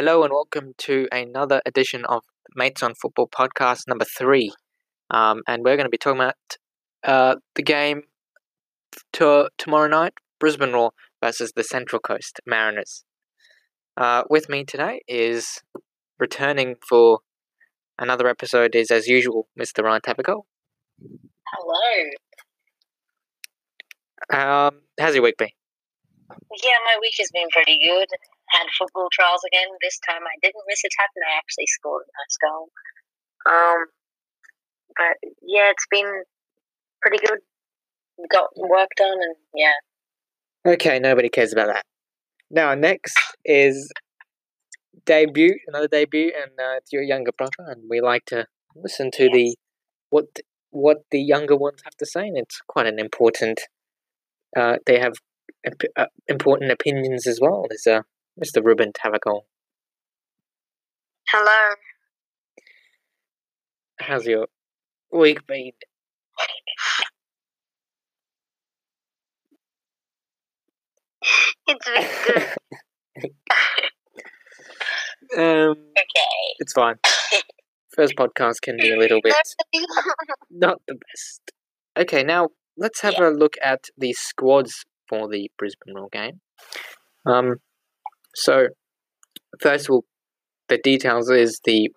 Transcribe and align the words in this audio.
Hello 0.00 0.22
and 0.22 0.32
welcome 0.32 0.74
to 0.78 1.08
another 1.10 1.60
edition 1.66 2.04
of 2.04 2.22
Mates 2.54 2.84
on 2.84 2.94
Football 2.94 3.26
podcast 3.26 3.88
number 3.88 4.04
three. 4.04 4.52
Um, 5.10 5.42
and 5.48 5.64
we're 5.64 5.74
going 5.74 5.86
to 5.86 5.90
be 5.90 5.98
talking 5.98 6.20
about 6.20 6.36
uh, 7.02 7.34
the 7.56 7.64
game 7.64 8.02
to, 9.14 9.50
tomorrow 9.58 9.88
night 9.88 10.12
Brisbane 10.38 10.72
Roar 10.72 10.92
versus 11.20 11.54
the 11.56 11.64
Central 11.64 11.98
Coast 11.98 12.38
Mariners. 12.46 13.02
Uh, 13.96 14.22
with 14.30 14.48
me 14.48 14.64
today 14.64 15.00
is 15.08 15.62
returning 16.20 16.76
for 16.88 17.18
another 17.98 18.28
episode, 18.28 18.76
is 18.76 18.92
as 18.92 19.08
usual, 19.08 19.48
Mr. 19.60 19.82
Ryan 19.82 20.02
Tavico. 20.02 20.42
Hello. 24.30 24.68
Um, 24.68 24.82
how's 25.00 25.16
your 25.16 25.24
week 25.24 25.38
been? 25.38 25.48
Yeah, 26.30 26.70
my 26.84 26.98
week 27.00 27.14
has 27.18 27.32
been 27.32 27.48
pretty 27.50 27.80
good. 27.84 28.06
Had 28.50 28.66
football 28.78 29.08
trials 29.12 29.42
again. 29.46 29.68
This 29.82 29.98
time 30.08 30.22
I 30.22 30.36
didn't 30.42 30.64
miss 30.66 30.84
a 30.84 30.88
tap 30.88 31.10
and 31.16 31.24
I 31.28 31.36
actually 31.36 31.66
scored 31.68 32.04
a 32.04 32.12
nice 32.16 32.36
goal. 32.40 32.68
Um, 33.46 33.80
but 34.96 35.16
yeah, 35.42 35.70
it's 35.70 35.86
been 35.90 36.22
pretty 37.02 37.18
good. 37.24 37.38
Got 38.32 38.50
work 38.56 38.88
done 38.96 39.18
and 39.20 39.36
yeah. 39.54 39.78
Okay, 40.66 40.98
nobody 40.98 41.28
cares 41.28 41.52
about 41.52 41.68
that. 41.68 41.84
Now, 42.50 42.74
next 42.74 43.16
is 43.44 43.92
debut, 45.04 45.54
another 45.66 45.88
debut, 45.88 46.32
and 46.34 46.50
uh, 46.58 46.76
it's 46.78 46.92
your 46.92 47.02
younger 47.02 47.32
brother, 47.36 47.52
and 47.66 47.84
we 47.88 48.00
like 48.00 48.24
to 48.26 48.46
listen 48.74 49.10
to 49.12 49.24
Yes. 49.24 49.32
the 49.32 49.56
what 50.10 50.24
what 50.70 50.98
the 51.10 51.20
younger 51.20 51.56
ones 51.56 51.80
have 51.84 51.96
to 51.96 52.06
say, 52.06 52.26
and 52.28 52.36
it's 52.38 52.60
quite 52.66 52.86
an 52.86 52.98
important. 52.98 53.60
Uh, 54.56 54.76
they 54.86 54.98
have 54.98 55.14
imp- 55.64 55.92
uh, 55.96 56.06
important 56.26 56.70
opinions 56.72 57.26
as 57.26 57.38
well. 57.40 57.66
There's 57.68 57.86
uh, 57.86 58.02
Mr. 58.42 58.64
Ruben 58.64 58.92
Tavakol. 58.92 59.42
Hello. 61.28 61.74
How's 64.00 64.26
your 64.26 64.46
week 65.12 65.46
been? 65.46 65.72
It's 71.66 71.88
been 71.88 72.08
good. 72.26 73.32
Um, 75.36 75.72
okay. 75.92 76.54
it's 76.58 76.72
fine. 76.72 76.94
First 77.94 78.14
podcast 78.16 78.62
can 78.62 78.78
be 78.78 78.90
a 78.90 78.96
little 78.96 79.20
bit 79.22 79.34
not 80.50 80.80
the 80.88 80.94
best. 80.94 81.52
Okay, 81.98 82.22
now 82.22 82.48
let's 82.78 83.02
have 83.02 83.18
a 83.18 83.28
look 83.28 83.56
at 83.62 83.84
the 83.98 84.14
squads 84.14 84.84
for 85.06 85.28
the 85.28 85.50
Brisbane 85.58 85.94
Roar 85.94 86.08
game. 86.10 86.40
Um, 87.26 87.56
so 88.34 88.68
first 89.60 89.88
of 89.88 89.92
all, 89.94 90.04
the 90.68 90.78
details 90.78 91.30
is 91.30 91.60
the 91.64 91.90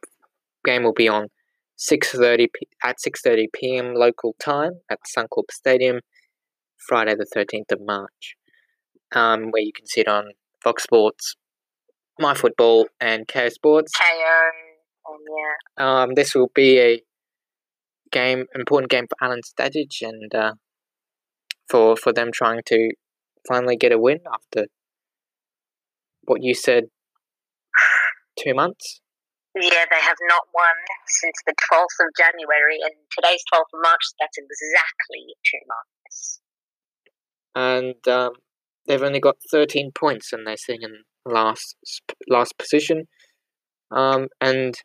game 0.66 0.84
will 0.84 0.94
be 0.94 1.08
on 1.08 1.28
six 1.76 2.12
thirty 2.12 2.47
p- 2.47 2.68
at 2.84 3.00
six 3.00 3.22
thirty 3.22 3.47
p.m. 3.53 3.94
local 3.96 4.36
time 4.40 4.74
at 4.90 5.00
Suncorp 5.16 5.52
Stadium, 5.52 6.00
Friday 6.78 7.16
the 7.16 7.25
thirteenth 7.34 7.72
of 7.72 7.80
March. 7.81 8.36
Um, 9.14 9.50
where 9.52 9.62
you 9.62 9.74
can 9.75 9.88
see 9.88 10.02
it 10.02 10.08
on 10.08 10.31
Fox 10.64 10.84
Sports, 10.84 11.36
My 12.18 12.34
Football, 12.34 12.88
and 13.02 13.28
Kayo 13.28 13.52
Sports. 13.52 13.92
KO. 13.94 14.50
Yeah. 15.38 16.03
Um, 16.03 16.13
this 16.16 16.34
will 16.34 16.50
be 16.56 16.80
a 16.80 17.02
game, 18.12 18.46
important 18.56 18.90
game 18.90 19.08
for 19.09 19.28
Alen 19.28 19.42
Stajcic 19.42 20.02
and 20.02 20.34
uh, 20.34 20.53
for 21.69 21.98
for 21.98 22.13
them 22.13 22.30
trying 22.34 22.62
to 22.68 22.92
finally 23.48 23.75
get 23.75 23.92
a 23.92 24.00
win 24.00 24.19
after 24.34 24.68
what 26.26 26.44
you 26.44 26.54
said 26.54 26.86
two 28.40 28.54
months. 28.54 29.02
Yeah, 29.56 29.84
they 29.90 30.00
have 30.00 30.18
not 30.30 30.44
won 30.56 30.78
since 31.08 31.36
the 31.46 31.54
12th 31.54 32.06
of 32.06 32.08
January, 32.18 32.80
and 32.82 32.94
today's 33.12 33.44
12th 33.54 33.74
of 33.74 33.82
March, 33.84 34.00
that's 34.20 34.38
exactly 34.38 35.36
two 35.44 35.60
months. 35.68 36.42
and 37.54 38.08
um, 38.08 38.31
they've 38.88 39.04
only 39.04 39.20
got 39.20 39.36
13 39.52 39.92
points 39.94 40.31
and 40.31 40.48
they're 40.48 40.58
sitting 40.58 40.84
in 40.84 41.04
last 41.26 41.76
last 42.30 42.58
position. 42.58 43.08
Um, 43.92 44.28
and 44.40 44.76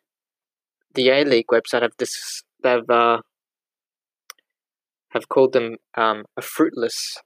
the 0.95 1.11
A 1.11 1.25
League 1.25 1.47
website 1.53 1.83
have 1.83 1.93
this 1.99 2.43
they've 2.63 2.91
uh, 2.91 3.19
have 5.11 5.29
called 5.29 5.53
them 5.53 5.77
um, 5.97 6.25
a 6.37 6.43
fruitless 6.43 7.19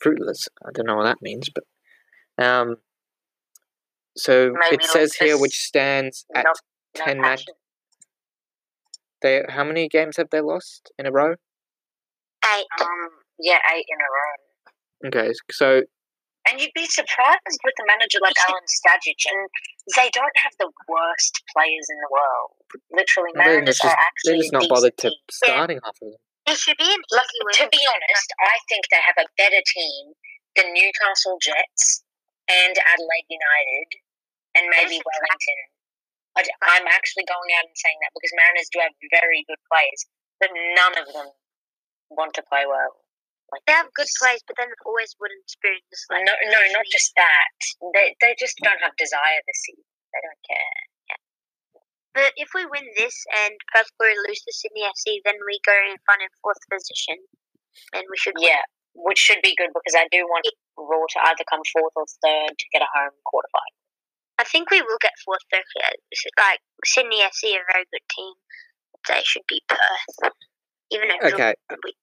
fruitless. 0.00 0.46
I 0.64 0.70
don't 0.72 0.86
know 0.86 0.96
what 0.96 1.04
that 1.04 1.22
means, 1.22 1.48
but 1.52 1.64
um, 2.38 2.76
so 4.16 4.52
Maybe 4.58 4.82
it 4.82 4.84
says 4.84 5.14
here 5.14 5.38
which 5.38 5.58
stands 5.62 6.24
at 6.34 6.44
Not- 6.44 6.56
no 6.98 7.04
10 7.04 7.20
match. 7.20 7.44
They 9.22 9.42
how 9.48 9.64
many 9.64 9.88
games 9.88 10.16
have 10.16 10.30
they 10.30 10.40
lost 10.40 10.92
in 10.98 11.06
a 11.06 11.12
row? 11.12 11.34
Eight. 12.44 12.66
Um, 12.80 13.08
yeah, 13.38 13.58
eight 13.74 13.84
in 13.88 13.98
a 14.00 14.10
row. 14.16 15.08
Okay, 15.08 15.32
so 15.50 15.82
And 16.48 16.60
you'd 16.60 16.72
be 16.74 16.86
surprised 16.86 17.60
with 17.64 17.74
a 17.80 17.86
manager 17.86 18.18
like 18.22 18.34
Alen 18.48 18.64
Stajcic, 18.68 19.20
and 19.28 19.48
they 19.96 20.10
don't 20.12 20.36
have 20.36 20.52
the 20.58 20.70
worst 20.88 21.42
players 21.52 21.86
in 21.90 21.96
the 21.96 22.08
world. 22.10 22.50
Literally, 22.92 23.30
they're 23.34 23.46
Mariners 23.60 23.78
just, 23.78 23.84
are 23.84 23.98
they're 24.24 24.36
just 24.36 24.52
not 24.52 24.68
bothered 24.68 24.96
to 24.98 25.08
decent 25.08 25.20
team. 25.28 25.54
starting 25.56 25.80
half 25.84 25.96
of 26.02 26.12
them. 26.12 26.20
It 26.46 26.56
should 26.56 26.78
be 26.78 26.84
lucky. 27.12 27.64
To 27.64 27.68
be 27.68 27.82
honest, 27.82 28.28
I 28.40 28.56
think 28.68 28.84
they 28.90 29.02
have 29.02 29.18
a 29.18 29.28
better 29.36 29.60
team 29.66 30.14
than 30.56 30.72
Newcastle 30.72 31.38
Jets 31.42 32.04
and 32.48 32.74
Adelaide 32.78 33.28
United 33.30 33.88
and 34.56 34.64
maybe 34.70 35.00
Wellington. 35.02 35.60
I- 36.36 36.56
I'm 36.78 36.86
actually 36.88 37.24
going 37.24 37.50
out 37.56 37.64
and 37.66 37.76
saying 37.76 37.98
that 38.02 38.12
because 38.14 38.32
Mariners 38.36 38.68
do 38.72 38.80
have 38.80 38.92
very 39.10 39.44
good 39.48 39.60
players, 39.72 40.00
but 40.40 40.50
none 40.52 40.94
of 40.98 41.06
them 41.12 41.28
want 42.10 42.34
to 42.34 42.42
play 42.48 42.66
well. 42.66 43.02
Like 43.52 43.64
They 43.66 43.72
have 43.72 43.92
good 43.94 44.08
players, 44.20 44.42
but 44.46 44.56
then 44.56 44.68
always 44.84 45.16
wooden 45.20 45.40
spoons. 45.46 45.80
No, 46.10 46.18
Like 46.18 46.26
no, 46.26 46.60
not 46.72 46.86
just 46.90 47.12
that. 47.16 47.56
They 47.94 48.16
they 48.20 48.34
just 48.38 48.58
don't 48.62 48.80
have 48.82 48.96
desire 48.96 49.40
this 49.46 49.60
season. 49.64 49.84
They 50.12 50.20
don't 50.22 50.42
care. 50.46 50.82
But 52.14 52.32
if 52.36 52.50
we 52.54 52.64
win 52.66 52.84
this 52.96 53.14
and 53.44 53.54
Perth 53.72 53.90
Glory 53.98 54.16
lose 54.26 54.40
to 54.42 54.52
Sydney 54.52 54.82
FC, 54.84 55.20
then 55.24 55.36
we 55.46 55.60
go 55.66 55.72
in 55.90 55.96
front 56.04 56.22
in 56.22 56.28
fourth 56.42 56.58
position, 56.72 57.16
and 57.94 58.04
we 58.10 58.16
should. 58.16 58.34
win. 58.36 58.44
Yeah, 58.96 59.02
which 59.04 59.18
should 59.18 59.38
be 59.42 59.54
good 59.56 59.70
because 59.74 59.94
I 59.96 60.08
do 60.10 60.24
want 60.24 60.46
Roar 60.76 61.06
to 61.10 61.20
either 61.28 61.44
come 61.50 61.60
fourth 61.72 61.92
or 61.96 62.04
third 62.24 62.56
to 62.58 62.66
get 62.72 62.82
a 62.82 62.86
home 62.94 63.12
quarterfinal. 63.26 63.76
I 64.38 64.44
think 64.44 64.70
we 64.70 64.82
will 64.82 64.98
get 65.00 65.12
fourth 65.24 65.40
though. 65.50 65.58
'cause, 65.58 66.24
Like 66.38 66.60
Sydney 66.84 67.20
FC, 67.22 67.56
are 67.56 67.60
a 67.62 67.72
very 67.72 67.84
good 67.90 68.06
team. 68.10 68.34
They 69.08 69.22
should 69.24 69.42
be 69.48 69.62
Perth, 69.68 70.32
even 70.90 71.08
though 71.08 71.28
Okay. 71.28 71.54
we 71.84 71.94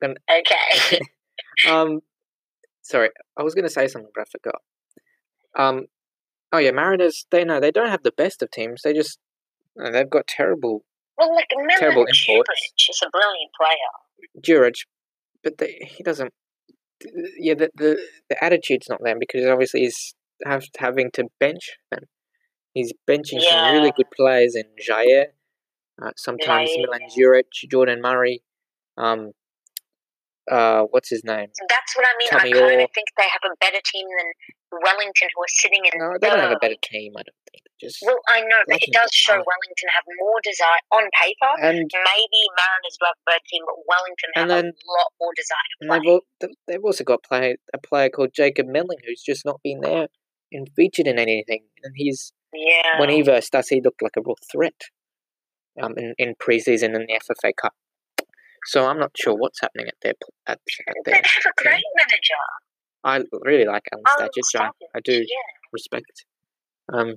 Okay. 0.30 1.00
Um, 1.66 2.00
sorry, 2.82 3.10
I 3.38 3.42
was 3.42 3.54
going 3.54 3.64
to 3.64 3.70
say 3.70 3.88
something, 3.88 4.10
but 4.14 4.22
I 4.22 4.24
forgot. 4.30 4.62
Um, 5.58 5.86
oh 6.52 6.58
yeah, 6.58 6.70
Mariners. 6.70 7.26
They 7.30 7.44
know 7.44 7.60
they 7.60 7.70
don't 7.70 7.88
have 7.88 8.02
the 8.02 8.12
best 8.12 8.42
of 8.42 8.50
teams. 8.50 8.82
They 8.82 8.92
just 8.92 9.18
they've 9.74 10.08
got 10.10 10.26
terrible 10.26 10.84
well, 11.16 11.34
like 11.34 11.46
remember 11.56 11.78
Terrible 11.78 12.04
Juric 12.06 12.28
imports. 12.28 12.74
is 12.90 13.00
a 13.04 13.10
brilliant 13.10 13.50
player. 13.58 14.42
Jurich, 14.42 14.84
but 15.46 15.58
they, 15.58 15.78
he 15.96 16.02
doesn't. 16.02 16.32
Yeah, 17.38 17.54
the, 17.54 17.70
the 17.76 17.96
the 18.28 18.44
attitude's 18.44 18.88
not 18.88 19.00
there 19.04 19.16
because 19.18 19.46
obviously 19.46 19.80
he's 19.82 20.14
have, 20.44 20.64
having 20.78 21.10
to 21.12 21.24
bench 21.38 21.76
them. 21.92 22.02
He's 22.72 22.92
benching 23.08 23.40
some 23.40 23.72
really 23.72 23.92
good 23.96 24.10
players 24.16 24.56
in 24.56 24.64
Jair, 24.82 25.26
uh, 26.02 26.10
sometimes 26.16 26.70
Jair, 26.70 26.82
Milan 26.82 27.08
Juric, 27.16 27.44
Jordan 27.70 28.02
Murray. 28.02 28.42
Um, 28.98 29.30
uh, 30.50 30.82
what's 30.90 31.10
his 31.10 31.22
name? 31.22 31.48
That's 31.68 31.96
what 31.96 32.06
I 32.06 32.18
mean. 32.18 32.28
Tommy 32.28 32.50
I 32.50 32.68
kind 32.68 32.80
of 32.82 32.90
think 32.92 33.08
they 33.16 33.22
have 33.22 33.52
a 33.52 33.54
better 33.60 33.80
team 33.92 34.06
than 34.18 34.80
Wellington, 34.82 35.28
who 35.34 35.42
are 35.42 35.54
sitting 35.62 35.82
in. 35.84 36.00
No, 36.00 36.16
they 36.20 36.28
don't 36.28 36.40
have 36.40 36.50
a 36.50 36.58
better 36.60 36.80
team. 36.82 37.12
I 37.16 37.22
don't 37.22 37.42
think. 37.52 37.62
Just 37.80 37.98
Well, 38.04 38.16
I 38.28 38.40
know, 38.40 38.62
but 38.66 38.78
it 38.80 38.92
does 38.92 39.10
show. 39.12 39.32
Wellington 39.34 39.88
have 39.94 40.04
more 40.18 40.40
desire 40.42 40.80
on 40.92 41.04
paper. 41.20 41.52
and 41.60 41.76
Maybe 41.92 42.40
Mariners 42.56 42.96
a 43.02 43.12
better 43.26 43.38
team, 43.50 43.62
but 43.66 43.76
Wellington 43.86 44.30
have 44.34 44.48
then- 44.48 44.72
a 44.72 44.92
lot 44.92 45.12
more 45.20 45.32
desire 45.36 45.68
to 45.68 46.20
they've, 46.40 46.50
they've 46.66 46.84
also 46.84 47.04
got 47.04 47.22
play, 47.22 47.56
a 47.74 47.78
player 47.78 48.08
called 48.08 48.30
Jacob 48.32 48.66
Melling 48.66 48.98
who's 49.06 49.22
just 49.22 49.44
not 49.44 49.60
been 49.62 49.80
there 49.80 50.08
and 50.52 50.68
featured 50.74 51.06
in 51.06 51.18
anything. 51.18 51.64
And 51.84 51.92
he's 51.96 52.32
yeah. 52.54 52.98
when 52.98 53.10
he 53.10 53.20
versed 53.22 53.54
us, 53.54 53.68
he 53.68 53.80
looked 53.82 54.00
like 54.02 54.16
a 54.16 54.22
real 54.24 54.38
threat 54.50 54.80
um, 55.82 55.94
in 55.98 56.14
in 56.16 56.34
preseason 56.36 56.94
in 56.94 57.06
the 57.06 57.20
FFA 57.28 57.52
Cup. 57.60 57.74
So 58.64 58.86
I'm 58.86 58.98
not 58.98 59.12
sure 59.16 59.34
what's 59.34 59.60
happening 59.60 59.86
at 59.88 59.94
their 60.02 60.14
at, 60.46 60.58
at 60.88 60.94
they 61.04 61.12
their. 61.12 61.20
have 61.22 61.44
a 61.46 61.62
great 61.62 61.84
manager. 61.96 62.40
I 63.04 63.22
really 63.44 63.66
like 63.66 63.82
Alan 63.92 64.04
Alen 64.18 64.28
Stajcic. 64.28 64.60
I, 64.60 64.70
I 64.96 65.00
do 65.04 65.12
Yeah. 65.12 65.52
respect 65.72 66.24
um 66.92 67.16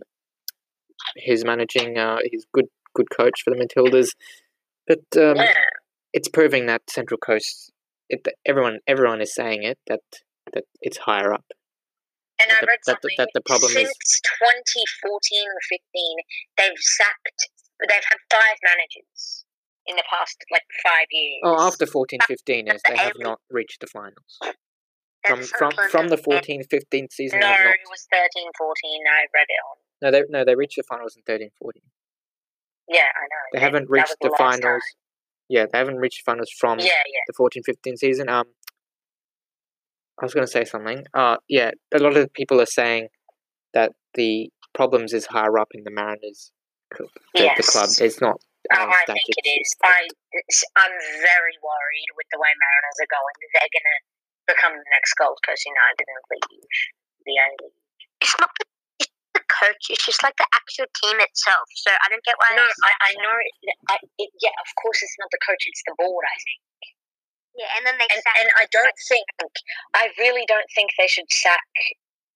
his 1.15 1.43
managing. 1.45 1.97
Uh, 1.97 2.17
he's 2.29 2.45
good 2.53 2.65
good 2.95 3.09
coach 3.09 3.41
for 3.43 3.51
the 3.51 3.57
Matildas, 3.57 4.09
but 4.87 4.99
um, 5.21 5.37
yeah. 5.37 5.53
it's 6.13 6.27
proving 6.27 6.65
that 6.67 6.89
Central 6.89 7.17
Coast. 7.17 7.71
It, 8.09 8.27
everyone 8.45 8.79
everyone 8.87 9.21
is 9.21 9.33
saying 9.35 9.63
it 9.63 9.77
that 9.87 10.01
that 10.53 10.63
it's 10.81 10.97
higher 10.97 11.33
up. 11.33 11.45
And 12.41 12.51
I 12.51 12.55
the- 12.61 12.67
read 12.67 12.79
that 12.85 13.01
the- 13.01 13.09
something. 13.09 13.15
that 13.17 13.29
the 13.33 13.41
problem 13.41 13.71
is- 13.71 13.75
since 13.75 14.21
2014 14.39 15.47
or 15.47 15.61
15, 15.69 16.17
they've 16.57 16.79
sacked. 16.79 17.49
They've 17.87 18.03
had 18.09 18.17
five 18.31 18.57
managers 18.63 19.45
in 19.85 19.95
the 19.95 20.03
past 20.09 20.37
like 20.51 20.63
five 20.83 21.07
years. 21.11 21.41
Oh, 21.43 21.59
after 21.59 21.85
14 21.85 22.19
15 22.27 22.67
is 22.67 22.81
they 22.87 22.97
have 22.97 23.13
not 23.19 23.39
reached 23.49 23.81
the 23.81 23.87
finals. 23.87 24.39
From 25.27 25.43
from 25.43 25.71
from 25.91 26.07
the 26.07 26.15
and- 26.15 26.23
14 26.23 26.63
15 26.63 27.09
season 27.11 27.39
no, 27.39 27.51
it 27.51 27.89
was 27.89 28.07
13, 28.11 28.49
14. 28.57 29.03
I 29.07 29.27
read 29.33 29.47
it 29.49 29.61
on. 29.69 29.77
No, 30.01 30.11
they 30.11 30.23
no 30.29 30.43
they 30.45 30.55
reached 30.55 30.77
the 30.77 30.83
finals 30.83 31.15
in 31.15 31.23
13 31.23 31.49
14. 31.61 31.81
Yeah, 32.87 33.01
I 33.01 33.03
know. 33.03 33.43
They 33.53 33.59
haven't 33.59 33.89
reached 33.89 34.15
was 34.21 34.31
the 34.31 34.35
finals. 34.37 34.61
time. 34.61 34.79
Yeah, 35.49 35.65
they 35.71 35.77
haven't 35.77 35.97
reached 35.97 36.23
the 36.25 36.31
finals 36.31 36.49
from 36.59 36.79
Yeah, 36.79 36.85
yeah. 36.85 37.21
the 37.27 37.33
14 37.35 37.63
15 37.63 37.97
season. 37.97 38.29
Um 38.29 38.45
I 40.21 40.25
was 40.25 40.33
going 40.33 40.45
to 40.45 40.51
say 40.51 40.65
something. 40.65 41.05
Uh 41.13 41.37
yeah, 41.47 41.71
a 41.93 41.99
lot 41.99 42.17
of 42.17 42.31
people 42.33 42.59
are 42.61 42.65
saying 42.65 43.07
that 43.73 43.91
the 44.15 44.49
problems 44.73 45.13
is 45.13 45.25
higher 45.27 45.57
up 45.59 45.69
in 45.73 45.83
the 45.83 45.91
Mariners 45.91 46.51
the, 46.97 47.03
the 47.35 47.63
club. 47.63 47.89
Yes. 47.89 48.01
It's 48.01 48.21
not 48.21 48.41
Oh, 48.71 48.75
Alan 48.75 48.91
I 48.91 49.05
think 49.07 49.23
it's- 49.39 49.73
I, 49.81 50.03
I'm 50.83 50.95
very 51.23 51.55
worried 51.63 52.09
with 52.19 52.27
the 52.29 52.37
way 52.37 52.51
Mariners 52.53 52.97
are 53.01 53.09
going. 53.09 53.35
They're 53.55 53.71
going 53.71 53.89
to 53.89 53.99
become 54.51 54.73
the 54.77 54.89
next 54.93 55.15
Gold 55.15 55.39
Coast 55.47 55.63
United 55.65 56.05
and 56.05 56.21
leave 56.29 56.69
the 57.25 57.33
A 57.39 57.47
League. 57.63 57.79
It's 58.21 58.35
not 58.37 58.51
the, 58.59 58.65
the 59.33 59.43
coach. 59.47 59.89
It's 59.89 60.05
just 60.05 60.21
like 60.23 60.35
the 60.37 60.47
actual 60.53 60.87
team 61.03 61.17
itself. 61.21 61.67
So 61.75 61.91
I 61.91 62.07
don't 62.09 62.23
get 62.25 62.35
why. 62.39 62.55
No, 62.55 62.63
I, 62.65 62.91
I 62.97 63.11
know. 63.21 63.35
It, 63.37 63.75
I, 63.89 63.95
it, 64.17 64.29
yeah, 64.41 64.55
of 64.63 64.69
course 64.81 65.01
it's 65.03 65.15
not 65.19 65.29
the 65.31 65.41
coach, 65.45 65.63
it's 65.67 65.83
the 65.85 65.93
board, 65.97 66.25
I 66.25 66.37
think. 66.41 66.61
Yeah, 67.57 67.69
and 67.77 67.83
then 67.85 67.95
they 67.99 68.07
And, 68.07 68.23
sack. 68.23 68.35
and 68.39 68.49
I 68.55 68.65
don't 68.71 68.97
think, 69.09 69.25
I 69.97 70.09
really 70.21 70.45
don't 70.47 70.69
think 70.75 70.91
they 70.97 71.07
should 71.11 71.27
sack 71.27 71.67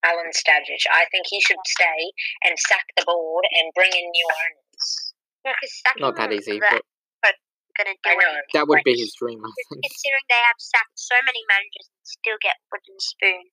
Alen 0.04 0.36
Stajcic. 0.36 0.84
I 0.92 1.06
think 1.16 1.24
he 1.32 1.40
should 1.40 1.62
stay 1.64 2.12
and 2.44 2.58
sack 2.60 2.84
the 2.98 3.06
board 3.08 3.46
and 3.56 3.72
bring 3.72 3.94
in 3.94 4.04
new 4.04 4.28
owners. 4.28 5.14
yeah, 5.48 5.56
'cause 5.56 5.74
sacking 5.86 6.02
not 6.04 6.18
that 6.18 6.34
easy, 6.34 6.60
that 6.60 6.82
but 7.24 7.36
gonna 7.78 7.96
do 8.04 8.10
I 8.12 8.16
know. 8.20 8.36
anything. 8.36 8.52
that 8.54 8.68
would 8.68 8.84
be 8.84 9.00
his 9.00 9.14
dream, 9.16 9.40
I 9.40 9.52
think. 9.72 9.86
Considering 9.88 10.28
they 10.28 10.44
have 10.44 10.60
sacked 10.60 10.98
so 11.00 11.16
many 11.24 11.40
managers 11.48 11.88
and 11.88 12.04
still 12.04 12.38
get 12.44 12.60
wooden 12.68 13.00
spoon. 13.00 13.48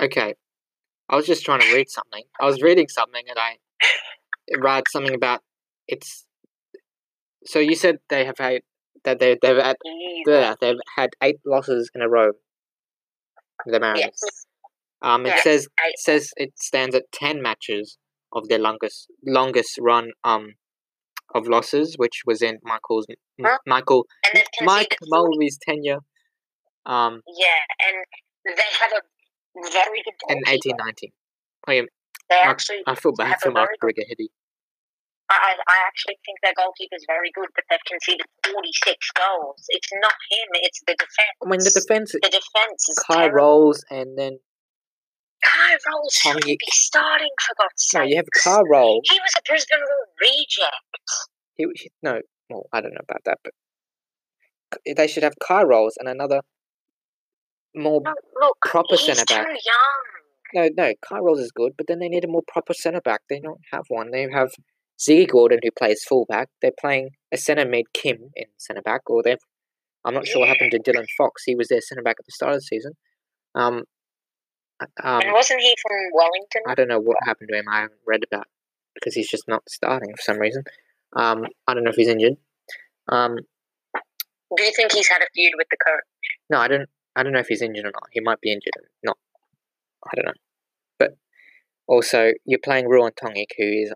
Okay. 0.00 0.34
I 1.08 1.16
was 1.16 1.26
just 1.26 1.44
trying 1.44 1.60
to 1.60 1.74
read 1.74 1.90
something. 1.90 2.22
I 2.40 2.46
was 2.46 2.62
reading 2.62 2.88
something 2.88 3.22
and 3.28 3.38
I 3.38 3.58
read 4.58 4.84
something 4.90 5.14
about 5.14 5.40
it's 5.88 6.24
so 7.44 7.58
you 7.58 7.74
said 7.74 7.98
they 8.08 8.24
have 8.24 8.38
had 8.38 8.62
that 9.04 9.18
they 9.18 9.36
they've 9.40 9.56
had 9.56 9.76
yeah, 10.26 10.54
they've 10.60 10.76
had 10.96 11.10
eight 11.22 11.36
losses 11.44 11.90
in 11.94 12.02
a 12.02 12.08
row. 12.08 12.32
The 13.66 13.80
Mariners. 13.80 14.04
Yes. 14.22 14.46
Um 15.02 15.26
it 15.26 15.30
Yeah, 15.30 15.42
says 15.42 15.68
eight. 15.84 15.90
it 15.94 15.98
says 15.98 16.30
it 16.36 16.52
stands 16.58 16.94
at 16.94 17.04
ten 17.12 17.42
matches 17.42 17.98
of 18.32 18.48
their 18.48 18.58
longest 18.58 19.08
longest 19.26 19.78
run 19.80 20.12
um 20.24 20.54
of 21.34 21.46
losses, 21.46 21.94
which 21.96 22.22
was 22.26 22.42
in 22.42 22.58
Michael's 22.62 23.06
M- 23.10 23.44
Huh? 23.46 23.58
Michael 23.66 24.06
Mike 24.62 24.96
Mulvey's 25.02 25.58
tenure. 25.66 25.98
Um 26.86 27.22
Yeah, 27.26 27.60
and 27.86 28.56
they 28.56 28.62
have 28.80 28.92
a 28.92 29.00
very 29.72 30.02
good 30.04 30.14
in 30.28 30.42
eighteen 30.48 30.76
nineteen. 30.78 31.12
Oh 31.68 31.72
yeah, 31.72 31.82
They 32.28 32.36
Mark- 32.36 32.48
actually, 32.60 32.82
I 32.86 32.94
feel 32.94 33.12
bad 33.12 33.40
for 33.40 33.50
Mark 33.50 33.70
Birighitti. 33.82 34.28
I, 35.30 35.54
I 35.54 35.76
actually 35.86 36.18
think 36.26 36.38
their 36.42 36.54
goalkeeper 36.58 36.96
is 36.96 37.04
very 37.06 37.30
good, 37.32 37.46
but 37.54 37.62
they've 37.70 37.78
conceded 37.86 38.26
46 38.50 38.98
goals. 39.14 39.62
It's 39.68 39.88
not 40.02 40.10
him, 40.10 40.48
it's 40.66 40.80
the 40.88 40.94
defense. 40.98 41.36
I 41.44 41.48
mean 41.48 41.60
the 41.60 41.70
defense 41.70 42.10
The 42.12 42.18
defense 42.34 42.88
is 42.88 42.98
Kai 43.06 43.30
terrible. 43.30 43.36
Rolls 43.36 43.84
and 43.90 44.18
then 44.18 44.38
Kye 45.44 45.78
Rowles 45.86 46.12
shouldn't 46.14 46.44
be 46.44 46.58
starting, 46.70 47.30
for 47.46 47.54
God's 47.62 47.90
no, 47.94 48.00
sake. 48.00 48.10
you 48.10 48.16
have 48.16 48.26
Kai 48.42 48.60
Roll. 48.68 49.00
He 49.04 49.18
was 49.20 49.32
a 49.38 49.42
Brisbane 49.46 49.78
reject. 50.20 50.74
He, 51.54 51.66
he 51.76 51.90
no, 52.02 52.20
well 52.50 52.66
I 52.72 52.80
don't 52.80 52.92
know 52.92 53.06
about 53.08 53.22
that, 53.24 53.38
but 53.44 53.52
they 54.96 55.06
should 55.06 55.22
have 55.22 55.34
Kye 55.40 55.62
Rowles 55.62 55.94
and 55.98 56.08
another 56.08 56.40
more. 57.74 58.00
No, 58.04 58.14
look, 58.40 58.56
Proper 58.64 58.96
centre-back. 58.96 59.46
too 59.46 59.52
young. 59.52 60.04
No, 60.52 60.68
no, 60.76 60.92
Kye 61.08 61.18
Rowles 61.18 61.40
is 61.40 61.52
good, 61.52 61.72
but 61.76 61.86
then 61.86 62.00
they 62.00 62.08
need 62.08 62.24
a 62.24 62.28
more 62.28 62.42
proper 62.48 62.74
centre 62.74 63.00
back. 63.00 63.20
They 63.30 63.38
don't 63.40 63.60
have 63.72 63.84
one. 63.88 64.10
They 64.10 64.26
have 64.32 64.50
Ziggy 64.98 65.28
Gordon 65.30 65.60
who 65.62 65.70
plays 65.70 66.02
fullback. 66.04 66.48
They're 66.60 66.72
playing 66.78 67.10
a 67.32 67.36
centre 67.36 67.64
mid 67.64 67.92
Kim 67.92 68.30
in 68.34 68.46
centre 68.58 68.82
back, 68.82 69.02
or 69.08 69.22
they've. 69.22 69.38
I'm 70.04 70.14
not 70.14 70.26
sure 70.26 70.40
what 70.40 70.48
happened 70.48 70.70
to 70.72 70.78
Dylan 70.78 71.06
Fox. 71.16 71.42
He 71.44 71.54
was 71.54 71.68
their 71.68 71.80
centre 71.82 72.02
back 72.02 72.16
at 72.18 72.24
the 72.26 72.32
start 72.32 72.54
of 72.54 72.58
the 72.58 72.62
season. 72.62 72.92
Um, 73.54 73.84
um, 75.04 75.20
and 75.20 75.32
wasn't 75.32 75.60
he 75.60 75.76
from 75.82 75.92
Wellington? 76.14 76.62
I 76.66 76.74
don't 76.74 76.88
know 76.88 76.98
what 76.98 77.18
happened 77.24 77.50
to 77.52 77.58
him. 77.58 77.66
I 77.70 77.80
haven't 77.82 78.00
read 78.06 78.22
about 78.32 78.46
because 78.94 79.14
he's 79.14 79.28
just 79.28 79.46
not 79.46 79.62
starting 79.68 80.08
for 80.16 80.22
some 80.22 80.38
reason. 80.38 80.64
Um, 81.14 81.44
I 81.68 81.74
don't 81.74 81.84
know 81.84 81.90
if 81.90 81.96
he's 81.96 82.08
injured. 82.08 82.36
Um, 83.12 83.36
Do 84.56 84.64
you 84.64 84.72
think 84.74 84.92
he's 84.92 85.08
had 85.08 85.20
a 85.22 85.26
feud 85.34 85.52
with 85.58 85.66
the 85.70 85.76
coach? 85.76 86.00
no, 86.48 86.58
I 86.58 86.68
don't. 86.68 86.88
I 87.16 87.22
don't 87.22 87.32
know 87.32 87.40
if 87.40 87.48
he's 87.48 87.62
injured 87.62 87.84
or 87.84 87.92
not. 87.92 88.08
He 88.12 88.20
might 88.20 88.40
be 88.40 88.52
injured. 88.52 88.72
Not. 89.02 89.18
I 90.06 90.10
don't 90.16 90.26
know. 90.26 90.32
But 90.98 91.16
also, 91.86 92.32
you're 92.44 92.60
playing 92.62 92.86
Ruon 92.86 93.12
Tongyik, 93.12 93.52
who 93.58 93.64
is 93.64 93.92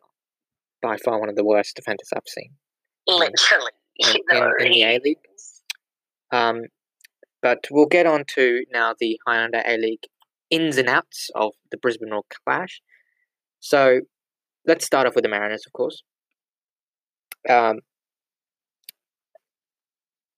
by 0.83 0.97
far 0.97 1.19
one 1.19 1.29
of 1.29 1.37
the 1.37 1.45
worst 1.45 1.77
defenders 1.77 2.09
I've 2.15 2.23
seen 2.27 2.51
Literally. 3.09 3.73
in, 3.97 4.17
in, 4.31 4.53
in 4.61 4.73
the 4.73 4.83
A 4.83 5.01
League. 5.03 5.19
Um, 6.31 6.63
but 7.41 7.65
we'll 7.71 7.87
get 7.87 8.07
on 8.07 8.25
to 8.35 8.65
now 8.73 8.95
the 8.99 9.19
Highlander 9.27 9.63
A 9.67 9.77
League 9.77 10.05
ins 10.51 10.77
and 10.77 10.89
outs 10.89 11.31
of 11.35 11.53
the 11.71 11.77
Brisbane 11.77 12.11
Roar 12.11 12.23
clash. 12.45 12.81
So 13.61 14.01
let's 14.67 14.85
start 14.85 15.07
off 15.07 15.15
with 15.15 15.25
the 15.25 15.31
Mariners, 15.31 15.65
of 15.67 15.73
course. 15.73 16.03
Um, 17.49 17.81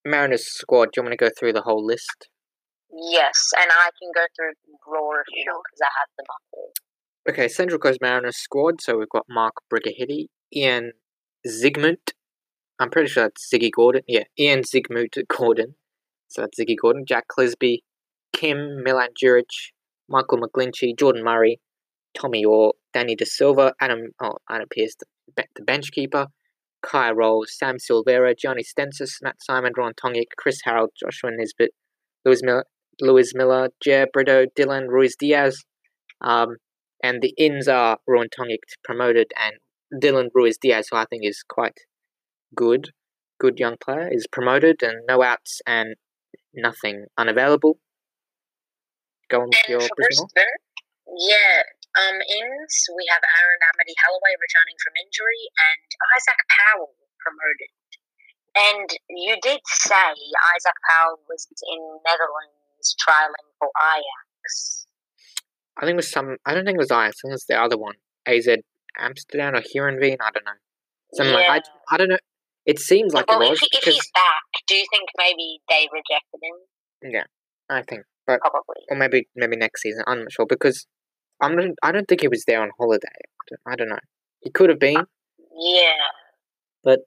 Mariners 0.04 0.46
squad. 0.46 0.86
Do 0.86 0.90
you 0.96 1.02
want 1.02 1.10
me 1.10 1.16
to 1.16 1.24
go 1.24 1.30
through 1.36 1.52
the 1.52 1.62
whole 1.62 1.84
list? 1.84 2.28
Yes, 2.92 3.50
and 3.60 3.70
I 3.70 3.90
can 4.00 4.10
go 4.14 4.24
through 4.36 4.52
Roar 4.86 5.20
if 5.20 5.26
you 5.34 5.44
want 5.46 5.64
because 5.64 5.80
I 5.82 5.90
have 5.98 6.08
them 6.16 6.26
up 6.30 6.42
there. 6.52 7.34
Okay, 7.34 7.48
Central 7.48 7.78
Coast 7.78 8.00
Mariners 8.00 8.36
squad. 8.36 8.80
So 8.80 8.98
we've 8.98 9.08
got 9.08 9.26
Mark 9.28 9.54
Birighitti, 9.72 10.26
Ian 10.54 10.92
Zigmund. 11.46 12.12
I'm 12.78 12.90
pretty 12.90 13.08
sure 13.08 13.24
that's 13.24 13.48
Ziggy 13.52 13.70
Gordon. 13.74 14.02
Yeah, 14.06 14.24
Ian 14.38 14.62
Zigmund 14.62 15.14
Gordon. 15.28 15.74
So 16.28 16.42
that's 16.42 16.58
Ziggy 16.58 16.76
Gordon. 16.80 17.04
Jack 17.06 17.24
Clisby, 17.28 17.78
Kim 18.32 18.82
Milan 18.84 19.08
Juric, 19.20 19.50
Michael 20.08 20.38
McGlinchey, 20.38 20.96
Jordan 20.96 21.24
Murray, 21.24 21.60
Tommy 22.16 22.44
Oar, 22.44 22.74
Danny 22.94 23.16
De 23.16 23.26
Silva, 23.26 23.74
Adam 23.80 24.10
oh 24.22 24.38
Adam 24.48 24.68
Pearce, 24.70 24.94
the, 25.36 25.44
the 25.56 25.62
bench 25.62 25.90
keeper, 25.90 26.28
Kye 26.82 27.10
Rowles, 27.10 27.56
Sam 27.56 27.76
Silvera, 27.78 28.36
Johnny 28.38 28.62
Stensis, 28.62 29.16
Matt 29.22 29.36
Simon, 29.40 29.72
Ruon 29.76 29.92
Tongyik, 29.94 30.28
Chris 30.38 30.60
Harold, 30.64 30.90
Joshua 30.98 31.30
Nisbet, 31.32 31.70
Lewis 32.24 32.42
Miller, 32.42 32.64
Lewis 33.00 33.32
Miller, 33.34 33.70
Jer 33.82 34.06
Brito, 34.12 34.46
Dylan 34.58 34.88
Ruiz 34.88 35.16
Diaz. 35.18 35.64
Um, 36.20 36.56
and 37.02 37.20
the 37.20 37.34
ins 37.36 37.68
are 37.68 37.98
Ruon 38.08 38.28
Tongyik 38.32 38.64
promoted 38.82 39.32
and 39.38 39.56
Dylan 40.02 40.28
Ruiz 40.34 40.58
Diaz, 40.58 40.88
who 40.90 40.96
I 40.96 41.04
think 41.04 41.22
is 41.24 41.44
quite 41.46 41.78
good, 42.54 42.90
good 43.38 43.58
young 43.58 43.76
player, 43.82 44.08
is 44.10 44.26
promoted 44.26 44.82
and 44.82 45.06
no 45.06 45.22
outs 45.22 45.60
and 45.66 45.96
nothing 46.54 47.06
unavailable. 47.18 47.78
Go 49.28 49.42
on 49.42 49.48
with 49.48 49.60
And 49.68 49.70
your 49.70 49.88
Brisbane. 49.96 50.56
Yeah, 51.06 51.62
um, 51.96 52.18
ins 52.20 52.74
we 52.96 53.04
have 53.12 53.22
Aaron 53.22 53.62
Amadi 53.72 53.94
Holloway 54.04 54.34
returning 54.36 54.78
from 54.82 54.98
injury 54.98 55.48
and 55.54 55.88
Isaac 56.16 56.40
Powell 56.50 56.94
promoted. 57.20 57.70
And 58.56 58.88
you 59.10 59.36
did 59.42 59.60
say 59.64 60.12
Isaac 60.56 60.78
Powell 60.88 61.20
was 61.28 61.46
in 61.50 61.80
Netherlands 62.04 62.65
trialing 62.94 63.48
for 63.58 63.68
Ajax. 63.80 64.86
I 65.78 65.82
think 65.82 65.94
it 65.94 65.96
was 65.96 66.10
some. 66.10 66.36
I 66.44 66.54
don't 66.54 66.64
think 66.64 66.76
it 66.76 66.84
was 66.86 66.90
Ajax. 66.90 67.18
I 67.18 67.28
think 67.28 67.32
it 67.32 67.40
was 67.40 67.46
the 67.48 67.60
other 67.60 67.78
one. 67.78 67.94
AZ 68.26 68.48
Amsterdam 68.98 69.54
or 69.54 69.60
Heerenveen. 69.60 70.16
I 70.20 70.30
don't 70.30 70.44
know. 70.44 70.58
Something 71.14 71.34
like 71.34 71.48
I. 71.48 71.60
I 71.90 71.96
don't 71.96 72.08
know. 72.08 72.18
It 72.64 72.78
seems 72.80 73.14
like 73.14 73.30
well, 73.30 73.42
it 73.42 73.44
if, 73.44 73.50
was 73.50 73.62
if 73.62 73.68
because 73.80 73.94
he's 73.94 74.10
back, 74.12 74.64
do 74.66 74.74
you 74.74 74.84
think 74.90 75.08
maybe 75.16 75.60
they 75.68 75.88
rejected 75.92 76.40
him? 76.42 77.12
Yeah, 77.12 77.24
I 77.70 77.82
think, 77.82 78.02
but 78.26 78.40
Probably. 78.40 78.82
or 78.90 78.96
maybe 78.96 79.28
maybe 79.36 79.56
next 79.56 79.82
season. 79.82 80.02
I'm 80.06 80.20
not 80.20 80.32
sure 80.32 80.46
because 80.48 80.86
I'm 81.40 81.54
not. 81.54 81.66
I 81.82 81.92
don't 81.92 82.08
think 82.08 82.22
he 82.22 82.28
was 82.28 82.44
there 82.46 82.60
on 82.62 82.70
holiday. 82.78 83.06
I 83.06 83.44
don't, 83.48 83.72
I 83.72 83.76
don't 83.76 83.88
know. 83.88 83.98
He 84.40 84.50
could 84.50 84.70
have 84.70 84.80
been. 84.80 84.96
Uh, 84.96 85.04
yeah. 85.56 85.92
But 86.82 87.00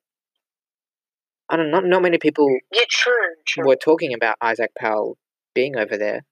I 1.50 1.58
don't 1.58 1.72
know. 1.72 1.80
Not 1.80 2.04
many 2.04 2.18
people 2.20 2.48
Yeah, 2.72 2.84
true, 2.90 3.14
true. 3.46 3.66
were 3.68 3.76
talking 3.76 4.14
about 4.14 4.38
Isaac 4.42 4.72
Powell 4.80 5.18
being 5.54 5.76
over 5.78 5.98
there. 5.98 6.26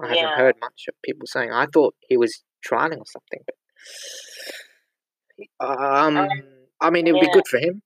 I 0.00 0.08
haven't 0.08 0.22
Yeah. 0.24 0.36
heard 0.36 0.56
much 0.60 0.84
of 0.88 0.94
people 1.02 1.26
saying. 1.26 1.50
I 1.52 1.66
thought 1.66 1.94
he 2.08 2.16
was 2.16 2.42
trialing 2.66 2.98
or 2.98 3.06
something. 3.06 3.40
But 3.46 3.54
um, 5.60 6.16
Um, 6.16 6.28
I 6.80 6.90
mean, 6.90 7.06
it 7.06 7.12
would 7.12 7.20
be 7.20 7.30
good 7.32 7.48
for 7.48 7.58
him. 7.58 7.82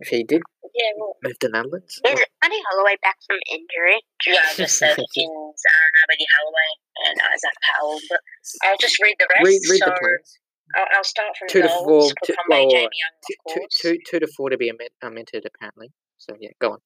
if 0.00 0.08
he 0.08 0.22
did 0.22 0.42
Yeah, 0.74 0.90
well, 0.96 1.16
move 1.24 1.38
to 1.40 1.48
Netherlands. 1.48 2.00
Is 2.04 2.24
Andy 2.42 2.60
Holloway 2.70 2.96
back 3.02 3.16
from 3.26 3.38
injury? 3.50 4.00
yeah, 4.26 4.40
I 4.46 4.54
just 4.54 4.78
said 4.78 4.90
Ins, 4.96 5.16
Aaron 5.16 5.94
Amadi 6.04 6.26
Holloway, 6.38 6.70
and 7.06 7.20
Isaac 7.34 7.50
Powell. 7.66 7.98
But 8.08 8.20
I'll 8.62 8.76
just 8.78 9.02
read 9.02 9.16
the 9.18 9.26
rest. 9.30 9.44
read 9.44 9.60
read 9.70 9.78
so 9.80 9.86
the 9.86 9.98
points. 10.00 10.38
I'll, 10.76 10.86
I'll 10.94 11.04
start 11.04 11.36
from 11.36 11.48
Two 11.48 11.62
to 11.62 11.68
goals. 11.68 12.12
four, 12.12 12.26
two- 12.26 12.34
well, 12.48 12.70
Young, 12.70 12.88
Two, 13.26 13.34
two, 13.48 13.66
two, 13.70 13.98
two 14.06 14.20
to 14.20 14.28
four 14.36 14.50
to 14.50 14.56
be 14.56 14.70
omitted 15.02 15.44
apparently. 15.46 15.90
So 16.18 16.36
yeah, 16.38 16.50
go 16.60 16.72
on. 16.72 16.78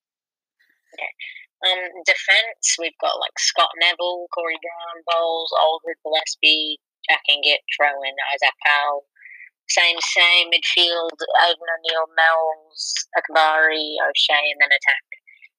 Um, 1.63 2.03
defense, 2.03 2.75
we've 2.79 2.99
got 3.01 3.23
like 3.23 3.39
Scott 3.39 3.71
Neville, 3.79 4.27
Corey 4.35 4.59
Brown, 4.59 5.07
Bowles, 5.07 5.55
Aldred 5.63 5.99
Gillespie, 6.03 6.83
Jack 7.09 7.23
Hingert, 7.27 7.63
Rowan, 7.79 8.19
Isaac 8.35 8.55
Powell. 8.67 9.07
Same, 9.71 9.97
same 10.03 10.51
midfield, 10.51 11.15
Aidan 11.15 11.71
O'Neill, 11.71 12.11
Mells, 12.19 13.07
Akbari, 13.15 13.95
O'Shea, 14.03 14.51
and 14.51 14.59
then 14.59 14.75
attack. 14.75 15.07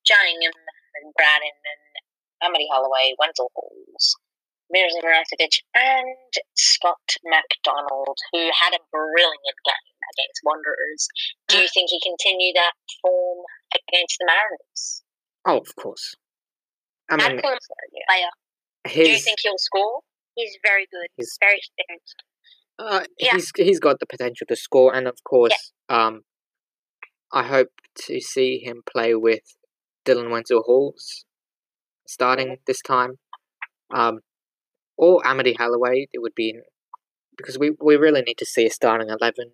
Janningham 0.03 0.51
and 0.99 1.13
Braden 1.15 1.55
and 1.55 1.83
Amadi 2.43 2.67
Holloway, 2.69 3.15
Wenzel 3.17 3.49
Halls, 3.55 4.15
Mirza 4.69 4.99
Muratovic, 4.99 5.63
and 5.73 6.33
Scott 6.55 7.15
McDonald, 7.23 8.17
who 8.33 8.51
had 8.51 8.75
a 8.75 8.83
brilliant 8.91 9.59
game 9.63 9.95
against 10.11 10.43
Wanderers. 10.43 11.07
Do 11.47 11.57
you 11.59 11.67
think 11.73 11.89
he 11.89 11.99
continue 12.03 12.51
that 12.53 12.73
form 13.01 13.45
against 13.71 14.17
the 14.19 14.27
Mariners? 14.27 15.02
Oh, 15.45 15.57
of 15.59 15.75
course. 15.75 16.15
I 17.09 17.15
I'd 17.15 17.33
mean, 17.33 17.41
call 17.41 17.51
him 17.51 17.59
Yeah. 17.91 18.05
player. 18.09 19.05
Do 19.05 19.11
you 19.11 19.17
think 19.19 19.39
he'll 19.41 19.57
score? 19.57 20.01
He's 20.35 20.57
very 20.63 20.87
good. 20.91 21.07
He's 21.17 21.37
Very 21.39 21.57
experienced. 21.57 22.23
uh, 22.79 23.05
Yeah. 23.17 23.33
he's 23.33 23.51
he's 23.55 23.79
got 23.79 23.99
the 23.99 24.05
potential 24.05 24.47
to 24.47 24.55
score, 24.55 24.93
and 24.95 25.07
of 25.07 25.23
course, 25.23 25.73
um, 25.89 26.23
I 27.31 27.43
hope 27.43 27.69
to 28.05 28.19
see 28.19 28.59
him 28.59 28.81
play 28.91 29.15
with 29.15 29.43
Dylan 30.05 30.31
Wenzel 30.31 30.63
Halls 30.63 31.25
starting 32.07 32.57
this 32.67 32.81
time, 32.81 33.19
um, 33.93 34.19
or 34.97 35.25
Amadi 35.25 35.53
Holloway. 35.53 36.07
It 36.13 36.19
would 36.21 36.35
be 36.35 36.59
because 37.37 37.57
we 37.59 37.71
we 37.81 37.95
really 37.95 38.21
need 38.21 38.37
to 38.39 38.45
see 38.45 38.65
a 38.65 38.69
starting 38.71 39.09
eleven, 39.09 39.53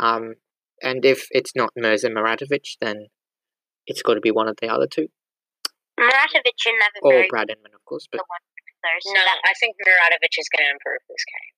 um, 0.00 0.34
and 0.82 1.04
if 1.04 1.28
it's 1.30 1.54
not 1.56 1.70
Mirza 1.76 2.08
Muratovic, 2.10 2.76
then 2.80 3.06
it's 3.86 4.02
got 4.02 4.14
to 4.14 4.20
be 4.20 4.30
one 4.30 4.48
of 4.48 4.56
the 4.60 4.68
other 4.68 4.86
two, 4.86 5.08
Muratovic 6.10 6.56
shouldn't 6.58 6.82
have 6.82 6.94
a 6.98 7.00
or 7.06 7.12
very 7.22 7.30
Brad 7.30 7.48
Inman, 7.54 7.70
of 7.70 7.82
course. 7.86 8.10
But 8.10 8.18
good 8.18 8.26
one 8.26 8.42
though. 8.82 8.98
So 9.06 9.14
No, 9.14 9.22
that, 9.22 9.38
I 9.46 9.54
think 9.54 9.78
Muratovic 9.78 10.34
is 10.34 10.50
going 10.50 10.66
to 10.66 10.72
improve 10.74 11.02
this 11.06 11.22
game. 11.22 11.54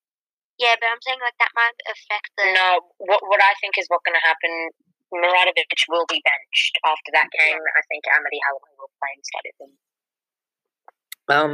yeah, 0.61 0.77
but 0.77 0.93
I'm 0.93 1.01
saying 1.01 1.17
like 1.25 1.37
that 1.41 1.53
might 1.57 1.79
affect 1.89 2.29
the. 2.37 2.53
No, 2.53 2.93
what 3.01 3.25
what 3.25 3.41
I 3.41 3.57
think 3.57 3.81
is 3.81 3.89
what's 3.89 4.05
going 4.05 4.17
to 4.17 4.21
happen. 4.23 4.69
Muratovic 5.13 5.69
will 5.89 6.05
be 6.09 6.21
benched 6.25 6.77
after 6.85 7.09
that 7.13 7.29
game. 7.37 7.61
I 7.61 7.81
think 7.89 8.01
Amadi 8.09 8.39
Holloway 8.49 8.73
will 8.81 8.89
play 8.97 9.13
instead 9.13 9.45
of 9.45 9.53
him. 9.61 9.71
Um, 11.29 11.51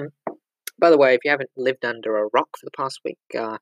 by 0.79 0.89
the 0.89 0.97
way, 0.97 1.13
if 1.13 1.21
you 1.25 1.31
haven't 1.31 1.51
lived 1.57 1.83
under 1.83 2.17
a 2.17 2.29
rock 2.31 2.47
for 2.57 2.65
the 2.65 2.71
past 2.71 3.01
week, 3.03 3.19
uh, 3.37 3.57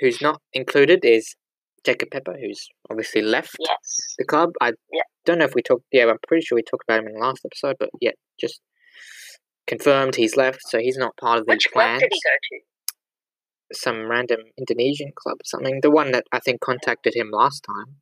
who's 0.00 0.20
not 0.20 0.42
included 0.52 1.04
is 1.04 1.36
Jacob 1.84 2.10
Pepper, 2.10 2.36
who's 2.40 2.68
obviously 2.90 3.22
left 3.22 3.56
Yes. 3.60 4.14
the 4.18 4.24
club. 4.24 4.50
I 4.60 4.72
Yeah. 4.92 5.02
don't 5.24 5.38
know 5.38 5.44
if 5.44 5.54
we 5.54 5.62
talked. 5.62 5.84
Yeah, 5.92 6.06
I'm 6.06 6.18
pretty 6.26 6.44
sure 6.44 6.56
we 6.56 6.62
talked 6.62 6.84
about 6.88 7.00
him 7.00 7.08
in 7.08 7.14
the 7.14 7.20
last 7.20 7.44
episode, 7.44 7.76
but 7.78 7.90
yeah, 8.00 8.12
just 8.40 8.60
confirmed 9.66 10.16
he's 10.16 10.36
left, 10.36 10.60
so 10.68 10.78
he's 10.78 10.96
not 10.96 11.16
part 11.16 11.38
of 11.40 11.46
the 11.46 11.52
Which 11.54 11.70
club 11.72 11.84
plans. 11.98 12.02
did 12.02 12.10
he 12.12 12.20
go 12.24 12.30
to? 12.50 12.64
Some 13.72 14.08
random 14.10 14.40
Indonesian 14.58 15.12
club 15.16 15.36
or 15.40 15.44
something. 15.44 15.80
The 15.82 15.90
one 15.90 16.12
that 16.12 16.24
I 16.32 16.38
think 16.38 16.60
contacted 16.60 17.14
him 17.16 17.30
last 17.30 17.64
time. 17.64 18.00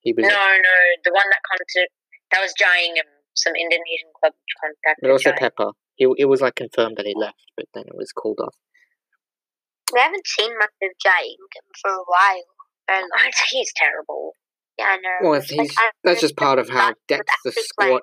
He 0.00 0.12
was, 0.12 0.22
No, 0.22 0.28
no, 0.28 0.76
the 1.04 1.10
one 1.12 1.26
that 1.30 1.40
contacted 1.50 1.88
that 2.30 2.40
was 2.40 2.52
Jay 2.56 2.86
Ingham, 2.86 3.06
um, 3.06 3.12
some 3.34 3.54
Indonesian 3.56 4.10
club 4.20 4.32
contacted. 4.60 5.02
but 5.02 5.10
also. 5.10 5.32
Pepper. 5.32 5.72
He 5.96 6.06
it 6.18 6.26
was 6.26 6.40
like 6.40 6.54
confirmed 6.54 6.96
that 6.98 7.06
he 7.06 7.14
left, 7.16 7.40
but 7.56 7.66
then 7.74 7.84
it 7.88 7.96
was 7.96 8.12
called 8.12 8.38
off. 8.40 8.54
We 9.92 10.00
haven't 10.00 10.26
seen 10.26 10.56
much 10.58 10.70
of 10.82 10.90
Jay 11.00 11.24
Ingham 11.30 11.68
for 11.80 11.90
a 11.90 12.04
while. 12.06 12.44
Very 12.88 13.00
long. 13.02 13.10
I 13.16 13.22
think 13.30 13.34
he's 13.50 13.72
terrible. 13.76 14.32
Yeah, 14.78 14.86
I 14.90 14.96
know. 14.96 15.30
Well, 15.30 15.40
Like, 15.40 15.48
he's, 15.48 15.74
I 15.78 15.90
that's 16.04 16.20
just 16.20 16.36
part 16.36 16.58
of 16.58 16.68
how 16.68 16.94
depth 17.08 17.28
the 17.44 17.48
actually 17.50 17.62
squad. 17.62 17.84
playing. 17.86 18.00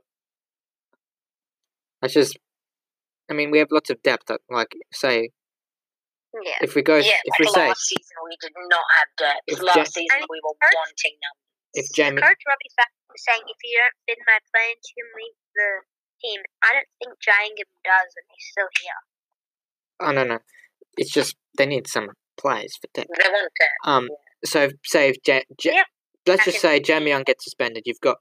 That's 2.02 2.14
just. 2.14 2.38
I 3.30 3.34
mean, 3.34 3.52
we 3.52 3.60
have 3.60 3.72
lots 3.72 3.90
of 3.90 4.02
depth. 4.04 4.28
That, 4.28 4.42
like, 4.50 4.74
say, 4.92 5.32
Yeah. 6.34 6.60
if 6.62 6.76
we 6.76 6.82
go, 6.82 6.98
yeah, 6.98 7.22
if 7.24 7.36
we 7.40 7.46
like 7.46 7.56
say, 7.56 7.68
last 7.70 7.88
season 7.88 8.18
we 8.28 8.36
did 8.42 8.52
not 8.68 8.84
have 9.00 9.10
depth. 9.18 9.44
If 9.48 9.62
last 9.62 9.78
Ja- 9.78 9.84
season 10.04 10.22
we 10.30 10.40
were 10.44 10.56
Coach- 10.60 10.76
wanting 10.76 11.16
numbers. 11.24 11.72
if 11.74 11.86
Jamie, 11.96 12.22
Coach 12.22 12.42
Robbie 12.48 12.72
Fat 12.76 12.92
was 13.10 13.24
saying 13.24 13.44
if 13.48 13.58
you 13.64 13.80
don't 13.80 13.98
fit 14.10 14.20
my 14.28 14.40
plans, 14.52 14.82
you 14.92 14.94
can 15.00 15.10
leave 15.16 15.38
the 15.56 15.70
team. 16.20 16.40
I 16.66 16.70
don't 16.76 16.90
think 17.00 17.12
Jay 17.24 17.44
Ingham 17.48 17.72
does, 17.86 18.10
and 18.18 18.26
he's 18.34 18.48
still 18.52 18.70
here. 18.82 19.02
oh 20.04 20.12
no, 20.12 20.24
no, 20.26 20.40
it's 20.98 21.14
just 21.14 21.38
they 21.58 21.66
need 21.66 21.88
some 21.88 22.08
players 22.38 22.76
for 22.82 22.88
depth. 22.94 23.10
They 23.22 23.30
want 23.30 23.52
depth. 23.60 23.72
Um, 23.86 24.10
so 24.46 24.64
if, 24.64 24.74
say 24.86 25.10
if 25.10 25.18
Yeah, 25.64 25.84
let's 26.26 26.46
just 26.46 26.60
say 26.60 26.80
Jamie 26.80 27.12
Young 27.12 27.24
gets 27.24 27.44
suspended, 27.44 27.84
you've 27.86 28.02
got 28.02 28.18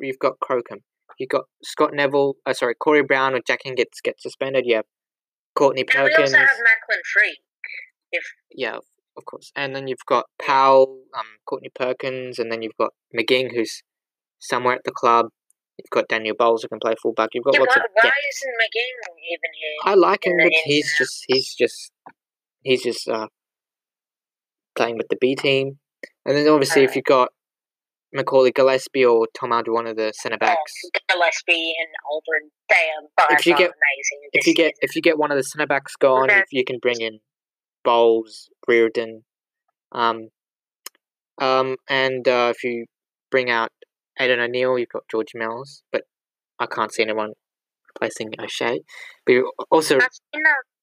you've 0.00 0.18
got 0.18 0.34
Crocombe, 0.40 0.82
you've 1.18 1.30
got 1.30 1.44
Scott 1.62 1.92
Neville, 1.92 2.34
uh, 2.46 2.52
sorry, 2.52 2.74
Corey 2.74 3.02
Brown 3.02 3.34
or 3.34 3.40
Jack 3.46 3.60
gets 3.76 4.00
gets 4.00 4.22
suspended. 4.22 4.64
You 4.66 4.76
have 4.76 4.84
Courtney 5.54 5.84
And 5.94 6.04
we 6.04 6.14
also 6.14 6.36
have 6.36 6.46
Macklin 6.46 7.00
Freke. 7.12 7.38
If 8.12 8.24
yeah, 8.52 8.76
of- 8.76 9.24
course, 9.26 9.52
and 9.54 9.74
then 9.76 9.86
you've 9.86 10.04
got 10.06 10.26
Powell, 10.40 11.02
um, 11.16 11.26
Courtney 11.46 11.70
Perkins, 11.74 12.38
and 12.40 12.50
then 12.50 12.62
you've 12.62 12.76
got 12.78 12.90
McGing 13.16 13.54
who's 13.54 13.82
somewhere 14.40 14.74
at 14.74 14.84
the 14.84 14.90
club. 14.90 15.26
You've 15.78 15.90
got 15.90 16.08
Daniel 16.08 16.34
Bowles 16.38 16.62
who 16.62 16.68
can 16.68 16.78
play 16.80 16.94
fullback. 17.00 17.30
You've 17.32 17.44
got 17.44 17.54
Yeah, 17.54 17.60
lots 17.60 17.76
why, 17.76 17.82
of 17.82 17.90
why 17.94 18.02
depth. 18.02 18.14
isn't 18.28 18.54
McGinn 18.54 19.14
even 19.32 19.50
here? 19.54 19.92
I 19.92 19.94
like 19.94 20.26
him, 20.26 20.36
but 20.42 20.52
he's 20.64 20.92
just 20.98 21.24
he's 21.28 21.54
just 21.54 21.90
he's 22.64 22.82
just 22.82 23.08
uh, 23.08 23.28
playing 24.76 24.96
with 24.98 25.06
the 25.08 25.16
B 25.20 25.36
team. 25.36 25.78
And 26.26 26.36
then 26.36 26.48
obviously, 26.48 26.82
if 26.84 26.96
you've 26.96 27.04
got 27.04 27.28
Macaulay 28.12 28.50
Gillespie 28.52 29.04
or 29.04 29.26
Tom 29.38 29.52
Aldred, 29.52 29.72
one 29.72 29.86
of 29.86 29.96
the 29.96 30.12
centre 30.16 30.38
backs, 30.38 30.72
Oh, 30.86 30.90
Gillespie 31.12 31.74
and 31.78 31.88
Aldred, 32.10 32.50
they 32.68 32.90
are 33.22 33.38
If 33.38 33.46
you 33.46 33.52
get- 33.56 33.70
amazing. 33.70 34.28
if 34.32 34.46
you 34.46 34.54
get 34.54 34.74
if 34.82 34.96
you 34.96 35.02
get 35.02 35.18
one 35.18 35.30
of 35.30 35.36
the 35.36 35.42
centre 35.44 35.66
backs 35.66 35.94
gone, 35.96 36.30
Okay. 36.30 36.40
if 36.40 36.46
you 36.52 36.64
can 36.64 36.78
bring 36.80 37.00
in 37.00 37.20
Bowles, 37.84 38.48
Reardon, 38.66 39.24
um, 39.92 40.30
um, 41.38 41.76
and 41.88 42.26
uh, 42.26 42.52
if 42.54 42.64
you 42.64 42.86
bring 43.30 43.50
out 43.50 43.70
Aidan 44.18 44.40
O'Neill, 44.40 44.78
you've 44.78 44.88
got 44.88 45.02
George 45.10 45.32
Mills, 45.34 45.82
but 45.92 46.02
I 46.58 46.66
can't 46.66 46.92
see 46.92 47.02
anyone 47.02 47.32
replacing 47.94 48.32
O'Shea. 48.40 48.80
But 49.26 49.42
also 49.70 49.98
uh, 49.98 50.08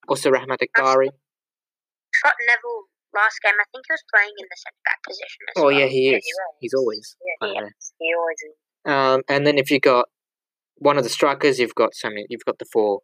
also 0.08 0.32
Rahmat 0.32 0.58
Akbari. 0.68 1.10
Scott 2.14 2.36
Neville 2.48 2.84
last 3.14 3.40
game. 3.44 3.54
I 3.60 3.66
think 3.72 3.86
he 3.88 3.94
was 3.94 4.04
playing 4.14 4.34
in 4.38 4.46
the 4.50 4.58
centre 4.58 4.84
back 4.86 5.00
position 5.08 5.42
as 5.50 5.54
Oh 5.58 5.68
well. 5.68 5.72
yeah, 5.80 5.88
he 5.88 6.12
Yeah, 6.12 6.18
is. 6.18 6.24
he. 6.26 6.32
He's 6.68 6.74
always 6.74 7.16
Yeah, 7.22 7.48
he, 7.48 8.06
he 8.06 8.14
always 8.18 8.38
is. 8.44 8.56
Um, 8.86 9.22
and 9.30 9.46
then 9.46 9.58
if 9.58 9.70
you 9.70 9.80
got 9.80 10.08
one 10.76 10.98
of 10.98 11.04
the 11.04 11.10
strikers, 11.10 11.60
you've 11.60 11.76
got 11.76 11.94
so 11.94 12.10
many. 12.10 12.26
You've 12.30 12.46
got 12.46 12.58
the 12.60 12.66
four, 12.72 13.02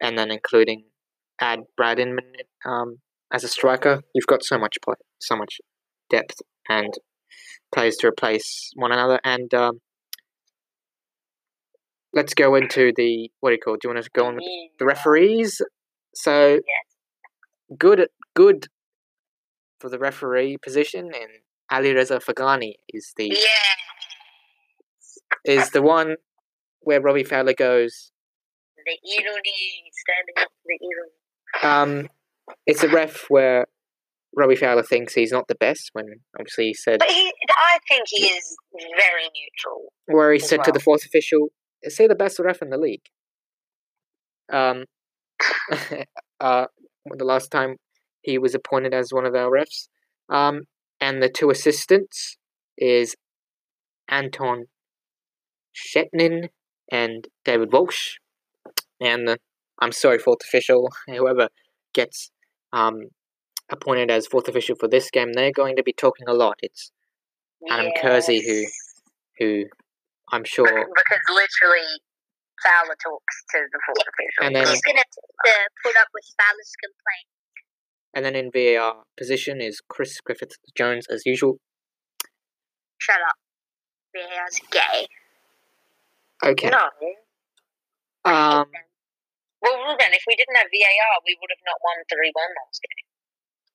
and 0.00 0.18
then 0.18 0.30
including 0.30 0.84
add 1.40 1.60
Brad 1.76 1.98
Inman 1.98 2.32
um, 2.64 2.98
as 3.32 3.44
a 3.44 3.48
striker. 3.48 4.02
You've 4.14 4.26
got 4.26 4.42
so 4.42 4.58
much 4.58 4.76
play, 4.82 4.94
so 5.18 5.36
much 5.36 5.60
depth, 6.08 6.40
and 6.68 6.94
players 7.74 7.96
to 7.98 8.06
replace 8.06 8.70
one 8.76 8.92
another. 8.92 9.20
And 9.24 9.52
um, 9.52 9.80
let's 12.14 12.32
go 12.34 12.54
into 12.54 12.92
the 12.96 13.30
what 13.40 13.50
do 13.50 13.54
you 13.54 13.60
call? 13.60 13.74
it? 13.74 13.80
Do 13.82 13.88
you 13.88 13.94
want 13.94 14.04
to 14.04 14.10
go 14.14 14.26
on 14.26 14.36
with 14.36 14.44
the 14.78 14.86
referees? 14.86 15.60
So 16.14 16.60
good, 17.78 18.08
good 18.34 18.68
for 19.80 19.88
the 19.90 19.98
referee 19.98 20.58
position, 20.58 21.06
and 21.14 21.30
Ali 21.70 21.92
Reza 21.94 22.18
Faghani 22.18 22.74
is 22.88 23.12
the 23.16 23.28
Yeah. 23.28 23.46
is 25.44 25.70
the 25.70 25.82
one 25.82 26.16
where 26.80 27.00
Robbie 27.00 27.24
Fowler 27.24 27.54
goes. 27.54 28.10
The 28.76 28.98
irony, 29.18 29.90
standing 29.92 30.34
up 30.38 30.50
for 30.62 30.66
the 30.66 30.78
irony. 30.86 32.02
Um, 32.02 32.08
it's 32.66 32.82
a 32.84 32.88
ref 32.88 33.24
where 33.28 33.66
Robbie 34.36 34.56
Fowler 34.56 34.82
thinks 34.84 35.14
he's 35.14 35.32
not 35.32 35.48
the 35.48 35.54
best 35.56 35.90
when 35.92 36.06
obviously 36.38 36.66
he 36.66 36.74
said 36.74 37.00
But 37.00 37.08
he, 37.08 37.32
I 37.50 37.78
think 37.88 38.04
he 38.08 38.26
is 38.26 38.56
very 38.96 39.24
neutral. 39.24 39.92
where 40.06 40.32
he 40.32 40.38
said 40.38 40.62
to 40.64 40.72
the 40.72 40.78
fourth 40.80 41.04
official, 41.04 41.48
"Is 41.82 41.96
he 41.98 42.06
the 42.06 42.14
best 42.14 42.38
ref 42.38 42.62
in 42.62 42.70
the 42.70 42.78
league?" 42.78 43.06
Um, 44.52 44.84
uh, 46.40 46.66
the 47.16 47.24
last 47.24 47.50
time 47.50 47.76
he 48.22 48.38
was 48.38 48.54
appointed 48.54 48.94
as 48.94 49.12
one 49.12 49.26
of 49.26 49.34
our 49.34 49.50
refs, 49.50 49.88
um, 50.28 50.62
and 51.00 51.22
the 51.22 51.28
two 51.28 51.50
assistants 51.50 52.36
is 52.76 53.14
Anton 54.08 54.64
Shchetinin 55.74 56.48
and 56.90 57.28
David 57.44 57.72
Walsh, 57.72 58.16
and 59.00 59.28
the, 59.28 59.38
I'm 59.80 59.92
sorry, 59.92 60.18
fourth 60.18 60.42
official, 60.42 60.90
whoever 61.06 61.48
gets 61.94 62.30
um, 62.72 63.08
appointed 63.70 64.10
as 64.10 64.26
fourth 64.26 64.48
official 64.48 64.76
for 64.76 64.88
this 64.88 65.10
game, 65.10 65.32
they're 65.32 65.52
going 65.52 65.76
to 65.76 65.82
be 65.82 65.92
talking 65.92 66.28
a 66.28 66.34
lot. 66.34 66.56
It's 66.62 66.90
Adam 67.68 67.90
Kersey, 68.00 68.42
who 68.46 68.64
who 69.38 69.64
I'm 70.32 70.44
sure 70.44 70.66
because 70.66 71.22
literally 71.28 72.00
Fowler 72.64 72.96
talks 72.96 73.34
to 73.52 73.58
the 73.70 73.80
fourth 73.84 74.06
official. 74.06 74.40
And 74.46 74.56
then- 74.56 74.66
He's 74.66 74.80
have 74.84 75.12
to 75.12 75.70
put 75.82 75.96
up 75.96 76.08
with 76.14 76.24
Fowler's 76.40 76.72
complaint. 76.80 77.28
and 78.14 78.24
then 78.24 78.34
in 78.34 78.50
VAR 78.50 79.04
position 79.16 79.60
is 79.60 79.80
Chris 79.88 80.20
Griffith 80.20 80.56
Jones 80.76 81.06
as 81.10 81.26
usual. 81.26 81.58
Shut 82.98 83.20
up. 83.20 83.36
VAR's 84.14 84.60
gay. 84.70 85.06
Okay. 86.44 86.70
no. 86.70 86.88
Um. 88.24 88.66
Well, 89.62 89.76
Ruben, 89.78 90.12
if 90.12 90.24
we 90.26 90.36
didn't 90.36 90.56
have 90.56 90.68
VAR, 90.72 91.16
we 91.26 91.36
would 91.40 91.50
have 91.50 91.64
not 91.64 91.78
won 91.84 91.96
three 92.08 92.30
one 92.32 92.52
last 92.64 92.80
game. 92.82 93.06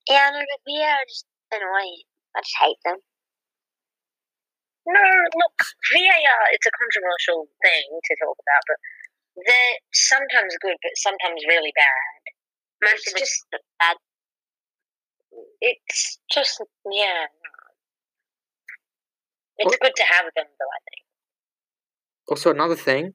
Yeah, 0.10 0.30
no, 0.34 0.40
but 0.42 0.62
VAR 0.66 0.98
are 0.98 1.06
just 1.08 1.26
annoying. 1.54 2.04
I 2.36 2.42
just 2.42 2.58
hate 2.60 2.82
them. 2.86 2.98
No, 4.88 5.02
look, 5.38 5.58
VAR, 5.94 6.44
it's 6.52 6.66
a 6.66 6.74
controversial 6.74 7.48
thing 7.62 7.86
to 8.04 8.14
talk 8.18 8.38
about, 8.38 8.64
but 8.68 8.78
they're 9.46 9.78
sometimes 9.94 10.56
good, 10.62 10.76
but 10.82 10.92
sometimes 10.96 11.42
really 11.48 11.72
bad. 11.76 12.22
Most 12.90 13.08
It's 13.08 13.14
of 13.14 13.18
it's 13.18 13.22
just- 13.22 13.64
bad. 13.80 13.98
It's 15.62 16.20
just, 16.32 16.62
yeah. 16.92 17.28
It's 19.58 19.78
good 19.78 19.96
to 19.96 20.04
have 20.04 20.26
them, 20.36 20.46
though, 20.60 20.72
I 20.74 20.80
think. 20.90 21.06
also 22.28 22.50
another 22.52 22.76
thing, 22.76 23.14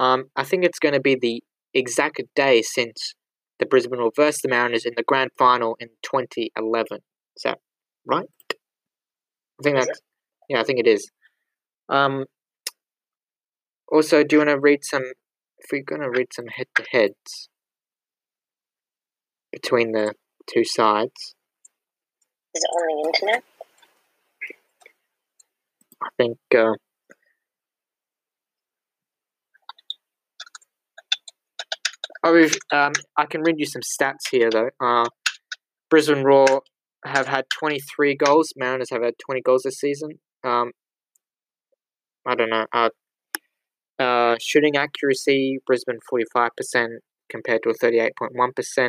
um, 0.00 0.30
I 0.34 0.42
think 0.44 0.64
it's 0.64 0.78
going 0.78 0.94
to 0.94 1.00
be 1.00 1.14
the 1.14 1.42
exact 1.74 2.20
day 2.34 2.62
since 2.62 3.14
the 3.58 3.66
Brisbane 3.66 4.00
will 4.00 4.10
verse 4.14 4.40
the 4.42 4.48
Mariners 4.48 4.84
in 4.84 4.94
the 4.96 5.02
grand 5.04 5.30
final 5.38 5.76
in 5.78 5.88
2011. 6.02 6.98
Is 7.36 7.42
that 7.44 7.58
right? 8.04 8.26
I 8.50 9.62
think 9.62 9.76
that's 9.76 10.00
yeah, 10.48 10.60
I 10.60 10.64
think 10.64 10.78
it 10.78 10.86
is. 10.86 11.10
Um, 11.88 12.24
also, 13.90 14.22
do 14.24 14.36
you 14.36 14.40
want 14.40 14.50
to 14.50 14.60
read 14.60 14.84
some? 14.84 15.02
If 15.58 15.70
we're 15.72 15.82
going 15.82 16.02
to 16.02 16.10
read 16.10 16.28
some 16.32 16.46
head-to-heads 16.46 17.48
between 19.52 19.92
the 19.92 20.14
two 20.52 20.64
sides, 20.64 21.34
Is 22.54 22.62
it 22.62 22.68
on 22.68 23.02
the 23.02 23.08
internet? 23.08 23.44
I 26.02 26.08
think. 26.16 26.38
Uh, 26.56 26.74
Oh, 32.24 32.34
we've, 32.34 32.56
um, 32.72 32.92
I 33.16 33.26
can 33.26 33.42
read 33.42 33.56
you 33.58 33.66
some 33.66 33.82
stats 33.82 34.28
here 34.30 34.50
though. 34.50 34.70
Uh, 34.80 35.04
Brisbane 35.88 36.24
Roar 36.24 36.62
have 37.04 37.28
had 37.28 37.46
23 37.58 38.16
goals. 38.16 38.52
Mariners 38.56 38.90
have 38.90 39.02
had 39.02 39.14
20 39.24 39.40
goals 39.40 39.62
this 39.62 39.78
season. 39.78 40.18
Um, 40.44 40.72
I 42.26 42.34
don't 42.34 42.50
know. 42.50 42.66
Uh, 42.72 42.90
uh, 43.98 44.36
shooting 44.40 44.76
accuracy, 44.76 45.58
Brisbane 45.66 45.98
45% 46.12 46.88
compared 47.28 47.62
to 47.64 47.70
a 47.70 47.74
38.1%. 47.74 48.88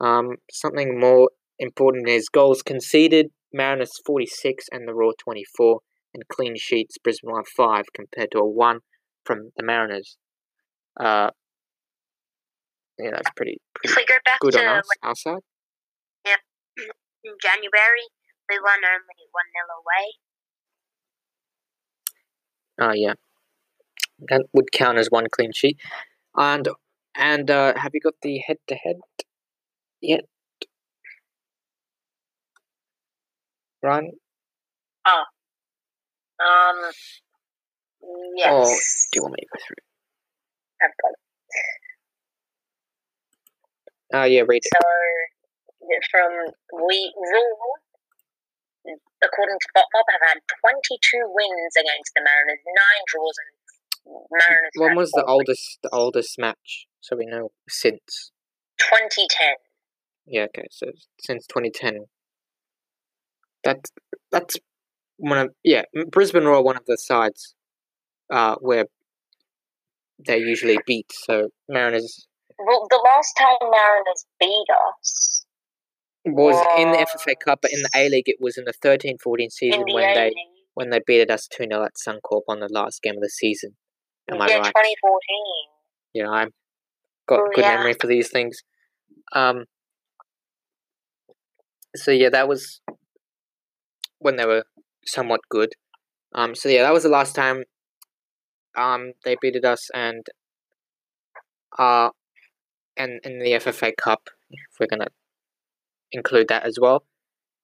Um, 0.00 0.36
something 0.50 0.98
more 0.98 1.30
important 1.58 2.08
is 2.08 2.28
goals 2.28 2.62
conceded. 2.62 3.30
Mariners 3.52 3.92
46 4.06 4.66
and 4.72 4.88
the 4.88 4.94
Roar 4.94 5.14
24. 5.22 5.80
And 6.14 6.28
clean 6.28 6.56
sheets, 6.56 6.98
Brisbane 6.98 7.30
won 7.32 7.44
5 7.44 7.84
compared 7.94 8.30
to 8.32 8.38
a 8.38 8.48
1 8.48 8.80
from 9.24 9.50
the 9.56 9.62
Mariners. 9.62 10.16
Uh, 10.98 11.30
yeah, 12.98 13.10
that's 13.12 13.30
pretty, 13.34 13.58
If 13.82 13.96
we 13.96 14.04
go 14.04 14.14
back 14.24 14.40
good 14.40 14.52
to 14.52 14.60
on 14.60 14.78
us, 14.78 14.88
our 15.02 15.14
side. 15.14 15.40
when, 16.24 16.36
in 17.24 17.32
January, 17.40 18.06
we 18.48 18.58
won 18.60 18.78
only 18.84 19.24
1 19.32 19.44
0 19.56 19.80
away. 19.80 20.04
Oh 22.80 22.92
yeah, 22.92 23.14
that 24.28 24.46
would 24.52 24.72
count 24.72 24.98
as 24.98 25.08
one 25.10 25.26
clean 25.30 25.52
sheet. 25.52 25.78
And 26.36 26.68
and 27.16 27.50
uh, 27.50 27.74
have 27.78 27.92
you 27.94 28.00
got 28.00 28.14
the 28.22 28.38
head 28.38 28.58
to 28.68 28.74
head 28.74 28.96
yet, 30.00 30.24
Ryan? 33.82 34.12
Um, 36.40 36.92
yes. 38.36 38.52
Or 38.52 38.64
do 39.12 39.16
you 39.18 39.22
want 39.22 39.34
me 39.34 39.42
to 39.42 39.46
go 39.52 39.60
through? 39.66 39.76
I've 40.82 40.90
got 41.02 41.12
it. 41.12 41.18
Oh 44.14 44.24
yeah, 44.24 44.42
read 44.46 44.62
it. 44.64 44.70
So, 44.72 44.88
from 46.10 46.86
we 46.88 47.12
Roar, 47.16 47.81
according 49.22 49.58
to 49.60 49.68
FotMob, 49.76 50.06
have 50.10 50.24
had 50.28 50.38
22 50.42 51.30
wins 51.30 51.74
against 51.76 52.12
the 52.14 52.22
Mariners, 52.22 52.62
nine 52.66 53.04
draws, 53.06 53.36
and 53.38 53.52
Mariners. 54.30 54.72
When 54.76 54.96
was 54.96 55.10
the 55.12 55.24
oldest 55.24 55.78
the 55.82 55.90
oldest 55.92 56.38
match? 56.38 56.86
So 57.00 57.16
we 57.16 57.26
know 57.26 57.50
since. 57.68 58.32
2010. 58.78 59.54
Yeah, 60.26 60.46
okay, 60.56 60.66
so 60.70 60.86
since 61.20 61.46
2010. 61.46 62.06
That's 63.64 63.90
that's 64.30 64.56
one 65.16 65.38
of 65.38 65.50
yeah 65.62 65.82
Brisbane 66.10 66.44
Roar 66.44 66.62
one 66.62 66.76
of 66.76 66.84
the 66.86 66.96
sides, 66.96 67.54
uh, 68.32 68.56
where 68.60 68.86
they 70.24 70.38
usually 70.38 70.78
beat. 70.86 71.10
So 71.12 71.48
Mariners 71.68 72.26
Well, 72.58 72.86
the 72.90 73.02
last 73.04 73.34
time 73.38 73.70
Mariners 73.70 74.26
beat 74.40 74.66
us 74.88 75.41
was 76.24 76.56
in 76.78 76.92
the 76.92 76.98
FFA 76.98 77.34
Cup, 77.44 77.60
but 77.62 77.72
in 77.72 77.82
the 77.82 77.90
A 77.94 78.08
League 78.08 78.28
it 78.28 78.36
was 78.40 78.56
in 78.56 78.64
the 78.64 78.72
13-14 78.72 79.50
season 79.50 79.84
the 79.86 79.94
when 79.94 80.14
they 80.14 80.26
A-League, 80.26 80.36
when 80.74 80.90
they 80.90 81.00
beat 81.06 81.30
us 81.30 81.46
2 81.48 81.64
0 81.64 81.84
at 81.84 81.92
Suncorp 81.94 82.42
on 82.48 82.60
the 82.60 82.68
last 82.70 83.02
game 83.02 83.16
of 83.16 83.22
the 83.22 83.28
season. 83.28 83.76
Am 84.30 84.40
I 84.40 84.48
yeah, 84.48 84.56
right? 84.58 84.66
2014. 84.66 85.18
Yeah, 86.14 86.30
I've 86.30 86.52
got 87.26 87.40
Oh, 87.40 87.50
good 87.54 87.64
yeah. 87.64 87.76
memory 87.76 87.94
for 88.00 88.06
these 88.06 88.28
things. 88.30 88.62
Um. 89.34 89.64
So 91.96 92.10
yeah, 92.10 92.30
that 92.30 92.48
was 92.48 92.80
when 94.18 94.36
they 94.36 94.46
were 94.46 94.64
somewhat 95.04 95.40
good. 95.50 95.72
Um. 96.34 96.54
So 96.54 96.68
yeah, 96.68 96.82
that 96.82 96.92
was 96.92 97.02
the 97.02 97.08
last 97.08 97.34
time. 97.34 97.64
Um, 98.76 99.12
they 99.24 99.36
beat 99.40 99.62
us, 99.64 99.90
and 99.94 100.26
uh, 101.78 102.10
and 102.96 103.20
in 103.24 103.38
the 103.38 103.52
FFA 103.52 103.92
Cup, 103.96 104.30
if 104.50 104.80
we're 104.80 104.86
gonna 104.86 105.08
include 106.12 106.48
that 106.48 106.64
as 106.64 106.78
well. 106.80 107.04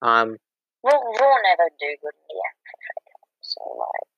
Um, 0.02 0.36
Roar, 0.84 1.00
Roar 1.20 1.38
never 1.42 1.68
do 1.78 1.96
good 2.00 2.14
in 2.14 2.26
the 2.28 2.42
so 3.40 3.60
like, 3.78 4.08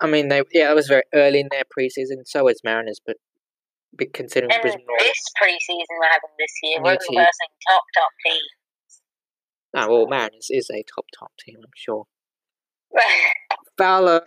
I 0.00 0.06
mean, 0.06 0.28
they 0.28 0.42
yeah, 0.52 0.70
it 0.70 0.74
was 0.74 0.88
very 0.88 1.04
early 1.14 1.40
in 1.40 1.48
their 1.50 1.64
preseason. 1.64 2.22
So 2.26 2.48
is 2.48 2.60
Mariners, 2.64 3.00
but 3.04 3.16
be 3.96 4.06
considering 4.06 4.52
and 4.52 4.62
Brisbane 4.62 4.84
this 4.98 5.22
preseason 5.40 5.98
we're 5.98 6.08
having 6.10 6.30
this 6.38 6.52
year, 6.62 6.78
we're 6.82 6.96
team. 6.96 7.18
versing 7.18 7.52
top 7.68 7.82
top 7.94 8.12
teams. 8.24 8.42
No, 9.74 9.88
well, 9.88 10.06
Mariners 10.06 10.48
is 10.50 10.68
a 10.70 10.82
top 10.94 11.06
top 11.18 11.32
team, 11.44 11.56
I'm 11.58 11.70
sure. 11.74 12.04
Fowler 13.78 14.22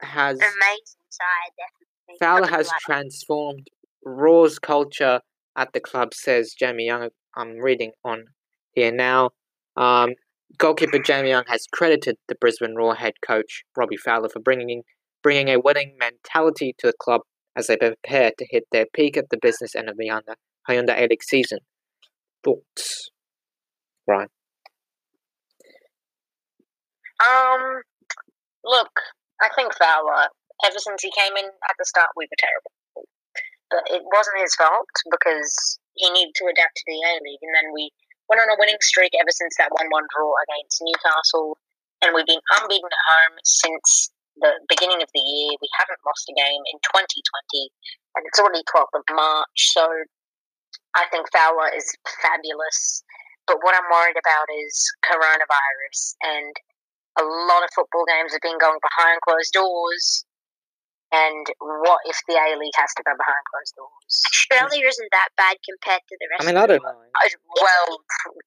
has 0.00 0.38
Amazing 0.38 1.06
side, 1.10 1.52
definitely. 1.58 2.16
Fowler 2.20 2.46
has 2.46 2.70
transformed 2.80 3.68
Roar's 4.04 4.58
culture 4.58 5.20
at 5.56 5.72
the 5.72 5.80
club, 5.80 6.14
says 6.14 6.54
Jamie 6.58 6.86
Young. 6.86 7.10
I'm 7.36 7.58
reading 7.58 7.92
on 8.04 8.24
here 8.72 8.92
now. 8.92 9.30
Um, 9.76 10.14
goalkeeper 10.58 10.98
Jamie 10.98 11.30
Young 11.30 11.44
has 11.48 11.66
credited 11.72 12.16
the 12.28 12.34
Brisbane 12.34 12.74
Roar 12.74 12.94
head 12.94 13.14
coach 13.26 13.64
Robbie 13.76 13.96
Fowler 13.96 14.28
for 14.28 14.40
bringing 14.40 14.82
bringing 15.22 15.48
a 15.48 15.58
winning 15.58 15.96
mentality 15.98 16.74
to 16.78 16.86
the 16.86 16.92
club 16.98 17.22
as 17.56 17.66
they 17.66 17.76
prepare 17.76 18.30
to 18.38 18.46
hit 18.48 18.64
their 18.70 18.86
peak 18.92 19.16
at 19.16 19.30
the 19.30 19.38
business 19.40 19.74
end 19.74 19.88
of 19.88 19.96
the 19.96 20.08
Hyundai, 20.08 20.34
Hyundai 20.68 21.02
A-League 21.02 21.22
season. 21.22 21.58
Thoughts? 22.44 23.10
Right. 24.06 24.28
Um, 27.18 27.80
look, 28.64 28.90
I 29.42 29.48
think 29.56 29.74
Fowler, 29.74 30.28
ever 30.66 30.78
since 30.78 31.02
he 31.02 31.10
came 31.10 31.36
in 31.36 31.46
at 31.46 31.76
the 31.78 31.84
start, 31.84 32.10
we 32.14 32.26
were 32.30 32.36
terrible. 32.38 33.08
But 33.70 33.82
it 33.90 34.02
wasn't 34.04 34.42
his 34.42 34.54
fault 34.54 34.86
because 35.10 35.78
he 35.96 36.08
needed 36.12 36.36
to 36.36 36.48
adapt 36.48 36.76
to 36.76 36.84
the 36.86 37.00
A 37.00 37.12
League. 37.24 37.42
And 37.42 37.54
then 37.56 37.68
we 37.72 37.90
went 38.28 38.40
on 38.40 38.52
a 38.52 38.58
winning 38.60 38.80
streak 38.80 39.12
ever 39.18 39.32
since 39.32 39.56
that 39.58 39.72
1 39.72 39.88
1 39.88 40.12
draw 40.12 40.32
against 40.48 40.84
Newcastle. 40.84 41.58
And 42.04 42.12
we've 42.12 42.28
been 42.28 42.44
unbeaten 42.60 42.92
at 42.92 43.08
home 43.08 43.36
since 43.44 44.12
the 44.36 44.52
beginning 44.68 45.00
of 45.00 45.08
the 45.12 45.24
year. 45.24 45.56
We 45.58 45.70
haven't 45.80 46.04
lost 46.04 46.28
a 46.28 46.34
game 46.36 46.62
in 46.68 46.76
2020. 46.84 47.72
And 48.16 48.22
it's 48.28 48.40
already 48.40 48.64
12th 48.68 48.96
of 48.96 49.04
March. 49.16 49.60
So 49.72 49.84
I 50.94 51.08
think 51.10 51.28
Fowler 51.32 51.72
is 51.72 51.88
fabulous. 52.20 53.02
But 53.46 53.62
what 53.62 53.76
I'm 53.76 53.88
worried 53.88 54.18
about 54.18 54.48
is 54.66 54.74
coronavirus 55.06 56.18
and 56.22 56.52
a 57.16 57.24
lot 57.24 57.64
of 57.64 57.70
football 57.74 58.04
games 58.04 58.32
have 58.32 58.44
been 58.44 58.58
going 58.60 58.80
behind 58.82 59.20
closed 59.24 59.52
doors, 59.52 60.24
And 61.16 61.46
what 61.64 62.04
if 62.04 62.18
the 62.28 62.36
A 62.36 62.52
League 62.60 62.76
has 62.76 62.92
to 63.00 63.02
go 63.08 63.16
behind 63.16 63.40
closed 63.48 63.72
doors? 63.72 64.12
Australia 64.28 64.84
isn't 64.84 65.08
that 65.16 65.32
bad 65.40 65.56
compared 65.64 66.04
to 66.04 66.14
the 66.20 66.26
rest. 66.28 66.40
I 66.40 66.44
mean, 66.44 66.60
I 66.60 66.66
don't 66.68 66.84
mind. 66.84 67.08
I- 67.16 67.32
Well, 67.56 67.88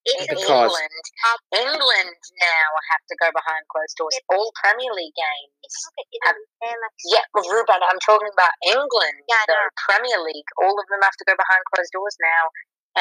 in 0.05 0.21
Because- 0.29 0.45
England, 0.45 1.05
England 1.49 2.13
now 2.37 2.67
have 2.93 3.03
to 3.09 3.15
go 3.17 3.31
behind 3.33 3.65
closed 3.73 3.95
doors. 3.97 4.13
All 4.29 4.53
Premier 4.61 4.93
League 4.93 5.17
games. 5.17 5.73
Look 5.81 5.97
at 5.97 6.07
Italy, 6.13 6.45
they're 6.61 6.77
like 6.77 6.97
Yeah, 7.09 7.25
well, 7.33 7.47
Ruben, 7.49 7.81
I'm 7.89 7.99
talking 8.05 8.29
about 8.29 8.53
England, 8.61 9.17
Yeah, 9.25 9.43
the 9.49 9.57
know. 9.57 9.73
Premier 9.89 10.19
League. 10.21 10.49
All 10.61 10.77
of 10.77 10.85
them 10.93 11.01
have 11.01 11.17
to 11.17 11.25
go 11.25 11.33
behind 11.35 11.61
closed 11.73 11.91
doors 11.95 12.17
now, 12.21 12.43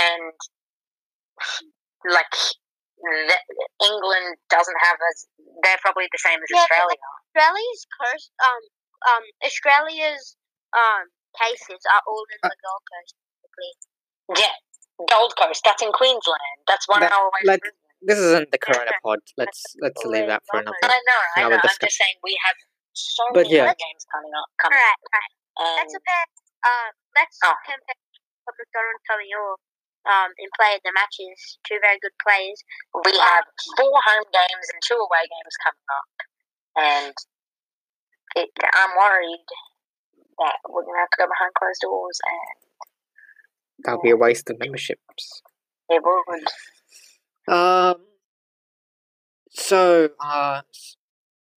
and 0.01 0.33
like 2.09 2.33
the, 3.05 3.39
England 3.85 4.37
doesn't 4.49 4.81
have 4.81 4.97
as 5.13 5.27
they're 5.63 5.79
probably 5.83 6.09
the 6.11 6.19
same 6.19 6.41
as 6.41 6.49
Yeah, 6.51 6.63
Australia. 6.65 6.97
Australia's 7.37 7.83
coast. 8.01 8.31
Um, 8.43 8.63
um, 9.07 9.25
Australia's 9.45 10.37
um 10.75 11.09
cases 11.39 11.81
are 11.95 12.03
all 12.07 12.25
in 12.35 12.39
Uh, 12.43 12.49
the 12.51 12.59
Gold 12.65 12.83
Coast. 12.89 13.15
Basically. 13.55 13.73
Yeah, 14.43 14.57
Gold 15.09 15.33
Coast. 15.39 15.63
That's 15.65 15.83
in 15.83 15.93
Queensland. 15.93 16.59
That's 16.67 16.87
one 16.89 17.01
Let- 17.03 17.13
hour 17.13 17.29
away 17.31 17.43
let- 17.45 17.61
from 17.61 17.71
Brisbane. 17.71 17.85
This 18.07 18.19
isn't 18.19 18.51
the 18.55 18.59
Corona 18.63 18.95
pod. 19.03 19.19
Let's 19.37 19.59
let's 19.85 20.03
leave 20.07 20.27
that 20.31 20.43
for 20.51 20.61
another. 20.63 20.77
I 20.83 20.89
know. 21.03 21.21
I 21.37 21.41
another 21.51 21.59
know. 21.59 21.63
I'm 21.67 21.79
just 21.83 21.99
saying 21.99 22.17
we 22.23 22.39
have 22.47 22.57
so 22.95 23.25
But 23.35 23.47
many 23.51 23.59
yeah. 23.59 23.71
other 23.71 23.79
games 23.79 24.07
coming 24.11 24.31
up. 24.35 24.47
All 24.47 24.71
Coming 24.71 24.79
right, 24.79 24.95
up. 24.95 25.15
right. 25.15 25.33
Let's 25.59 25.95
And 25.95 25.99
compare. 25.99 26.27
Uh, 26.63 26.89
let's 27.19 27.37
Oh. 27.43 27.55
compare 27.67 27.99
Toronto 28.47 28.91
and 28.95 29.03
Tomior. 29.07 29.55
Um, 30.09 30.31
in 30.39 30.49
play 30.57 30.73
of 30.79 30.81
the 30.89 30.93
matches, 30.95 31.59
two 31.69 31.77
very 31.85 31.99
good 32.01 32.15
players. 32.25 32.57
we 33.05 33.13
have 33.19 33.45
four 33.77 33.93
home 33.93 34.25
games 34.33 34.67
and 34.73 34.81
two 34.81 34.97
away 34.97 35.25
games 35.29 35.55
coming 35.61 35.89
up, 35.93 36.09
and 36.81 37.15
it, 38.37 38.51
I'm 38.75 38.91
worried 38.97 39.45
that 40.39 40.55
we're 40.69 40.83
gonna 40.85 40.99
have 41.01 41.11
to 41.11 41.17
go 41.19 41.27
behind 41.27 41.55
closed 41.59 41.81
doors, 41.83 42.21
and 42.25 42.57
That'll 43.85 44.03
be 44.03 44.11
a 44.11 44.17
waste 44.17 44.51
of 44.51 44.59
memberships. 44.59 45.43
it 45.89 46.03
would. 46.05 47.55
Um. 47.55 47.97
So, 49.51 50.11
uh, 50.21 50.61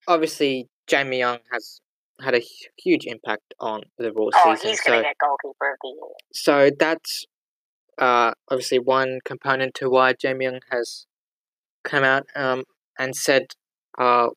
obviously, 0.07 0.69
Jamie 0.87 1.19
Young 1.19 1.39
has 1.51 1.81
had 2.21 2.35
a 2.35 2.41
huge 2.77 3.05
impact 3.05 3.53
on 3.59 3.81
the 3.97 4.11
Roar 4.13 4.29
Oh, 4.33 4.53
season. 4.53 4.69
he's 4.69 4.81
gonna 4.81 4.99
So, 4.99 5.03
get 5.03 5.15
goalkeeper 5.19 5.71
of 5.71 5.77
the 5.81 5.87
year. 5.89 6.15
so 6.33 6.69
that's 6.77 7.25
uh 7.97 8.33
obviously 8.49 8.79
one 8.79 9.19
component 9.25 9.73
to 9.75 9.89
why 9.89 10.13
Jamie 10.13 10.45
Young 10.45 10.61
has 10.71 11.05
come 11.83 12.03
out 12.03 12.25
um 12.35 12.63
and 12.97 13.15
said 13.15 13.47
uh 13.97 14.29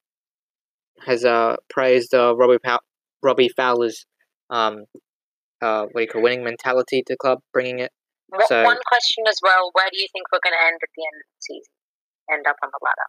has 1.06 1.24
uh 1.24 1.56
praised 1.70 2.14
uh 2.14 2.34
Robbie 2.36 2.58
Pow- 2.58 2.80
Robbie 3.22 3.50
Fowler's 3.56 4.06
um 4.50 4.84
uh 5.62 5.86
what 5.90 5.96
do 5.96 6.00
you 6.02 6.08
call 6.08 6.22
winning 6.22 6.44
mentality 6.44 7.02
to 7.06 7.12
the 7.14 7.16
club, 7.16 7.40
bringing 7.52 7.78
it. 7.80 7.90
What, 8.28 8.48
So- 8.48 8.62
one 8.64 8.78
question 8.86 9.24
as 9.28 9.38
well: 9.42 9.70
Where 9.72 9.88
do 9.92 9.98
you 9.98 10.08
think 10.12 10.26
we're 10.32 10.40
gonna 10.42 10.56
end 10.66 10.78
at 10.82 10.88
the 10.96 11.02
end 11.02 11.20
of 11.20 11.26
the 11.28 11.40
season? 11.40 11.72
End 12.32 12.46
up 12.46 12.56
on 12.62 12.70
the 12.72 12.80
ladder. 12.82 13.08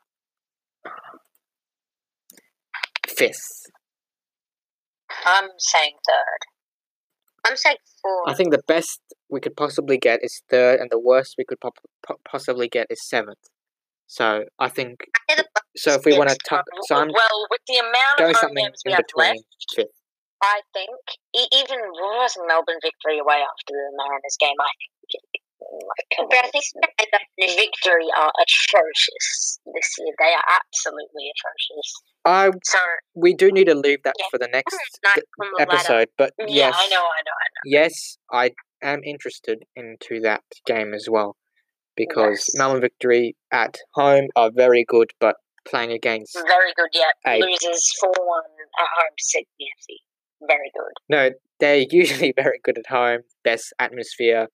fifth. 3.08 3.72
I'm 5.26 5.50
saying 5.58 5.94
third. 6.06 7.48
I'm 7.48 7.56
saying 7.56 7.78
four. 8.02 8.30
I 8.30 8.34
think 8.34 8.52
the 8.52 8.62
best 8.68 9.00
we 9.30 9.40
could 9.40 9.56
possibly 9.56 9.98
get 9.98 10.20
is 10.24 10.42
third, 10.50 10.80
and 10.80 10.90
the 10.90 11.00
worst 11.00 11.36
we 11.38 11.46
could 11.46 11.60
po- 11.62 11.72
possibly 12.30 12.68
get 12.68 12.88
is 12.90 13.08
seventh. 13.08 13.50
So 14.08 14.46
I 14.60 14.70
think 14.70 15.00
the 15.30 15.44
so. 15.78 15.96
If 15.96 16.06
we 16.06 16.18
want 16.18 16.30
to 16.30 16.38
uh, 16.56 16.62
so 16.88 16.96
I'm 16.96 17.10
well, 17.10 17.38
with 17.50 17.62
the 17.68 17.78
amount 17.80 18.18
going 18.18 18.32
of 18.32 18.38
something 18.38 18.64
games 18.66 18.82
we 18.86 18.92
in 18.92 18.96
have 18.98 19.06
between 19.08 19.36
left. 19.78 19.90
I 20.44 20.62
think 20.74 21.00
even 21.34 21.80
was 21.80 22.38
Melbourne 22.48 22.80
victory 22.84 23.20
away 23.20 23.42
after 23.42 23.74
the 23.74 23.90
Mariners 23.98 24.38
game. 24.40 24.54
I 24.60 24.70
think 25.10 25.24
like 25.66 26.30
But 26.30 26.38
I 26.46 26.50
think 26.52 26.66
finished. 27.40 27.58
victory 27.58 28.08
are 28.18 28.32
atrocious 28.42 29.60
this 29.74 29.90
year. 29.98 30.14
They 30.20 30.34
are 30.34 30.44
absolutely 30.60 31.32
atrocious. 31.34 31.94
I 32.26 32.52
So 32.64 32.80
we 33.16 33.34
do 33.34 33.52
need 33.52 33.66
to 33.66 33.76
leave 33.76 34.04
that 34.04 34.16
Yeah. 34.20 34.26
for 34.30 34.38
the 34.38 34.48
next 34.48 34.78
Not 35.04 35.16
d- 35.16 35.22
on 35.42 35.48
the 35.58 35.62
episode, 35.62 36.10
but 36.18 36.34
yeah, 36.40 36.46
yes, 36.70 36.76
I 36.78 36.88
know, 36.88 37.02
I 37.02 37.22
know, 37.26 37.32
I 37.32 37.48
know. 37.54 37.62
yes, 37.66 38.18
I 38.32 38.52
am 38.84 39.04
interested 39.04 39.64
into 39.76 40.20
that 40.22 40.44
game 40.66 40.94
as 40.94 41.08
well 41.10 41.38
because 41.96 42.46
Yes. 42.50 42.58
Melbourne 42.58 42.82
Victory 42.82 43.36
at 43.52 43.78
home 43.94 44.28
are 44.36 44.52
very 44.54 44.84
good, 44.88 45.12
but 45.20 45.36
playing 45.68 45.92
against 45.92 46.34
Very 46.48 46.74
good. 46.76 46.90
Yeah, 46.94 47.04
Hey. 47.24 47.42
loses 47.42 47.92
four 48.00 48.14
one 48.18 48.44
at 48.80 48.88
home 48.98 49.12
to 49.18 49.24
Sydney 49.24 49.68
FC. 49.80 49.98
Very 50.48 50.72
good. 50.74 50.94
no, 51.10 51.30
they're 51.60 51.86
usually 51.90 52.34
very 52.36 52.60
good 52.64 52.78
at 52.78 52.88
home, 52.88 53.22
best 53.44 53.74
atmosphere, 53.80 54.48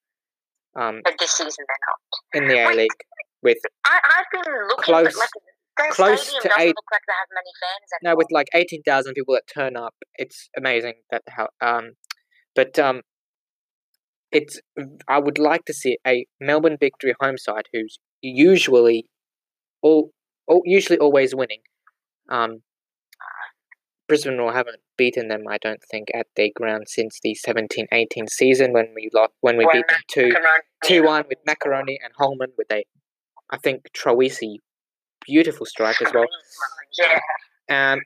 um, 0.79 1.01
But 1.03 1.15
this 1.19 1.31
season 1.31 1.65
they're 1.67 2.41
not. 2.43 2.43
in 2.43 2.47
the 2.47 2.71
A 2.71 2.73
League 2.75 2.89
with 3.43 3.57
I, 3.85 3.99
I've 4.03 4.25
been 4.43 4.53
looking, 4.69 4.83
Close- 4.83 5.17
like 5.17 5.29
their 5.77 5.89
close 5.91 6.21
stadium 6.21 6.41
to 6.43 6.47
doesn't 6.49 6.61
eight- 6.61 6.75
look 6.75 6.85
like 6.91 7.01
they 7.07 7.13
have 7.13 7.27
many 7.33 7.51
fans. 7.61 7.89
no 8.03 8.15
with 8.15 8.27
like 8.31 8.47
eighteen 8.53 8.83
thousand 8.83 9.13
people 9.15 9.33
that 9.33 9.43
turn 9.53 9.75
up. 9.75 9.95
It's 10.15 10.49
amazing 10.55 10.93
that 11.09 11.23
how 11.29 11.47
um, 11.61 11.93
but 12.55 12.77
um, 12.77 13.01
it's 14.31 14.59
I 15.07 15.19
would 15.19 15.37
like 15.37 15.65
to 15.65 15.73
see 15.73 15.97
a 16.07 16.25
Melbourne 16.39 16.77
Victory 16.79 17.13
home 17.19 17.37
side 17.37 17.67
who's 17.73 17.99
usually 18.21 19.07
all, 19.81 20.11
all 20.47 20.61
usually 20.65 20.99
always 20.99 21.35
winning. 21.35 21.61
Um, 22.29 22.61
Brisbane 24.07 24.37
will 24.37 24.51
haven't 24.51 24.79
beaten 24.97 25.29
them, 25.29 25.45
I 25.49 25.57
don't 25.57 25.81
think, 25.89 26.09
at 26.13 26.27
their 26.35 26.49
ground 26.53 26.85
since 26.87 27.19
the 27.23 27.37
17-18 27.47 28.29
season 28.29 28.73
when 28.73 28.89
we 28.93 29.09
lost 29.13 29.31
when 29.39 29.57
we 29.57 29.65
When 29.65 29.77
beat 29.77 29.87
them 29.87 29.99
two 30.09 30.29
Maccarone- 30.33 30.83
two 30.83 31.03
one 31.03 31.23
with 31.29 31.37
Maccarone 31.47 31.97
and 32.03 32.13
Holman 32.17 32.51
with 32.57 32.67
a, 32.71 32.83
I 33.49 33.57
think 33.57 33.83
Troisi, 33.95 34.57
beautiful 35.25 35.65
strike 35.65 36.01
as 36.01 36.13
well. 36.13 36.25
Yeah, 36.97 37.19
Um, 37.93 38.01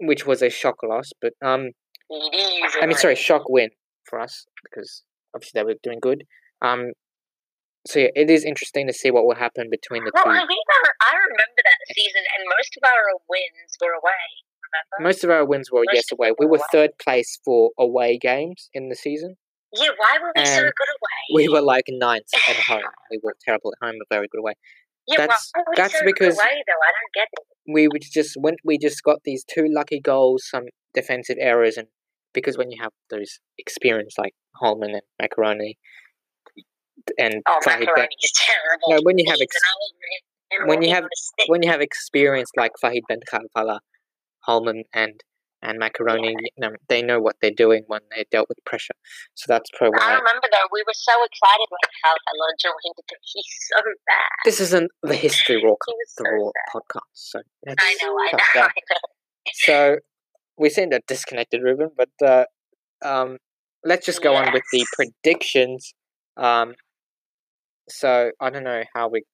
which 0.00 0.26
was 0.26 0.42
a 0.42 0.48
shock 0.50 0.82
loss, 0.82 1.10
but 1.20 1.34
um. 1.42 1.70
I 2.10 2.86
mean, 2.86 2.96
sorry, 2.96 3.14
shock 3.14 3.48
win 3.48 3.70
for 4.04 4.20
us 4.20 4.46
because 4.62 5.02
obviously 5.34 5.58
they 5.60 5.64
were 5.64 5.74
doing 5.82 6.00
good. 6.00 6.24
Um, 6.60 6.92
so 7.86 7.98
yeah, 7.98 8.08
it 8.14 8.30
is 8.30 8.44
interesting 8.44 8.86
to 8.86 8.92
see 8.92 9.10
what 9.10 9.24
will 9.26 9.34
happen 9.34 9.68
between 9.70 10.04
the 10.04 10.12
Well, 10.14 10.28
I 10.28 10.40
two. 10.40 10.46
think 10.46 10.64
I, 10.70 10.88
I 11.10 11.14
remember 11.16 11.60
that 11.64 11.94
season, 11.94 12.22
and 12.38 12.46
most 12.48 12.76
of 12.76 12.82
our 12.86 13.18
wins 13.28 13.74
were 13.80 13.90
away. 13.92 14.22
Remember? 14.70 15.08
Most 15.08 15.24
of 15.24 15.30
our 15.30 15.44
wins 15.44 15.70
were 15.72 15.80
most 15.86 15.94
yes 15.94 16.12
away. 16.12 16.28
them 16.28 16.36
We 16.38 16.46
were 16.46 16.52
were 16.52 16.56
away. 16.58 16.72
third 16.72 16.90
place 17.02 17.38
for 17.44 17.70
away 17.78 18.18
games 18.18 18.70
in 18.72 18.88
the 18.88 18.94
season. 18.96 19.36
Yeah, 19.74 19.88
why 19.96 20.18
were 20.22 20.32
we 20.36 20.44
so 20.44 20.60
good 20.62 20.62
away? 20.68 21.20
We 21.34 21.48
were 21.48 21.60
like 21.62 21.86
ninth 21.88 22.28
at 22.48 22.56
home. 22.68 22.82
We 23.10 23.18
were 23.22 23.34
terrible 23.44 23.72
at 23.80 23.84
home, 23.84 23.96
but 23.98 24.14
very 24.14 24.28
good 24.30 24.38
away. 24.38 24.52
yeah, 25.08 25.16
that's- 25.18 25.50
why 25.54 25.62
were 25.66 25.70
we 25.72 25.76
that's 25.76 25.94
so 25.98 26.04
because- 26.06 26.36
good 26.36 26.44
away 26.44 26.62
though. 26.66 26.82
I 26.86 26.92
don't 26.92 27.12
get 27.14 27.28
it. 27.32 27.46
We 27.72 27.88
would 27.88 28.02
just 28.02 28.36
when 28.40 28.54
we 28.64 28.78
just 28.78 29.02
got 29.02 29.20
these 29.24 29.44
two 29.44 29.66
lucky 29.68 29.98
goals, 30.00 30.44
some 30.48 30.64
defensive 30.94 31.36
errors, 31.40 31.76
and 31.76 31.88
because 32.34 32.56
when 32.58 32.70
you 32.70 32.82
have 32.82 32.92
those 33.10 33.38
experience 33.58 34.14
like 34.18 34.34
Holman 34.56 34.90
and 34.92 35.02
Maccarone 35.20 35.74
and 37.18 37.42
Oh, 37.46 37.58
Maccarone 37.66 38.06
is 38.22 38.32
terrible. 38.36 38.88
No, 38.88 39.00
when 39.02 39.18
you 39.18 39.24
have 39.30 39.38
ex- 39.40 39.56
an 39.56 39.68
old 39.80 39.92
man, 40.02 40.60
and 40.60 40.68
when 40.68 40.82
you 40.82 40.94
have- 40.94 41.08
when 41.48 41.62
you 41.62 41.70
have 41.70 41.80
experience 41.80 42.50
like 42.56 42.72
Fahid 42.82 43.02
Ben 43.08 43.20
Khalfallah, 43.30 43.80
Holman, 44.40 44.84
and 44.92 45.20
and 45.64 45.80
Maccarone, 45.80 46.30
you 46.30 46.50
know, 46.58 46.72
they 46.88 47.02
know 47.02 47.20
what 47.20 47.36
they're 47.40 47.52
doing 47.56 47.84
when 47.86 48.00
they 48.10 48.24
dealt 48.32 48.48
with 48.48 48.58
pressure. 48.66 48.94
So 49.34 49.44
that's 49.46 49.70
probably 49.78 50.00
I 50.00 50.14
remember 50.14 50.48
though, 50.50 50.66
we 50.72 50.82
were 50.84 50.92
so 50.92 51.12
excited 51.24 51.66
when 51.70 51.78
Khalfallah 52.04 52.52
joined. 52.60 52.94
Because 52.96 53.18
he's 53.32 53.56
so 53.70 53.80
bad. 54.06 54.32
this 54.44 54.60
isn't 54.60 54.90
the 55.02 55.14
history 55.14 55.62
raw 55.64 55.74
the 55.86 56.06
so 56.08 56.24
raw 56.24 56.50
bad. 56.50 56.80
podcast. 56.82 57.10
So 57.14 57.38
I 57.68 57.94
know, 58.02 58.18
I 58.18 58.32
know. 58.32 58.62
I 58.62 58.68
know. 58.90 58.96
So 59.54 59.96
we 60.62 60.70
seem 60.70 60.90
to 60.90 60.96
have 60.96 61.06
disconnected 61.06 61.60
Ruben, 61.60 61.90
but 61.96 62.08
uh, 62.24 62.44
um, 63.04 63.38
let's 63.84 64.06
just 64.06 64.22
go 64.22 64.36
on 64.36 64.52
with 64.52 64.62
the 64.72 64.86
predictions. 64.94 65.92
Um, 66.36 66.74
so 67.88 68.30
I 68.40 68.50
don't 68.50 68.62
know 68.62 68.84
how 68.94 69.08
we 69.08 69.24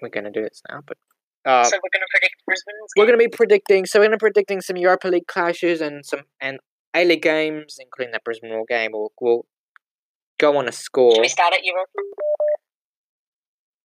we're 0.00 0.10
gonna 0.10 0.30
do 0.30 0.42
this 0.42 0.62
now, 0.70 0.80
but 0.86 0.96
uh, 1.44 1.64
so 1.64 1.76
we're 1.76 1.90
gonna 1.92 2.06
predict 2.10 2.36
Brisbane's. 2.46 2.92
we're 2.96 3.06
gonna 3.06 3.18
be 3.18 3.28
predicting. 3.28 3.84
So 3.84 3.98
we're 3.98 4.06
gonna 4.06 4.16
be 4.16 4.20
predicting 4.20 4.60
some 4.60 4.76
Europa 4.76 5.08
League 5.08 5.26
clashes 5.26 5.80
and 5.80 6.06
some 6.06 6.20
and 6.40 6.58
A 6.94 7.04
League 7.04 7.22
games, 7.22 7.78
including 7.80 8.12
that 8.12 8.22
Brisbane 8.24 8.52
Roar 8.52 8.64
game. 8.68 8.92
We'll, 8.92 9.12
we'll 9.20 9.44
go 10.38 10.56
on 10.56 10.68
a 10.68 10.72
score. 10.72 11.16
Should 11.16 11.20
we 11.20 11.28
start 11.28 11.52
at 11.52 11.64
Europe? 11.64 11.88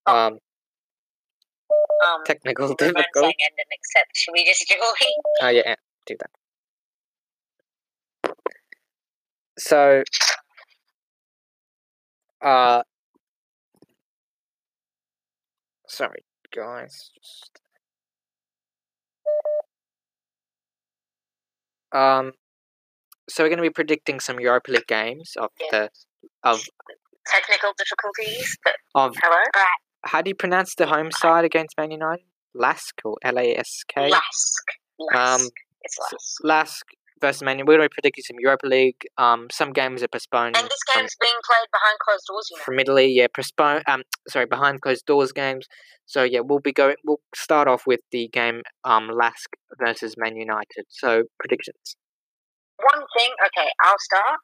Um, 0.06 0.40
Um, 2.06 2.24
technical 2.26 2.74
difficulty. 2.76 3.04
and 3.22 3.34
accept. 3.78 4.12
Should 4.16 4.32
we 4.34 4.46
just 4.46 4.68
join? 4.70 5.12
Oh 5.42 5.50
yeah, 5.50 5.62
yeah, 5.66 5.76
do 6.06 6.16
that. 6.20 6.32
So, 9.58 10.04
uh, 12.42 12.82
sorry 15.88 16.24
guys, 16.56 17.12
just 17.22 17.60
Um, 21.92 22.34
so 23.28 23.44
we're 23.44 23.50
going 23.50 23.58
to 23.58 23.64
be 23.64 23.70
predicting 23.72 24.20
some 24.20 24.40
Europa 24.40 24.72
League 24.72 24.88
games 24.88 25.34
of 25.38 25.50
Yeah. 25.60 25.68
the 25.72 25.90
of 26.44 26.64
Technical 27.26 27.74
difficulties, 27.78 28.58
but 28.64 28.74
of 28.96 29.16
hello? 29.22 29.42
How 30.06 30.22
do 30.22 30.30
you 30.30 30.36
pronounce 30.36 30.76
the 30.76 30.88
home 30.88 31.12
side 31.12 31.46
against 31.46 31.76
Man 31.78 31.92
United? 31.92 32.26
Lask 32.56 32.96
or 33.04 33.18
L 33.24 33.38
A 33.38 33.56
S 33.56 33.84
K? 33.94 34.10
Lask. 34.10 34.64
Lask. 35.00 35.42
Um, 35.42 35.50
it's 35.82 35.98
Lask. 36.00 36.44
Lask 36.44 36.86
versus 37.22 37.42
Man 37.44 37.60
United. 37.60 37.68
We're 37.68 37.78
going 37.78 37.90
to 37.90 37.90
be 37.90 38.02
predicting 38.02 38.24
some 38.24 38.38
Europa 38.40 38.68
League. 38.68 39.02
Um, 39.18 39.48
some 39.52 39.72
games 39.72 40.02
are 40.04 40.08
postponed 40.08 40.56
And 40.58 40.66
this 40.66 40.80
from, 40.92 41.02
game's 41.02 41.16
being 41.22 41.34
played 41.46 41.68
behind 41.72 41.98
closed 42.00 42.26
doors, 42.28 42.48
you 42.50 42.58
know. 42.58 42.64
from 42.64 42.80
Italy. 42.80 43.08
Yeah, 43.08 43.28
postpone. 43.34 43.84
Um, 43.88 44.04
sorry, 44.28 44.46
behind 44.46 44.82
closed 44.82 45.06
doors 45.06 45.32
games. 45.32 45.68
So 46.06 46.24
yeah, 46.24 46.40
we'll 46.40 46.60
be 46.60 46.74
going. 46.74 46.96
We'll 47.06 47.22
start 47.36 47.68
off 47.68 47.84
with 47.86 48.00
the 48.12 48.30
game. 48.30 48.64
Um, 48.84 49.10
Lask 49.14 49.50
versus 49.80 50.16
Man 50.18 50.36
United. 50.36 50.86
So 50.90 51.24
predictions. 51.40 51.96
One 52.80 53.04
thing, 53.18 53.32
okay, 53.46 53.70
I'll 53.84 54.00
start. 54.00 54.40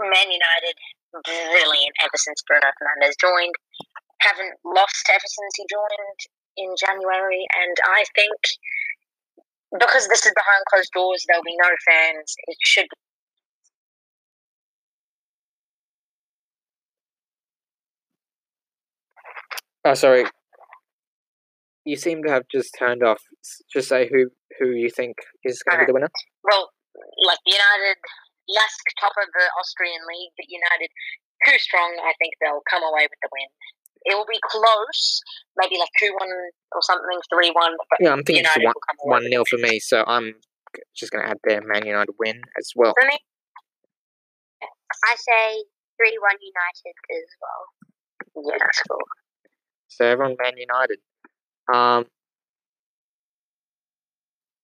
Man 0.00 0.26
United, 0.26 0.74
brilliant 1.12 1.94
ever 2.02 2.16
since 2.16 2.42
Bruno 2.48 2.66
Fernandes 2.66 3.14
joined. 3.20 3.54
Haven't 4.24 4.56
lost 4.64 5.04
ever 5.10 5.28
since 5.28 5.54
he 5.56 5.64
joined 5.68 6.20
in 6.56 6.74
January, 6.80 7.44
and 7.60 7.76
I 7.84 8.04
think 8.16 8.40
because 9.78 10.08
this 10.08 10.24
is 10.24 10.32
behind 10.32 10.64
closed 10.72 10.92
doors, 10.94 11.24
there'll 11.28 11.42
be 11.42 11.56
no 11.60 11.68
fans. 11.84 12.34
It 12.46 12.58
should 12.64 12.84
be 12.84 12.96
Oh, 19.84 19.92
sorry. 19.92 20.24
You 21.84 21.96
seem 21.96 22.22
to 22.24 22.30
have 22.32 22.44
just 22.48 22.74
turned 22.78 23.04
off. 23.04 23.20
Just 23.68 23.88
say 23.92 24.08
who 24.08 24.32
who 24.58 24.70
you 24.72 24.88
think 24.88 25.16
is 25.44 25.60
going 25.60 25.76
to 25.80 25.84
be 25.84 25.90
the 25.90 25.92
winner. 25.92 26.08
well, 26.42 26.70
like 27.28 27.42
United, 27.44 28.00
Lask 28.48 28.80
top 29.00 29.12
of 29.20 29.28
the 29.28 29.46
Austrian 29.60 30.00
league, 30.08 30.32
but 30.36 30.48
United 30.48 30.88
too 31.44 31.58
strong. 31.58 32.00
I 32.00 32.16
think 32.16 32.32
they'll 32.40 32.64
come 32.70 32.80
away 32.80 33.04
with 33.04 33.20
the 33.20 33.28
win. 33.28 33.48
It 34.04 34.14
will 34.14 34.26
be 34.28 34.38
close, 34.44 35.20
maybe 35.56 35.78
like 35.78 35.88
two 35.98 36.12
one 36.18 36.28
or 36.72 36.82
something, 36.82 37.18
three 37.32 37.50
one. 37.50 37.72
But 37.90 37.98
Yeah, 38.00 38.12
I'm 38.12 38.22
thinking 38.22 38.44
United 38.44 38.74
one 39.00 39.22
one 39.22 39.30
nil 39.30 39.44
for 39.48 39.56
me. 39.56 39.78
So 39.80 40.04
I'm 40.06 40.34
just 40.96 41.12
going 41.12 41.24
to 41.24 41.30
add 41.30 41.38
their 41.44 41.62
Man 41.62 41.86
United 41.86 42.14
win 42.18 42.40
as 42.58 42.72
well. 42.76 42.92
For 43.00 43.06
me, 43.06 43.18
I 45.04 45.14
say 45.16 45.64
3 45.96 46.18
1 46.20 46.36
United 46.40 46.96
as 47.10 47.30
well. 47.40 48.44
yeah, 48.50 48.58
that's 48.58 48.82
cool. 48.88 48.98
So 49.88 50.04
everyone 50.06 50.36
Man 50.40 50.54
United. 50.56 50.98
Um. 51.72 52.06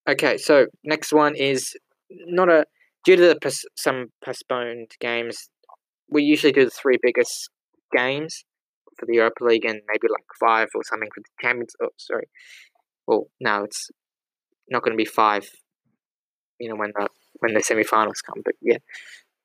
Okay, 0.08 0.38
so 0.38 0.66
next 0.82 1.12
one 1.12 1.36
is 1.36 1.76
not 2.10 2.48
a 2.48 2.64
due 3.04 3.16
to 3.16 3.22
the 3.28 3.38
pos- 3.40 3.64
some 3.76 4.06
postponed 4.24 4.90
games. 5.00 5.48
We 6.08 6.22
usually 6.24 6.52
do 6.52 6.64
the 6.64 6.70
three 6.70 6.98
biggest 7.00 7.50
games 7.96 8.44
for 9.00 9.06
the 9.06 9.14
Europa 9.14 9.44
League 9.44 9.64
and 9.64 9.80
maybe 9.88 10.06
like 10.10 10.24
five 10.38 10.68
or 10.74 10.82
something 10.84 11.08
for 11.14 11.20
the 11.20 11.28
Champions. 11.40 11.74
Oh, 11.82 11.88
sorry. 11.96 12.28
Well, 13.06 13.28
no, 13.40 13.64
it's 13.64 13.90
not 14.68 14.82
going 14.82 14.92
to 14.92 15.02
be 15.02 15.04
five. 15.04 15.48
You 16.60 16.68
know 16.68 16.76
when 16.76 16.92
the 16.94 17.08
when 17.40 17.54
the 17.54 17.62
semi-finals 17.62 18.20
come, 18.20 18.42
but 18.44 18.54
yeah, 18.60 18.76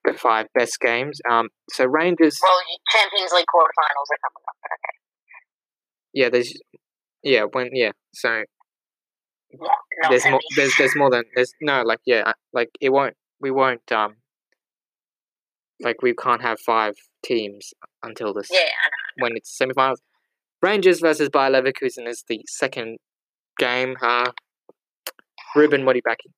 the 0.04 0.13
five 0.13 0.48
best 0.54 0.80
games. 0.82 1.22
Um, 1.30 1.48
so 1.72 1.86
Rangers. 1.86 2.38
Well, 2.44 2.60
Champions 2.91 3.32
League 3.32 3.46
quarterfinals 3.48 4.10
are 4.12 4.22
coming 4.22 4.44
up. 4.50 4.58
Okay. 4.65 4.98
Yeah, 6.13 6.30
there's. 6.30 6.54
Yeah, 7.24 7.46
when 7.52 7.70
yeah. 7.74 7.91
So 8.13 8.44
Yeah, 9.52 10.10
there's 10.10 10.26
more 10.26 10.41
there's 10.56 10.74
there's 10.78 10.96
more 10.96 11.10
than 11.10 11.24
there's 11.36 11.54
no 11.62 11.84
like 11.84 12.02
yeah 12.06 12.34
like 12.54 12.70
it 12.82 12.89
won't 12.89 13.15
we 13.39 13.52
won't 13.52 13.89
um 13.91 14.15
like 15.82 16.02
we 16.02 16.13
can't 16.13 16.41
have 16.41 16.60
five 16.60 16.96
teams 17.24 17.74
until 18.04 18.34
this 18.34 18.50
Yeah, 18.52 18.60
I 18.60 18.88
know. 18.89 19.05
When 19.17 19.36
it's 19.36 19.58
semifinals. 19.58 19.97
Rangers 20.62 20.99
versus 20.99 21.30
Bayer 21.30 21.51
Leverkusen 21.51 22.08
is 22.08 22.23
the 22.28 22.41
second 22.47 22.97
game. 23.60 23.95
Uh, 24.01 24.32
Ruben, 25.56 25.86
what 25.86 25.93
are 25.93 25.97
you 25.97 26.01
backing? 26.04 26.32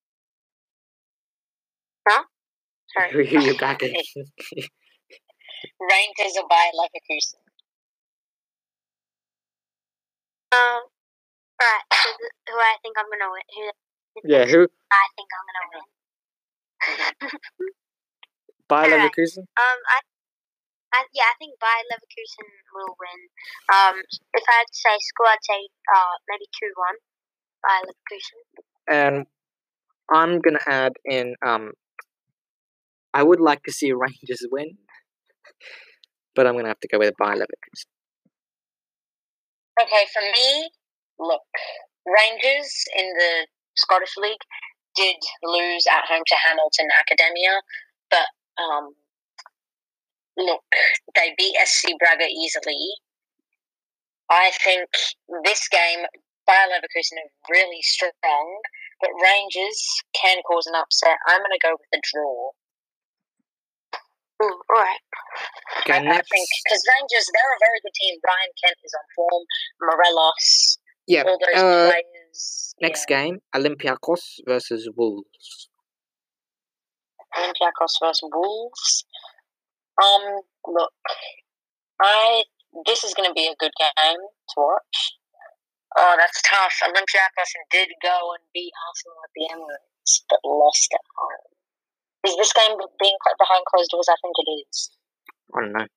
Huh? 2.07 2.23
Sorry. 2.93 3.27
Who 3.27 3.37
are 3.37 3.41
you 3.41 3.57
backing? 3.57 3.93
Rangers 5.79 6.37
are 6.37 6.47
Bayer 6.49 6.71
Leverkusen. 6.75 7.41
Um, 10.49 10.81
right, 11.59 11.83
so 11.91 12.09
th- 12.09 12.31
who 12.47 12.55
I 12.55 12.77
think 12.81 12.95
I'm 12.97 13.05
going 13.07 13.19
to 13.19 13.29
win. 13.31 13.43
Who 13.55 14.21
yeah, 14.23 14.45
who? 14.45 14.67
I 14.91 15.05
think 15.15 15.29
I'm 15.35 15.45
going 15.47 15.59
to 15.59 15.67
win. 15.75 15.85
Bayer 18.69 18.91
Alright. 18.93 19.11
Leverkusen. 19.11 19.39
Um, 19.39 19.79
I, 19.87 19.99
I 20.97 21.05
yeah, 21.13 21.29
I 21.29 21.35
think 21.37 21.53
Bayer 21.61 21.85
Leverkusen 21.93 22.49
will 22.73 22.97
win. 22.97 23.19
Um, 23.69 23.95
if 24.33 24.43
I 24.49 24.53
had 24.57 24.65
to 24.65 24.77
say 24.77 24.97
score, 24.99 25.29
I'd 25.29 25.45
say 25.45 25.61
uh 25.93 26.15
maybe 26.25 26.49
two 26.57 26.73
one 26.73 26.97
Bayer 27.61 27.83
Leverkusen. 27.85 28.41
and 28.89 29.17
I'm 30.09 30.41
gonna 30.41 30.65
add 30.65 30.93
in. 31.05 31.35
Um, 31.45 31.73
I 33.13 33.21
would 33.23 33.39
like 33.39 33.61
to 33.63 33.71
see 33.71 33.91
Rangers 34.05 34.45
win, 34.51 34.77
but 36.35 36.47
I'm 36.47 36.55
gonna 36.55 36.73
have 36.73 36.81
to 36.81 36.87
go 36.89 36.99
with 36.99 37.13
Bayer 37.19 37.35
Leverkusen. 37.37 37.93
Okay, 39.77 40.05
for 40.11 40.25
me, 40.25 40.69
look, 41.19 41.45
Rangers 42.07 42.73
in 42.97 43.05
the 43.13 43.47
Scottish 43.77 44.17
League 44.17 44.41
did 44.95 45.17
lose 45.43 45.85
at 45.85 46.09
home 46.09 46.23
to 46.25 46.35
Hamilton 46.47 46.87
Academia, 46.99 47.61
but 48.09 48.25
um, 48.57 48.95
look, 50.37 50.61
they 51.15 51.33
beat 51.37 51.55
SC 51.65 51.89
Braga 51.99 52.25
easily. 52.25 52.79
I 54.29 54.51
think 54.63 54.89
this 55.45 55.67
game, 55.69 56.03
Bayer 56.45 56.67
Leverkusen 56.71 57.17
are 57.19 57.31
really 57.51 57.81
strong, 57.81 58.59
but 59.01 59.09
Rangers 59.23 59.79
can 60.19 60.37
cause 60.47 60.67
an 60.67 60.75
upset. 60.75 61.17
I'm 61.27 61.39
going 61.39 61.51
to 61.51 61.63
go 61.63 61.71
with 61.71 61.87
a 61.95 62.01
draw. 62.11 62.51
Ooh, 64.43 64.53
all 64.69 64.81
right. 64.81 64.99
Okay, 65.81 65.93
I, 65.93 65.97
I 65.97 66.21
think 66.21 66.45
because 66.63 66.83
Rangers, 66.93 67.25
they're 67.33 67.55
a 67.57 67.61
very 67.63 67.79
good 67.81 67.95
team. 67.99 68.19
Ryan 68.23 68.53
Kent 68.63 68.77
is 68.83 68.93
on 68.93 69.05
form. 69.15 69.43
Morelos, 69.81 70.77
Yeah. 71.07 71.23
all 71.25 71.39
those 71.39 71.55
Uh, 71.61 71.89
players. 71.89 72.75
next 72.81 73.05
yeah. 73.09 73.17
game, 73.23 73.39
Olympiacos 73.55 74.39
versus 74.45 74.89
Wolves. 74.95 75.69
Olympiacos 77.35 77.93
versus 78.01 78.29
Wolves. 78.31 79.05
Um, 79.97 80.41
look, 80.67 80.93
I 82.01 82.43
this 82.85 83.03
is 83.03 83.13
going 83.13 83.27
to 83.27 83.33
be 83.33 83.47
a 83.47 83.55
good 83.57 83.71
game 83.77 84.21
to 84.21 84.55
watch. 84.57 84.97
Oh, 85.97 86.15
that's 86.17 86.41
tough. 86.43 86.75
Olympiacos 86.85 87.53
did 87.71 87.89
go 88.03 88.33
and 88.37 88.43
beat 88.53 88.73
Arsenal 88.85 89.17
at 89.23 89.31
the 89.33 89.45
Emirates, 89.49 90.21
but 90.29 90.39
lost 90.45 90.93
at 90.93 91.01
home. 91.17 91.57
Is 92.27 92.35
this 92.37 92.53
game 92.53 92.77
being 92.99 93.17
played 93.23 93.39
behind 93.39 93.63
closed 93.65 93.89
doors? 93.89 94.07
I 94.09 94.19
think 94.21 94.35
it 94.37 94.49
is. 94.51 94.91
I 95.55 95.61
don't 95.61 95.73
know. 95.73 95.87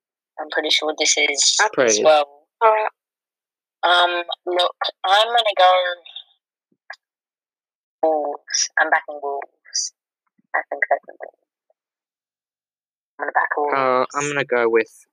I'm 0.41 0.49
pretty 0.53 0.71
sure 0.71 0.95
this 0.97 1.19
is 1.19 1.59
Pretty 1.73 2.01
as 2.01 2.05
well. 2.05 2.47
All 2.63 2.71
right. 2.71 2.89
Um, 3.83 4.23
look, 4.47 4.77
I'm 5.05 5.27
gonna 5.27 5.57
go 5.59 5.73
Wolves. 8.03 8.71
I'm 8.81 8.91
backing 8.91 9.21
Wolves. 9.23 9.93
I 10.55 10.61
think 10.71 10.83
they 10.89 10.97
can 11.05 11.17
win. 11.21 11.30
I'm 13.21 13.27
gonna 13.27 13.33
back. 13.33 13.51
Uh, 13.79 14.19
I'm 14.19 14.29
gonna 14.29 14.45
go 14.45 14.69
with. 14.69 15.07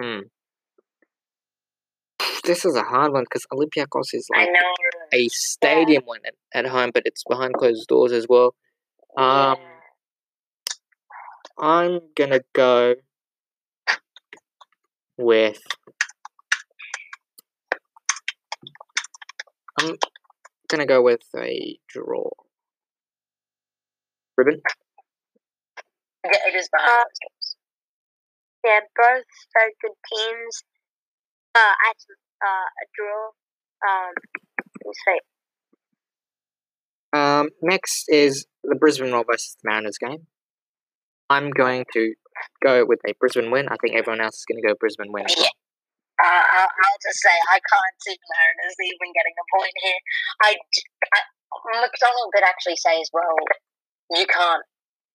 Hmm. 0.00 0.20
This 2.44 2.64
is 2.64 2.74
a 2.74 2.82
hard 2.82 3.12
one 3.12 3.24
because 3.24 3.46
Olympiacos 3.52 4.14
is 4.14 4.26
like 4.34 4.48
a 5.12 5.28
stadium 5.28 6.04
one 6.06 6.20
at, 6.26 6.34
at 6.54 6.66
home, 6.66 6.90
but 6.92 7.04
it's 7.06 7.22
behind 7.28 7.54
closed 7.54 7.86
doors 7.86 8.12
as 8.12 8.26
well. 8.28 8.54
Um, 9.16 9.24
yeah. 9.26 9.56
I'm 11.58 12.00
gonna 12.16 12.40
go 12.54 12.94
with. 15.18 15.62
I'm 19.78 19.96
gonna 20.68 20.86
go 20.86 21.02
with 21.02 21.22
a 21.36 21.78
draw. 21.88 22.30
Ruben? 24.36 24.62
Yeah, 26.24 26.38
it 26.48 26.54
is 26.54 26.68
behind 26.70 26.90
Uh, 26.90 27.04
closed 27.04 27.20
doors. 27.22 27.56
Yeah, 28.64 28.80
both 28.94 29.30
very 29.58 29.74
good 29.82 29.96
teams. 30.14 30.62
Uh, 31.54 31.58
I 31.58 31.86
had 31.86 31.96
uh, 32.42 32.66
a 32.66 32.84
draw. 32.94 33.22
Um, 33.82 34.12
let's 34.86 35.00
see. 35.06 35.20
Um, 37.12 37.48
next 37.60 38.06
is 38.08 38.46
the 38.62 38.76
Brisbane 38.76 39.12
Roar 39.12 39.24
versus 39.28 39.56
the 39.62 39.68
Mariners 39.68 39.98
game. 39.98 40.26
I'm 41.28 41.50
going 41.50 41.84
to 41.92 42.14
go 42.64 42.84
with 42.86 43.00
a 43.06 43.12
Brisbane 43.18 43.50
win. 43.50 43.68
I 43.68 43.76
think 43.82 43.96
everyone 43.96 44.20
else 44.22 44.38
is 44.38 44.44
going 44.48 44.62
to 44.62 44.66
go 44.66 44.74
Brisbane 44.78 45.12
win. 45.12 45.26
as 45.26 45.34
well. 45.36 45.50
Uh, 46.22 46.44
I'll, 46.62 46.70
I'll 46.70 47.00
just 47.02 47.18
say 47.18 47.34
I 47.50 47.58
can't 47.58 47.96
see 48.06 48.14
the 48.14 48.28
Mariners 48.30 48.76
even 48.78 49.10
getting 49.12 49.34
a 49.34 49.46
point 49.58 49.74
here. 49.82 50.00
I, 50.40 50.50
d- 50.54 50.88
I- 51.18 51.30
McDonald 51.82 52.30
did 52.34 52.44
actually 52.46 52.76
say 52.76 53.00
as 53.00 53.10
well 53.12 53.36
you 54.16 54.24
can't 54.26 54.64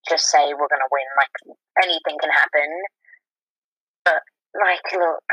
just 0.10 0.28
say 0.32 0.52
we're 0.54 0.72
going 0.72 0.84
to 0.84 0.92
win. 0.92 1.08
Like 1.18 1.36
anything 1.84 2.18
can 2.20 2.32
happen. 2.32 2.70
But 4.06 4.22
like, 4.56 4.84
look, 4.94 5.28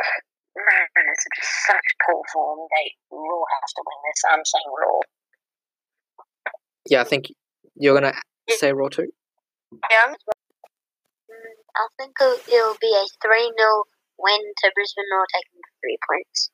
man, 0.57 1.07
it's 1.13 1.27
just 1.37 1.53
such 1.67 1.89
poor 2.07 2.23
form. 2.33 2.67
They 2.75 2.95
Roar 3.11 3.47
has 3.61 3.71
to 3.75 3.83
win 3.87 4.01
this. 4.07 4.21
I'm 4.31 4.45
saying 4.45 4.71
Roar. 4.75 5.01
Yeah, 6.91 7.01
I 7.01 7.05
think 7.05 7.33
you're 7.77 7.95
gonna 7.95 8.13
say 8.51 8.73
Roar 8.73 8.91
too. 8.91 9.09
Yeah. 9.91 10.15
Mm, 11.31 11.55
I 11.77 11.87
think 11.99 12.13
it'll, 12.21 12.39
it'll 12.47 12.77
be 12.81 12.93
a 12.95 13.05
3 13.23 13.53
0 13.59 13.85
win 14.19 14.41
to 14.59 14.73
Brisbane 14.75 15.05
Roar 15.13 15.27
taking 15.33 15.61
three 15.81 15.99
points. 16.09 16.51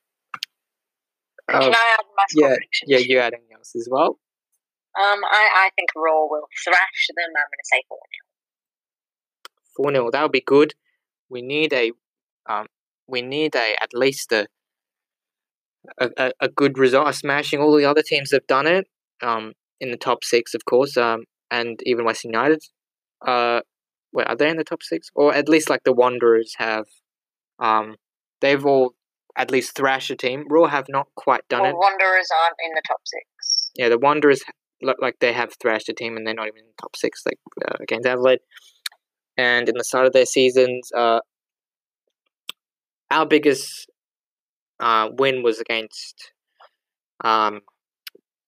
Can 1.49 1.63
Um, 1.63 1.73
I 1.75 1.97
add 1.99 2.05
my 2.15 2.23
score 2.29 2.41
yeah, 2.41 2.55
prediction? 2.55 2.85
yeah, 2.89 2.97
you're 2.99 3.21
adding 3.21 3.43
yours 3.49 3.71
as 3.75 3.87
well. 3.91 4.17
Um, 4.99 5.19
I, 5.23 5.67
I 5.67 5.69
think 5.75 5.89
Roar 5.95 6.29
will 6.29 6.47
thrash 6.63 7.07
them. 7.15 7.29
I'm 7.29 7.33
going 7.33 7.63
to 7.63 7.71
say 7.71 7.81
4 7.87 7.97
Four 9.75 9.91
0 9.91 10.11
That 10.11 10.23
would 10.23 10.31
be 10.31 10.43
good. 10.45 10.73
We 11.29 11.41
need 11.41 11.71
a, 11.71 11.91
um, 12.49 12.67
we 13.07 13.21
need 13.21 13.55
a 13.55 13.75
at 13.81 13.93
least 13.93 14.31
a, 14.31 14.47
a, 15.99 16.31
a, 16.41 16.49
good 16.49 16.77
result. 16.77 17.07
A 17.07 17.13
smashing 17.13 17.59
all 17.59 17.75
the 17.75 17.85
other 17.85 18.01
teams 18.01 18.31
have 18.31 18.45
done 18.47 18.67
it. 18.67 18.87
Um, 19.21 19.53
in 19.79 19.91
the 19.91 19.97
top 19.97 20.23
six, 20.23 20.53
of 20.53 20.65
course. 20.65 20.97
Um, 20.97 21.23
and 21.49 21.79
even 21.85 22.05
West 22.05 22.23
United. 22.23 22.63
Uh, 23.25 23.61
wait, 24.13 24.27
are 24.27 24.35
they 24.35 24.49
in 24.49 24.57
the 24.57 24.63
top 24.63 24.83
six? 24.83 25.09
Or 25.15 25.33
at 25.33 25.49
least 25.49 25.69
like 25.69 25.83
the 25.83 25.93
Wanderers 25.93 26.55
have. 26.57 26.85
Um, 27.59 27.95
they've 28.41 28.65
all 28.65 28.93
at 29.37 29.51
least 29.51 29.75
thrashed 29.75 30.11
a 30.11 30.15
team. 30.15 30.45
Roar 30.49 30.69
have 30.69 30.85
not 30.89 31.07
quite 31.15 31.47
done 31.47 31.61
Well, 31.61 31.71
it. 31.71 31.75
Wanderers 31.75 32.27
aren't 32.41 32.55
in 32.63 32.71
the 32.75 32.81
top 32.87 32.99
six. 33.05 33.71
Yeah, 33.75 33.89
the 33.89 33.97
Wanderers 33.97 34.43
like 34.81 35.19
they 35.19 35.33
have 35.33 35.53
thrashed 35.61 35.89
a 35.89 35.93
team 35.93 36.17
and 36.17 36.25
they're 36.25 36.33
not 36.33 36.47
even 36.47 36.59
in 36.59 36.65
the 36.65 36.81
top 36.81 36.95
six, 36.95 37.21
like 37.25 37.39
uh, 37.67 37.77
against 37.81 38.07
Adelaide. 38.07 38.39
And 39.37 39.67
in 39.69 39.75
the 39.77 39.83
start 39.83 40.05
of 40.07 40.13
their 40.13 40.25
seasons, 40.25 40.91
uh, 40.95 41.19
our 43.09 43.25
biggest 43.25 43.89
uh, 44.79 45.09
win 45.11 45.43
was 45.43 45.59
against 45.59 46.31
um, 47.23 47.61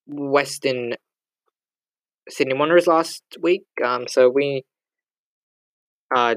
Western 0.07 0.93
Sydney 2.29 2.55
Wanderers 2.55 2.87
last 2.87 3.23
week. 3.41 3.63
Um, 3.83 4.07
so 4.07 4.29
we, 4.29 4.63
uh, 6.15 6.35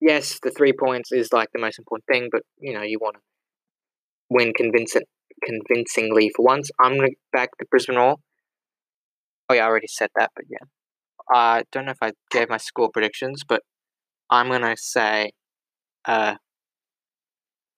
yes, 0.00 0.38
the 0.42 0.50
three 0.50 0.72
points 0.72 1.12
is 1.12 1.32
like 1.32 1.48
the 1.52 1.60
most 1.60 1.78
important 1.78 2.04
thing, 2.10 2.28
but 2.30 2.42
you 2.58 2.72
know 2.72 2.82
you 2.82 2.98
want 3.00 3.16
to 3.16 3.20
win 4.30 4.52
convincing 4.54 5.02
convincingly 5.44 6.30
for 6.34 6.44
once. 6.44 6.70
I'm 6.80 6.96
gonna 6.96 7.08
back 7.32 7.50
the 7.58 7.66
Brisbane 7.70 7.96
Roar. 7.96 8.16
Yeah, 9.54 9.64
I 9.64 9.68
already 9.68 9.88
said 9.88 10.10
that, 10.16 10.30
but 10.34 10.44
yeah. 10.48 10.66
I 11.32 11.64
don't 11.72 11.86
know 11.86 11.92
if 11.92 12.02
I 12.02 12.12
gave 12.30 12.48
my 12.50 12.58
score 12.58 12.90
predictions, 12.92 13.42
but 13.46 13.62
I'm 14.30 14.50
gonna 14.50 14.76
say 14.76 15.32
uh 16.04 16.36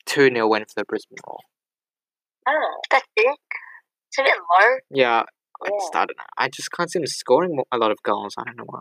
two 0.06 0.28
0 0.28 0.48
win 0.48 0.62
for 0.62 0.74
the 0.76 0.84
Brisbane 0.84 1.18
Roar. 1.26 1.38
Oh, 2.48 2.80
That's 2.90 3.06
it. 3.16 3.38
It's 4.08 4.18
a 4.18 4.22
bit 4.22 4.34
low. 4.34 4.76
Yeah, 4.90 5.22
I 5.64 5.68
just 5.68 5.94
I 5.94 6.06
don't 6.06 6.18
know. 6.18 6.24
I 6.38 6.48
just 6.48 6.70
can't 6.72 6.90
see 6.90 6.98
them 6.98 7.06
scoring 7.06 7.58
a 7.72 7.78
lot 7.78 7.90
of 7.90 7.98
goals. 8.02 8.34
I 8.38 8.44
don't 8.44 8.56
know 8.56 8.64
why. 8.66 8.80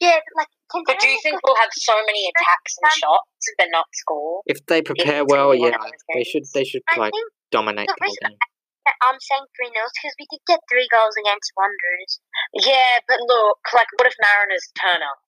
Yeah, 0.00 0.18
but 0.18 0.42
like. 0.42 0.86
but 0.86 0.98
do 0.98 1.06
you 1.06 1.18
think 1.22 1.38
we'll 1.44 1.56
have 1.56 1.70
so 1.72 1.94
many 2.06 2.28
attacks 2.34 2.76
and 2.82 2.90
shots 2.92 3.46
but 3.58 3.68
not 3.70 3.86
score? 3.92 4.42
If 4.46 4.64
they 4.66 4.82
prepare 4.82 5.22
it's 5.22 5.32
well, 5.32 5.48
gonna 5.48 5.56
be 5.56 5.60
one 5.60 5.72
yeah, 5.72 6.14
they 6.14 6.24
should 6.24 6.42
they 6.54 6.64
should 6.64 6.82
I 6.90 6.98
like 6.98 7.12
dominate 7.50 7.86
the 7.86 7.94
the 7.98 8.04
whole 8.04 8.10
reason 8.10 8.30
game. 8.30 8.38
That 8.82 8.98
I'm 9.06 9.18
saying 9.22 9.46
3 9.62 9.70
0 9.70 9.78
because 9.94 10.14
we 10.18 10.26
did 10.26 10.42
get 10.46 10.60
three 10.66 10.88
goals 10.90 11.14
against 11.14 11.54
Wanderers. 11.54 12.18
Yeah, 12.66 12.98
but 13.06 13.22
look, 13.22 13.62
like, 13.70 13.86
what 13.94 14.10
if 14.10 14.16
Mariners 14.18 14.66
turn 14.74 15.00
up? 15.06 15.18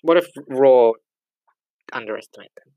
What 0.00 0.16
if 0.16 0.28
Roar 0.48 0.96
underestimate 1.92 2.52
them? 2.56 2.72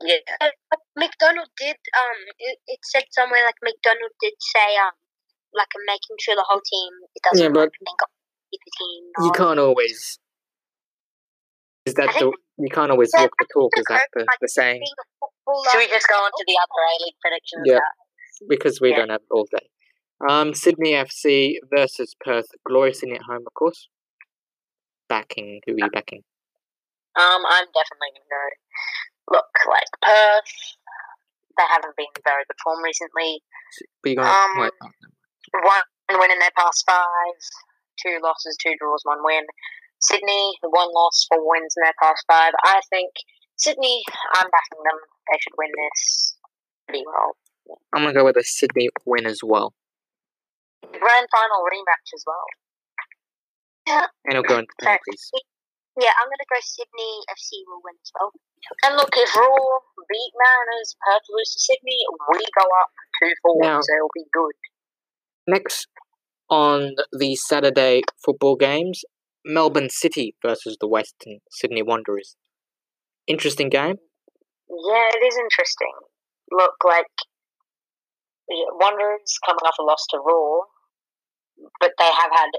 Yeah. 0.00 0.24
But, 0.40 0.56
but 0.72 0.80
McDonald 0.96 1.52
did, 1.60 1.76
um, 1.76 2.18
it, 2.40 2.56
it 2.66 2.80
said 2.88 3.04
somewhere 3.12 3.44
like 3.44 3.60
McDonald 3.60 4.16
did 4.20 4.32
say, 4.40 4.80
um, 4.80 4.96
like 5.52 5.68
making 5.86 6.16
sure 6.20 6.34
the 6.34 6.44
whole 6.48 6.64
team 6.64 6.92
it 7.12 7.22
doesn't 7.22 7.44
Yeah, 7.44 7.52
but 7.52 7.68
like, 7.68 8.00
the 8.52 8.72
team. 8.80 9.02
You 9.24 9.32
can't 9.32 9.60
always. 9.60 10.18
Is 11.84 11.94
that 11.94 12.14
the 12.14 12.32
you 12.58 12.70
can't 12.70 12.90
always 12.90 13.10
Yeah, 13.12 13.26
walk 13.26 13.34
the 13.38 13.46
talk? 13.52 13.72
Is 13.76 13.84
that 13.88 14.06
the, 14.14 14.20
like, 14.20 14.40
the 14.40 14.48
saying? 14.48 14.80
being 14.80 15.00
a 15.00 15.06
footballer. 15.18 15.70
Should 15.70 15.78
we 15.78 15.88
just 15.88 16.08
go 16.08 16.14
on 16.14 16.30
to 16.30 16.44
the 16.46 16.56
other 16.56 16.80
A 16.80 16.92
League 17.04 17.18
predictions? 17.20 17.64
Yeah. 17.66 17.82
now? 17.82 18.01
Because 18.48 18.80
we 18.80 18.90
Yeah. 18.90 18.96
don't 18.96 19.10
have 19.10 19.22
it 19.22 19.28
all 19.30 19.44
day. 19.50 19.68
Um, 20.28 20.54
Sydney 20.54 20.94
FC 20.94 21.58
versus 21.70 22.14
Perth. 22.20 22.46
Glory 22.64 22.94
Sydney 22.94 23.16
at 23.16 23.22
home, 23.22 23.44
of 23.46 23.54
course. 23.54 23.88
Backing 25.08 25.60
who 25.66 25.74
are 25.74 25.78
you 25.78 25.90
backing? 25.90 26.24
Um, 27.16 27.42
I'm 27.44 27.66
definitely 27.66 28.10
going 28.16 28.24
to 28.24 28.32
go. 28.32 29.36
Look, 29.36 29.52
like, 29.68 29.90
Perth, 30.00 30.52
they 31.58 31.64
haven't 31.68 31.96
been 31.96 32.06
in 32.16 32.22
very 32.24 32.44
good 32.48 32.56
form 32.64 32.82
recently. 32.82 33.42
Going 34.04 34.18
Um, 34.18 34.50
wait, 34.58 34.72
oh, 34.82 34.88
no. 34.88 35.60
One 35.60 36.20
win 36.20 36.30
in 36.30 36.38
their 36.38 36.54
past 36.56 36.84
five, 36.86 37.36
two 38.00 38.18
losses, 38.22 38.56
two 38.62 38.74
draws, 38.78 39.02
one 39.04 39.22
win. 39.22 39.44
Sydney, 40.00 40.54
one 40.62 40.90
loss, 40.92 41.26
four 41.28 41.46
wins 41.46 41.74
in 41.76 41.82
their 41.84 41.94
past 42.00 42.24
five. 42.26 42.52
I 42.64 42.80
think 42.90 43.12
Sydney, 43.56 44.02
I'm 44.34 44.48
backing 44.50 44.82
them. 44.84 44.98
They 45.30 45.38
should 45.38 45.54
win 45.58 45.70
this 45.76 46.36
pretty 46.88 47.04
well. 47.06 47.36
I'm 47.92 48.02
gonna 48.02 48.14
go 48.14 48.24
with 48.24 48.36
a 48.36 48.44
Sydney 48.44 48.88
win 49.06 49.26
as 49.26 49.40
well, 49.42 49.74
Grand 50.82 51.26
final 51.30 51.62
rematch 51.66 52.08
as 52.14 52.24
well. 52.26 52.46
and 53.86 54.08
it'll 54.30 54.42
go 54.42 54.58
into 54.58 54.72
penalties. 54.80 55.30
Yeah, 56.00 56.12
I'm 56.18 56.26
gonna 56.26 56.48
go 56.48 56.56
Sydney 56.62 57.20
FC 57.30 57.64
will 57.66 57.80
win 57.84 57.94
as 58.00 58.10
well. 58.18 58.32
And 58.84 58.96
look, 58.96 59.10
if 59.12 59.34
Roar 59.36 59.80
beat 60.08 60.32
Mariners, 60.38 60.96
Perth 61.04 61.22
lose 61.30 61.52
to 61.52 61.60
Sydney, 61.60 61.98
we 62.30 62.38
go 62.58 62.64
up 62.80 62.88
two 63.22 63.32
four, 63.42 63.56
Now- 63.60 63.80
so 63.80 63.94
it'll 63.94 64.08
be 64.14 64.24
good. 64.32 64.54
Next 65.46 65.88
on 66.48 66.94
the 67.12 67.34
Saturday 67.36 68.02
football 68.24 68.56
games, 68.56 69.04
Melbourne 69.44 69.90
City 69.90 70.36
versus 70.42 70.76
the 70.80 70.86
Western 70.88 71.40
Sydney 71.50 71.82
Wanderers. 71.82 72.36
Interesting 73.26 73.68
game. 73.68 73.96
Yeah, 74.68 75.08
it 75.14 75.24
is 75.26 75.36
interesting. 75.36 75.92
Look, 76.50 76.74
like 76.84 77.06
yeah, 77.18 77.31
Wanderers 78.78 79.38
coming 79.46 79.64
off 79.64 79.80
a 79.80 79.84
loss 79.84 80.04
to 80.10 80.18
Roar, 80.20 80.66
but 81.80 81.92
they 81.98 82.10
have 82.10 82.32
had 82.32 82.52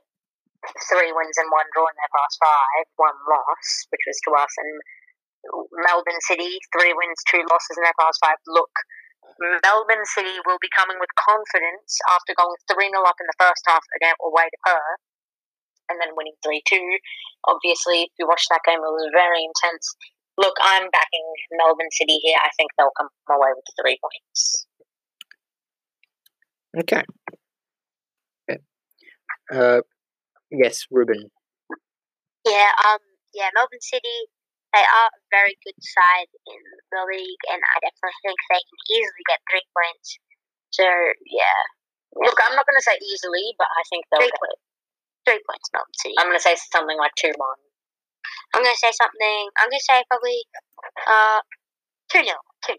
three 0.89 1.12
wins 1.12 1.38
and 1.38 1.51
one 1.51 1.67
draw 1.75 1.88
in 1.88 1.97
their 1.99 2.13
past 2.15 2.39
five, 2.39 2.86
one 2.95 3.19
loss, 3.27 3.67
which 3.91 4.03
was 4.08 4.19
to 4.25 4.32
us, 4.38 4.53
and 4.58 4.73
Melbourne 5.84 6.23
City 6.23 6.60
three 6.71 6.95
wins, 6.95 7.19
two 7.27 7.43
losses 7.51 7.75
in 7.75 7.84
their 7.84 7.97
past 7.99 8.17
five. 8.23 8.39
Look, 8.47 8.71
Melbourne 9.39 10.08
City 10.15 10.39
will 10.47 10.62
be 10.62 10.71
coming 10.71 10.97
with 10.99 11.12
confidence 11.19 11.99
after 12.15 12.32
going 12.38 12.56
three 12.71 12.89
0 12.89 13.03
up 13.03 13.19
in 13.19 13.27
the 13.27 13.39
first 13.39 13.63
half 13.67 13.84
again 13.99 14.15
away 14.23 14.47
to 14.47 14.60
Perth, 14.63 15.01
and 15.91 15.99
then 15.99 16.15
winning 16.15 16.38
three 16.43 16.63
two. 16.63 16.99
Obviously, 17.45 18.08
if 18.08 18.13
you 18.15 18.27
watched 18.27 18.47
that 18.49 18.63
game, 18.63 18.79
it 18.79 18.93
was 18.93 19.12
very 19.12 19.43
intense. 19.43 19.84
Look, 20.39 20.56
I'm 20.63 20.89
backing 20.89 21.27
Melbourne 21.60 21.91
City 21.93 22.17
here. 22.23 22.39
I 22.41 22.49
think 22.58 22.71
they'll 22.73 22.95
come 22.97 23.12
away 23.29 23.53
with 23.53 23.67
three 23.77 23.99
points. 24.01 24.65
Okay. 26.78 27.04
Okay. 28.50 28.60
Uh, 29.54 29.82
yes, 30.52 30.86
Ruben. 30.90 31.30
Yeah, 32.46 32.69
um, 32.90 33.00
yeah, 33.34 33.50
Melbourne 33.56 33.82
City, 33.82 34.17
they 34.74 34.82
are 34.84 35.10
a 35.13 35.21
very 35.32 35.56
good 35.63 35.78
side 35.80 36.30
in 36.50 36.62
the 36.92 37.02
league, 37.08 37.44
and 37.54 37.62
I 37.62 37.76
definitely 37.80 38.19
think 38.26 38.38
they 38.50 38.62
can 38.63 38.80
easily 38.92 39.24
get 39.30 39.40
three 39.50 39.65
points. 39.71 40.17
So 40.71 40.84
yeah, 41.30 41.62
Look, 42.15 42.38
I'm 42.46 42.56
not 42.56 42.65
going 42.69 42.78
to 42.78 42.84
say 42.86 42.98
easily, 43.02 43.54
but 43.58 43.65
I 43.69 43.82
think 43.90 44.06
they'll 44.12 44.21
three 44.21 44.30
get 44.30 44.38
it. 44.38 44.42
points. 44.42 44.62
Three 45.26 45.42
points, 45.50 45.67
Melbourne 45.74 45.98
City. 46.02 46.15
I'm 46.19 46.28
going 46.28 46.38
to 46.38 46.44
say 46.44 46.56
something 46.74 46.98
like 46.98 47.13
2 47.17 47.32
1. 47.38 47.58
I'm 48.56 48.62
gonna 48.63 48.76
say 48.76 48.92
something. 48.92 49.50
I'm 49.58 49.69
gonna 49.69 49.80
say 49.80 50.04
probably 50.10 50.44
uh 51.08 51.40
two 52.12 52.24
0 52.24 52.38
two 52.65 52.74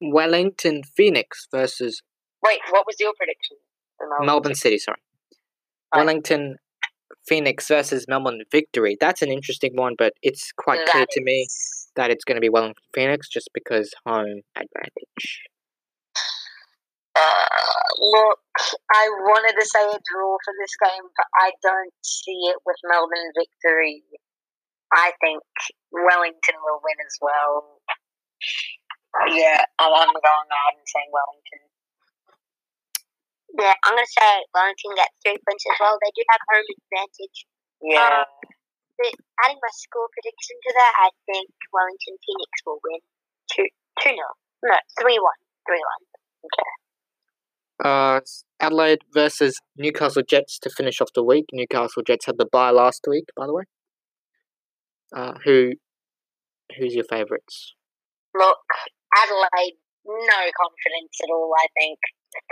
0 0.00 0.10
Wellington 0.12 0.82
Phoenix 0.84 1.46
versus 1.52 2.02
Wait, 2.42 2.60
what 2.70 2.86
was 2.86 2.96
your 2.98 3.12
prediction? 3.16 3.56
Melbourne? 4.00 4.26
Melbourne 4.26 4.54
City, 4.54 4.78
sorry. 4.78 4.98
Right. 5.94 6.04
Wellington 6.04 6.56
Phoenix 7.26 7.68
versus 7.68 8.06
Melbourne 8.08 8.42
Victory. 8.50 8.96
That's 9.00 9.22
an 9.22 9.30
interesting 9.30 9.76
one, 9.76 9.94
but 9.98 10.14
it's 10.22 10.52
quite 10.52 10.86
clear 10.86 11.02
That 11.02 11.10
to 11.12 11.22
me 11.22 11.46
that 11.96 12.10
it's 12.10 12.24
going 12.24 12.36
to 12.36 12.40
be 12.40 12.48
Wellington 12.48 12.82
Phoenix 12.94 13.28
just 13.28 13.50
because 13.52 13.92
home 14.06 14.40
advantage. 14.56 15.42
Uh, 17.14 17.60
look, 17.98 18.38
I 18.94 19.08
wanted 19.26 19.58
to 19.60 19.66
say 19.66 19.82
a 19.82 19.98
draw 20.10 20.36
for 20.44 20.54
this 20.60 20.74
game, 20.80 21.04
but 21.04 21.26
I 21.42 21.50
don't 21.62 21.92
see 22.02 22.48
it 22.48 22.56
with 22.64 22.76
Melbourne 22.88 23.32
victory. 23.36 24.02
I 24.92 25.12
think 25.20 25.42
Wellington 25.92 26.58
will 26.64 26.80
win 26.82 26.98
as 27.04 27.18
well. 27.20 27.82
Yeah, 29.28 29.64
I'm, 29.78 29.92
I'm 29.92 30.14
going 30.14 30.50
hard 30.50 30.74
and 30.78 30.86
saying 30.86 31.10
Wellington. 31.10 31.69
Yeah, 33.58 33.74
I'm 33.82 33.94
gonna 33.98 34.06
say 34.06 34.30
Wellington 34.54 34.94
gets 34.94 35.16
three 35.24 35.38
points 35.42 35.64
as 35.66 35.78
well. 35.80 35.98
They 35.98 36.12
do 36.14 36.22
have 36.30 36.42
home 36.50 36.68
advantage. 36.70 37.38
Yeah. 37.82 38.22
But 38.94 39.14
adding 39.42 39.58
my 39.58 39.72
score 39.72 40.06
prediction 40.12 40.56
to 40.60 40.70
that, 40.76 40.92
I 41.02 41.08
think 41.26 41.48
Wellington 41.72 42.16
Phoenix 42.20 42.52
will 42.66 42.80
win 42.84 43.00
two 43.50 43.66
two 44.02 44.14
nil. 44.14 44.34
No, 44.62 44.76
three 45.00 45.18
one. 45.18 45.40
Three 45.66 45.82
one. 45.82 46.02
Okay. 46.46 46.70
Uh, 47.82 48.20
Adelaide 48.60 49.00
versus 49.12 49.58
Newcastle 49.76 50.22
Jets 50.22 50.58
to 50.60 50.70
finish 50.70 51.00
off 51.00 51.12
the 51.14 51.24
week. 51.24 51.46
Newcastle 51.52 52.02
Jets 52.06 52.26
had 52.26 52.36
the 52.36 52.46
bye 52.46 52.70
last 52.70 53.06
week, 53.08 53.24
by 53.34 53.46
the 53.46 53.54
way. 53.54 53.64
Uh, 55.16 55.32
who, 55.44 55.72
who's 56.76 56.94
your 56.94 57.04
favourites? 57.04 57.74
Look, 58.34 58.58
Adelaide, 59.16 59.78
no 60.04 60.40
confidence 60.60 61.16
at 61.22 61.30
all. 61.32 61.52
I 61.58 61.66
think 61.80 61.98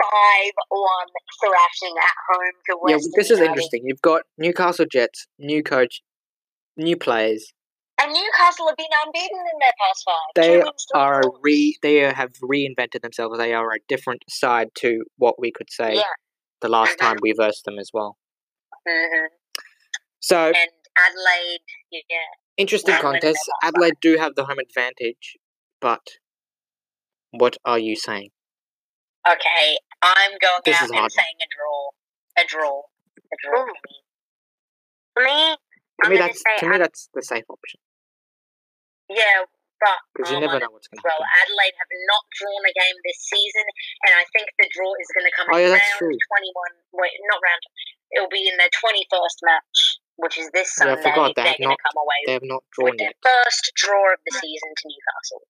five 0.01 0.51
one 0.69 1.07
thrashing 1.43 1.95
at 1.97 2.15
home 2.29 2.53
to 2.67 2.77
Yeah, 2.87 2.95
Western 2.95 3.11
this 3.15 3.31
is 3.31 3.39
United. 3.39 3.49
interesting. 3.49 3.81
You've 3.85 4.01
got 4.01 4.23
Newcastle 4.37 4.85
Jets, 4.91 5.27
new 5.37 5.63
coach, 5.63 6.01
new 6.77 6.97
players. 6.97 7.53
And 8.01 8.13
Newcastle 8.13 8.67
have 8.67 8.77
been 8.77 8.87
unbeaten 9.05 9.37
in 9.37 9.59
their 9.59 9.73
past 9.79 10.03
five. 10.05 10.15
They 10.35 10.57
Two 10.59 10.63
wins, 10.63 10.85
two 10.93 10.97
are 10.99 11.21
re 11.41 11.77
they 11.81 11.95
have 11.97 12.31
reinvented 12.41 13.01
themselves. 13.01 13.37
They 13.37 13.53
are 13.53 13.71
a 13.73 13.79
different 13.87 14.23
side 14.29 14.69
to 14.75 15.03
what 15.17 15.39
we 15.39 15.51
could 15.51 15.69
say 15.69 15.95
Yeah. 15.95 16.03
the 16.61 16.69
last 16.69 16.93
Mhm. 16.93 16.99
time 16.99 17.17
we 17.21 17.33
versed 17.33 17.65
them 17.65 17.77
as 17.77 17.91
well. 17.93 18.17
Mhm. 18.87 19.27
So 20.21 20.53
And 20.55 20.71
Adelaide, 20.97 21.61
yeah. 21.91 22.01
interesting 22.57 22.93
They're 22.93 23.01
contest. 23.01 23.39
Adelaide 23.63 23.99
do 24.01 24.17
have 24.17 24.35
the 24.35 24.45
home 24.45 24.59
advantage, 24.59 25.37
but 25.81 26.05
what 27.31 27.57
are 27.65 27.79
you 27.79 27.95
saying? 27.95 28.31
Okay, 29.29 29.77
I'm 30.01 30.33
going 30.41 30.61
This 30.65 30.81
out 30.81 30.89
and 30.89 30.97
hard. 30.97 31.11
saying 31.13 31.37
a 31.37 31.47
draw. 31.53 31.79
A 32.41 32.43
draw. 32.49 32.75
A 33.29 33.35
draw 33.45 33.61
Ooh. 33.61 33.69
for 33.69 33.81
me. 33.85 33.95
For 35.13 35.21
me, 35.21 35.39
To 35.53 36.01
I'm 36.01 36.09
me, 36.09 36.17
gonna 36.17 36.33
that's 36.33 36.41
say 36.41 36.55
to 36.59 36.65
me 36.65 36.75
Ad- 36.75 36.81
that's 36.81 37.09
the 37.13 37.21
safe 37.21 37.45
option 37.49 37.79
Yeah, 39.11 39.45
but 39.83 39.99
because 40.15 40.31
you 40.33 40.41
I'm 40.41 40.49
never 40.49 40.57
know 40.57 40.71
what's 40.73 40.87
going 40.89 40.97
as 40.97 41.05
to 41.05 41.09
well. 41.13 41.21
happen. 41.21 41.45
Adelaide 41.45 41.75
have 41.77 41.91
not 42.09 42.23
drawn 42.41 42.63
a 42.65 42.73
game 42.73 42.97
this 43.05 43.19
season, 43.21 43.65
and 44.09 44.11
I 44.17 44.23
think 44.33 44.49
the 44.57 44.65
draw 44.73 44.89
is 44.97 45.09
going 45.13 45.27
to 45.29 45.33
come 45.37 45.47
Oh, 45.53 45.57
in 45.61 45.69
yeah, 45.69 45.77
round 45.77 46.09
21. 46.09 46.97
Wait, 46.97 47.13
not 47.29 47.41
round. 47.43 47.63
It'll 48.17 48.33
be 48.33 48.49
in 48.49 48.57
their 48.57 48.73
21st 48.73 49.37
match, 49.45 49.77
which 50.17 50.35
is 50.41 50.49
this 50.57 50.73
Yeah, 50.81 50.93
I 50.93 50.97
Sunday. 50.97 51.05
forgot 51.05 51.37
they 51.37 51.45
They're 51.45 51.53
have 51.53 51.61
going 51.61 51.69
not 51.75 51.77
to 51.77 51.85
come 51.85 51.99
away 52.01 52.19
They 52.25 52.33
have 52.39 52.47
not 52.49 52.63
with 52.65 52.73
drawn 52.73 52.97
their 52.97 53.13
yet. 53.13 53.21
first 53.21 53.63
draw 53.77 54.03
of 54.13 54.19
the 54.25 54.33
season 54.33 54.71
to 54.73 54.83
Newcastle. 54.89 55.41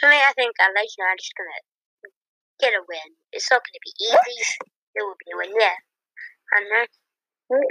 for 0.00 0.08
me, 0.08 0.16
I 0.16 0.32
think 0.32 0.56
Adelaide 0.62 0.94
United 0.96 1.20
is 1.20 1.32
gonna 1.36 1.52
get 1.52 1.66
a 2.66 2.82
win. 2.88 3.14
It's 3.32 3.50
not 3.50 3.62
gonna 3.62 3.82
be 3.84 3.92
easy. 4.04 4.58
It 4.94 5.02
will 5.02 5.14
be 5.18 5.32
a 5.32 5.36
win. 5.36 5.54
Yeah, 5.58 5.74
I 6.56 6.60
know. 6.64 6.86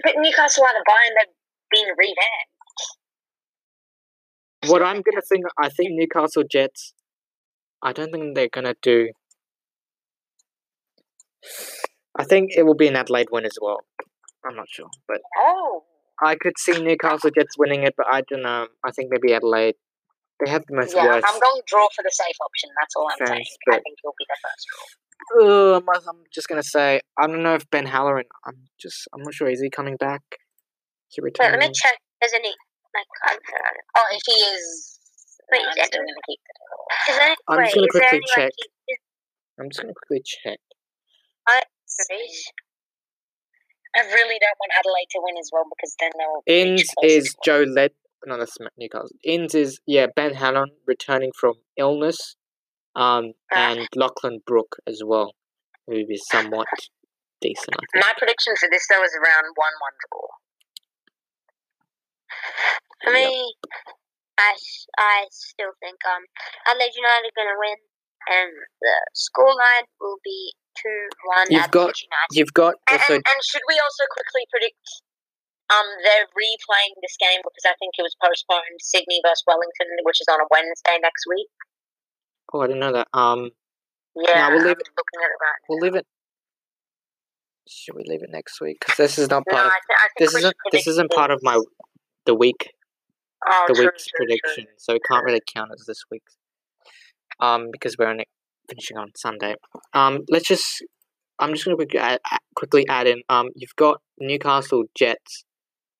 But 0.03 0.15
Newcastle 0.17 0.65
had 0.65 0.75
a 0.75 0.83
buy 0.85 1.07
and 1.07 1.15
they've 1.19 1.35
been 1.71 1.89
revamped. 1.97 2.53
What 4.67 4.81
I'm 4.81 5.01
gonna 5.01 5.21
think, 5.21 5.45
I 5.57 5.69
think 5.69 5.91
Newcastle 5.91 6.43
Jets. 6.49 6.93
I 7.83 7.93
don't 7.93 8.11
think 8.11 8.35
they're 8.35 8.49
gonna 8.49 8.75
do. 8.81 9.09
I 12.17 12.23
think 12.23 12.51
it 12.55 12.63
will 12.63 12.75
be 12.75 12.87
an 12.87 12.95
Adelaide 12.95 13.27
win 13.31 13.45
as 13.45 13.57
well. 13.61 13.85
I'm 14.45 14.55
not 14.55 14.67
sure, 14.69 14.89
but 15.07 15.21
Oh, 15.37 15.83
I 16.23 16.35
could 16.35 16.57
see 16.57 16.81
Newcastle 16.81 17.29
Jets 17.29 17.57
winning 17.57 17.83
it, 17.83 17.93
but 17.95 18.07
I 18.11 18.21
don't 18.21 18.41
know. 18.41 18.67
I 18.85 18.91
think 18.91 19.11
maybe 19.11 19.33
Adelaide. 19.33 19.75
They 20.43 20.49
have 20.51 20.63
the 20.67 20.75
most 20.75 20.93
yeah. 20.93 21.05
worst. 21.05 21.25
I'm 21.27 21.39
going 21.39 21.61
to 21.61 21.65
draw 21.65 21.87
for 21.95 22.03
the 22.03 22.13
safe 22.13 22.37
option. 22.41 22.69
That's 22.77 22.93
all 22.95 23.09
I'm 23.09 23.27
saying. 23.27 23.45
I 23.69 23.81
think 23.81 23.97
it'll 24.03 24.13
be 24.17 24.25
the 24.29 24.37
first 24.41 24.63
draw. 24.69 24.85
Uh, 25.41 25.81
I'm, 25.81 26.21
just 26.33 26.47
gonna 26.47 26.63
say 26.63 27.01
I 27.19 27.25
don't 27.25 27.41
know 27.41 27.55
if 27.55 27.67
Ben 27.71 27.87
Halloran. 27.87 28.25
I'm 28.45 28.69
just 28.79 29.07
I'm 29.13 29.23
not 29.23 29.33
sure. 29.33 29.49
Is 29.49 29.59
he 29.61 29.69
coming 29.69 29.97
back? 29.97 30.21
Is 31.09 31.15
he 31.15 31.21
Wait, 31.21 31.37
let 31.39 31.57
me 31.57 31.71
check. 31.73 31.97
There's 32.21 32.33
any 32.33 32.53
like. 32.93 33.39
Oh, 33.97 34.05
if 34.11 34.21
he 34.25 34.33
is, 34.33 34.99
Wait, 35.51 35.61
no, 35.61 35.65
I'm 35.65 35.69
is 35.69 35.89
there- 35.89 36.01
going 36.01 36.07
to 36.07 36.21
keep 36.27 36.39
it. 36.39 37.11
Is 37.11 37.17
there, 37.17 37.35
I'm 37.49 37.57
wait, 37.57 37.65
just 37.65 37.75
gonna 37.75 37.87
quickly 37.89 38.19
check. 38.35 38.37
Like, 38.37 38.51
is, 38.87 38.97
I'm 39.59 39.69
just 39.69 39.81
gonna 39.81 39.93
quickly 39.93 40.23
check. 40.23 40.59
is, 42.11 42.51
I 43.95 43.99
really 44.13 44.37
don't 44.39 44.57
want 44.59 44.71
Adelaide 44.77 45.09
to 45.11 45.19
win 45.23 45.35
as 45.39 45.49
well 45.51 45.65
because 45.75 45.95
then 45.99 46.11
they'll. 46.17 46.43
Inns 46.45 46.87
is 47.03 47.35
Joe 47.43 47.65
Led. 47.67 47.91
No, 48.25 48.37
that's 48.37 48.57
Newcastle. 48.77 49.09
Inns 49.23 49.55
is 49.55 49.79
yeah 49.85 50.07
Ben 50.15 50.33
Halloran 50.33 50.71
returning 50.85 51.31
from 51.39 51.53
illness, 51.77 52.35
um, 52.95 53.33
Ah. 53.53 53.71
and 53.71 53.87
Lachlan 53.95 54.39
Brook 54.45 54.77
as 54.87 55.01
well, 55.05 55.33
who 55.85 56.03
is 56.09 56.25
somewhat 56.29 56.67
decent. 57.41 57.75
I 57.95 57.99
My 57.99 58.13
prediction 58.17 58.55
for 58.59 58.67
this 58.71 58.85
though 58.89 59.03
is 59.03 59.13
around 59.15 59.45
one-one 59.55 59.95
draw. 60.09 60.27
for 63.03 63.13
Yep. 63.13 63.29
me, 63.29 63.55
I 64.39 65.27
still 65.31 65.71
think 65.79 65.97
um 66.05 66.25
Adelaide 66.67 66.95
United 66.95 67.27
are 67.27 67.37
gonna 67.37 67.59
win, 67.59 67.77
and 68.27 68.51
the 68.81 68.95
scoreline 69.15 69.85
will 70.01 70.17
be 70.23 70.53
two 70.75 71.07
one. 71.25 71.47
You've 71.49 71.71
got- 71.71 71.93
United. 72.01 72.31
You've 72.33 72.53
got 72.53 72.75
And, 72.89 73.01
and, 73.09 73.23
and 73.25 73.39
should 73.45 73.61
we 73.67 73.79
also 73.79 74.03
quickly 74.11 74.45
predict? 74.49 74.77
Um, 75.69 75.87
they're 76.03 76.27
replaying 76.31 76.95
this 77.01 77.17
game 77.19 77.41
because 77.43 77.65
I 77.67 77.75
think 77.79 77.93
it 77.97 78.03
was 78.03 78.15
postponed. 78.23 78.79
Sydney 78.79 79.19
versus 79.25 79.43
Wellington, 79.47 79.87
which 80.03 80.21
is 80.21 80.27
on 80.31 80.39
a 80.39 80.47
Wednesday 80.49 80.97
next 81.01 81.25
week. 81.27 81.47
oh 82.53 82.61
I 82.61 82.67
didn't 82.67 82.79
know 82.79 82.93
that. 82.93 83.07
Um, 83.13 83.51
Yeah, 84.15 84.47
we'll 84.49 84.59
I'm 84.61 84.67
leave 84.67 84.79
it- 84.79 84.89
looking 84.95 85.19
at 85.21 85.27
it 85.27 85.39
right 85.41 85.61
we'll 85.69 85.79
leave 85.79 85.95
it. 85.95 86.05
Should 87.69 87.95
we 87.95 88.03
leave 88.07 88.23
it 88.23 88.29
next 88.31 88.61
week? 88.61 88.77
Because 88.79 88.95
this 88.97 89.19
is 89.19 89.29
not 89.29 89.45
part 89.45 89.63
No, 89.63 89.67
of 89.67 89.71
I, 89.71 89.79
th- 89.87 89.99
I 89.99 90.07
think 90.07 90.19
this 90.31 90.35
isn't 90.35 90.55
this 90.71 90.87
isn't 90.87 91.11
part 91.11 91.31
of 91.31 91.39
my 91.43 91.59
the 92.25 92.33
week 92.33 92.71
oh, 93.45 93.65
the 93.67 93.73
true, 93.73 93.83
week's 93.85 94.05
true, 94.07 94.25
true. 94.25 94.25
prediction, 94.25 94.65
so 94.77 94.93
it 94.93 95.01
can't 95.09 95.25
really 95.25 95.41
count 95.53 95.71
as 95.73 95.83
this 95.85 96.01
week's. 96.09 96.37
Um, 97.41 97.67
because 97.71 97.97
we're 97.99 98.07
only 98.07 98.25
finishing 98.69 98.97
on 98.97 99.11
Sunday. 99.15 99.55
Um, 99.93 100.21
let's 100.29 100.47
just. 100.47 100.83
I'm 101.39 101.53
just 101.53 101.65
going 101.65 101.73
to 101.77 101.85
quickly 101.85 101.99
add, 101.99 102.19
add- 102.31 102.39
quickly 102.55 102.87
add 102.87 103.05
in. 103.05 103.21
Um, 103.29 103.49
you've 103.55 103.75
got 103.75 104.01
Newcastle 104.17 104.85
Jets. 104.95 105.43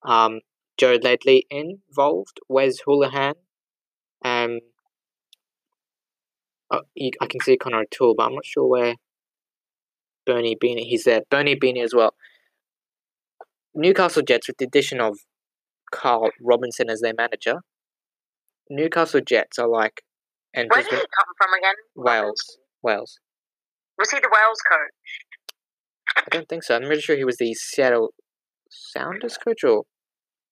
Um, 0.03 0.41
Joe 0.77 0.97
Ledley 1.01 1.45
involved. 1.49 2.39
Wes 2.47 2.81
Hoolahan. 2.87 3.33
Um. 4.23 4.59
Oh, 6.69 6.81
you, 6.95 7.11
I 7.21 7.27
can 7.27 7.39
see 7.41 7.57
Connor 7.57 7.81
O'Toole, 7.81 8.15
but 8.15 8.25
I'm 8.25 8.35
not 8.35 8.45
sure 8.45 8.67
where. 8.67 8.95
Bernie 10.25 10.55
Ibini, 10.55 10.81
he's 10.81 11.05
there. 11.05 11.21
Bernie 11.29 11.55
Ibini 11.55 11.81
as 11.81 11.93
well. 11.95 12.13
Newcastle 13.73 14.23
Jets, 14.23 14.47
with 14.47 14.57
the 14.57 14.65
addition 14.65 14.99
of 14.99 15.19
Carl 15.91 16.31
Robinson 16.41 16.89
as 16.89 16.99
their 16.99 17.13
manager. 17.17 17.61
Newcastle 18.69 19.21
Jets 19.21 19.57
are 19.57 19.69
like, 19.69 20.01
and 20.53 20.69
Where 20.69 20.83
did 20.83 20.91
he 20.91 20.97
come 20.97 21.33
from 21.37 21.53
again? 21.57 21.75
Wales, 21.95 22.57
Wales. 22.81 23.19
Was 23.97 24.11
he 24.11 24.19
the 24.19 24.29
Wales 24.31 24.59
coach? 24.69 26.17
I 26.17 26.23
don't 26.29 26.49
think 26.49 26.63
so. 26.63 26.75
I'm 26.75 26.83
pretty 26.83 27.01
sure 27.01 27.15
he 27.15 27.23
was 27.23 27.37
the 27.37 27.53
Seattle 27.53 28.13
Sounders 28.71 29.37
coach, 29.37 29.63
or 29.63 29.83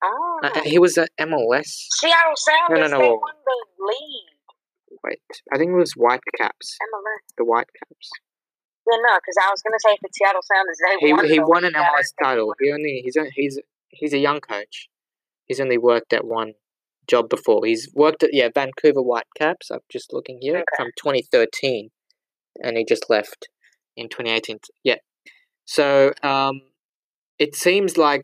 Oh, 0.04 0.40
uh, 0.44 0.50
uh, 0.56 0.62
he 0.64 0.78
was 0.78 0.98
at 0.98 1.10
MLS. 1.20 1.66
Seattle 2.00 2.36
Sounders. 2.36 2.92
no, 2.92 2.98
no, 2.98 2.98
no. 2.98 3.00
They 3.04 3.10
won 3.10 3.34
the 3.46 3.84
league. 3.86 5.00
Wait, 5.04 5.20
I 5.54 5.58
think 5.58 5.72
it 5.72 5.76
was 5.76 5.94
Whitecaps. 5.94 6.78
MLS. 6.82 7.34
The 7.38 7.44
Whitecaps. 7.46 8.10
Yeah, 8.92 8.98
no, 9.02 9.16
because 9.18 9.36
I 9.42 9.50
was 9.50 9.62
going 9.64 9.74
to 9.74 9.80
say 9.80 9.98
for 10.00 10.10
Seattle 10.14 10.42
Sounders, 10.44 10.78
they 10.86 11.08
He 11.08 11.14
won. 11.14 11.26
he 11.28 11.40
won 11.40 11.64
an 11.66 11.74
league. 11.74 11.76
I 11.76 11.86
don't 11.86 11.96
MLS 11.96 12.14
title. 12.24 12.56
He 12.62 12.72
only 12.72 13.02
he's 13.04 13.18
on- 13.18 13.32
he's 13.34 13.60
he's 13.90 14.14
a 14.14 14.20
young 14.20 14.40
coach. 14.42 14.90
He's 15.46 15.60
only 15.60 15.78
worked 15.78 16.14
at 16.14 16.26
one 16.26 16.54
job 17.08 17.30
before. 17.30 17.66
He's 17.66 17.90
worked 17.94 18.22
at 18.24 18.34
yeah 18.34 18.50
Vancouver 18.54 19.02
Whitecaps. 19.02 19.72
I'm 19.72 19.80
just 19.92 20.14
looking 20.14 20.40
here 20.42 20.58
Okay. 20.58 20.66
from 20.78 20.88
2013, 20.98 21.90
and 22.62 22.78
he 22.78 22.86
just 22.86 23.10
left 23.10 23.48
in 23.96 24.08
2018. 24.10 24.60
Yeah, 24.84 24.98
so 25.66 26.14
um, 26.22 26.62
it 27.40 27.56
seems 27.56 27.98
like 27.98 28.24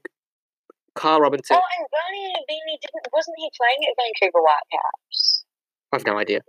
Carl 0.96 1.20
Robinson. 1.22 1.58
Oh, 1.58 1.62
and 1.80 1.88
Bernie 1.92 2.34
Ibini 2.34 2.80
didn't. 2.82 3.08
Wasn't 3.14 3.36
he 3.38 3.50
playing 3.60 3.80
at 3.90 3.96
Vancouver 4.02 4.40
Whitecaps? 4.44 5.46
I've 5.94 6.06
no 6.06 6.18
idea. 6.18 6.42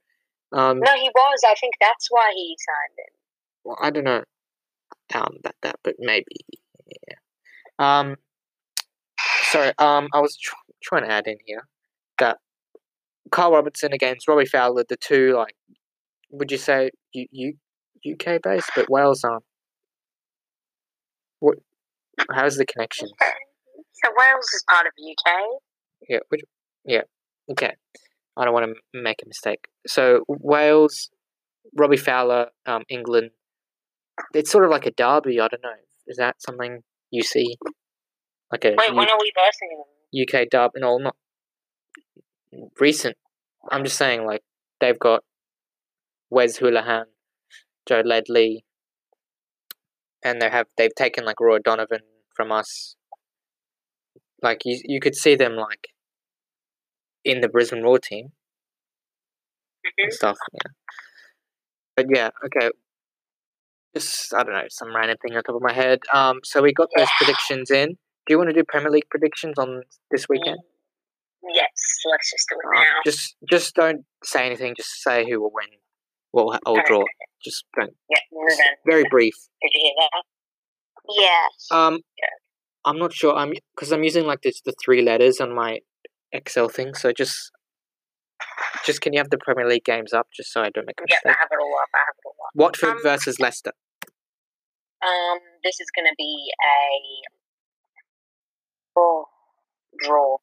Um, 0.53 0.81
No, 0.81 0.93
he 0.95 1.09
was. 1.15 1.41
I 1.49 1.55
think 1.61 1.75
that's 1.81 2.09
why 2.11 2.31
he 2.35 2.57
signed 2.59 2.99
it. 2.99 3.13
well, 3.65 3.77
I 3.81 3.91
don't 3.91 4.05
know 4.05 4.23
um, 5.15 5.37
about 5.39 5.55
that, 5.63 5.77
but 5.83 5.97
maybe. 5.99 6.37
Yeah. 7.09 7.17
Um, 7.79 8.17
sorry. 9.45 9.73
Um, 9.79 10.09
I 10.13 10.21
was 10.21 10.37
tr- 10.37 10.55
trying 10.83 11.05
to 11.05 11.11
add 11.11 11.27
in 11.27 11.39
here 11.47 11.67
that 12.19 12.39
Carl 13.31 13.53
Robertson 13.53 13.93
against 13.93 14.29
Robbie 14.29 14.47
Fowler, 14.47 14.85
the 14.89 14.97
two 14.97 15.35
like, 15.37 15.55
would 16.31 16.51
you 16.51 16.59
say 16.59 16.91
U- 17.15 17.29
U- 17.31 18.13
UK 18.13 18.41
based, 18.43 18.71
but 18.77 18.91
Wales 18.91 19.25
aren't. 19.25 19.45
What? 21.41 21.59
How's 22.35 22.57
the 22.57 22.67
connection? 22.67 23.09
So 23.93 24.11
Wales 24.17 24.47
is 24.55 24.65
part 24.69 24.87
of 24.87 24.93
UK. 24.99 25.33
Yeah. 26.09 26.19
Which, 26.29 26.43
yeah. 26.85 27.03
Okay. 27.51 27.73
I 28.37 28.45
don't 28.45 28.55
want 28.55 28.67
to 28.75 29.01
make 29.01 29.23
a 29.23 29.27
mistake. 29.29 29.67
So 29.87 30.25
Wales, 30.29 31.11
Robbie 31.77 31.97
Fowler, 31.97 32.49
um, 32.67 32.83
England. 32.89 33.31
It's 34.35 34.51
sort 34.51 34.65
of 34.65 34.71
like 34.71 34.87
a 34.87 34.91
derby. 34.91 35.41
I 35.41 35.49
don't 35.49 35.63
know. 35.63 35.71
Is 36.07 36.17
that 36.17 36.37
something 36.41 36.81
you 37.11 37.23
see? 37.23 37.57
Like 38.51 38.65
a 38.65 38.75
Wait, 38.77 38.91
U- 38.91 38.97
when 38.97 39.09
are 39.09 39.19
we 39.19 39.33
versing 39.37 39.69
them? 39.77 40.43
UK 40.43 40.49
dub? 40.51 40.73
No, 40.77 40.99
not 40.99 41.17
recent. 42.81 43.17
I'm 43.71 43.85
just 43.85 43.97
saying, 43.97 44.27
like 44.27 44.43
they've 44.81 44.99
got 44.99 45.23
Wes 46.31 46.59
Hoolahan, 46.59 47.05
Joe 47.87 48.03
Ledley, 48.05 48.65
and 50.25 50.41
they 50.41 50.49
have 50.51 50.67
they've 50.77 50.95
taken 50.95 51.25
like 51.25 51.41
Roy 51.41 51.57
O'Donovan 51.57 52.01
from 52.35 52.53
us. 52.53 52.97
Like 54.43 54.63
you, 54.65 54.81
you 54.85 55.01
could 55.01 55.15
see 55.15 55.35
them 55.37 55.57
like 55.57 55.89
in 57.25 57.41
the 57.41 57.49
Brisbane 57.49 57.83
Roar 57.83 57.99
team 57.99 58.33
Mhm. 59.87 60.05
and 60.05 60.13
stuff. 60.13 60.39
Yeah, 60.53 60.71
but 61.97 62.07
yeah, 62.15 62.31
okay. 62.45 62.71
Just 63.95 64.33
I 64.35 64.43
don't 64.43 64.55
know 64.55 64.65
some 64.69 64.95
random 64.95 65.17
thing 65.23 65.37
on 65.37 65.43
top 65.43 65.57
of 65.57 65.63
my 65.63 65.73
head. 65.73 66.01
Um, 66.13 66.41
so 66.45 66.63
we 66.63 66.73
got 66.73 66.89
those 66.97 67.09
Yeah. 67.09 67.17
predictions 67.19 67.71
in. 67.71 67.99
Do 68.27 68.31
you 68.31 68.39
want 68.39 68.49
to 68.51 68.55
do 68.55 68.65
Premier 68.65 68.91
League 68.91 69.09
predictions 69.11 69.59
on 69.59 69.83
this 70.11 70.29
weekend? 70.29 70.59
Yes, 71.43 71.71
let's 72.11 72.31
just 72.31 72.49
do 72.49 72.57
it 72.59 72.67
Um, 72.79 72.85
now. 72.85 73.01
just 73.05 73.37
just 73.51 73.75
don't 73.75 74.07
say 74.25 74.47
anything. 74.47 74.75
Just 74.77 75.03
say 75.03 75.29
who 75.29 75.41
will 75.41 75.51
win, 75.53 75.69
will 76.33 76.53
or 76.67 76.79
Okay. 76.79 76.83
draw. 76.87 77.05
Just 77.45 77.65
don't. 77.79 77.93
Yeah, 78.11 78.19
move 78.33 78.51
on. 78.51 78.77
Very 78.89 79.05
brief. 79.11 79.35
Did 79.63 79.71
you 79.75 79.81
hear 79.83 79.93
that? 79.99 80.23
Yes. 81.21 81.67
Um. 81.71 82.01
I'm 82.85 82.99
not 82.99 83.13
sure. 83.13 83.35
I'm 83.35 83.53
because 83.75 83.93
I'm 83.93 84.03
using 84.03 84.27
like 84.27 84.43
this 84.43 84.61
the 84.65 84.75
three 84.85 85.03
letters 85.03 85.41
on 85.41 85.55
my 85.55 85.79
Excel 86.33 86.69
thing. 86.69 86.95
So 86.95 87.13
just 87.13 87.51
just 88.85 89.01
can 89.01 89.13
you 89.13 89.21
have 89.21 89.31
the 89.31 89.39
Premier 89.39 89.69
League 89.69 89.85
games 89.85 90.13
up 90.13 90.27
just 90.35 90.53
so 90.53 90.63
I 90.63 90.71
don't 90.71 90.87
make 90.87 91.01
a 91.01 91.05
Yeah, 91.09 91.19
I 91.27 91.29
have 91.39 91.49
it 91.51 91.59
all 91.61 91.75
up. 91.81 91.89
I 91.95 91.99
have 91.99 92.15
it 92.19 92.27
all 92.27 92.35
up. 92.47 92.51
Watford 92.55 92.97
Um, 92.97 93.03
versus 93.03 93.39
Leicester. 93.39 93.73
Um, 95.05 95.39
this 95.65 95.81
is 95.81 95.89
going 95.95 96.07
to 96.07 96.15
be 96.17 96.53
a 96.65 97.29
oh, 98.99 99.27
draw. 100.05 100.37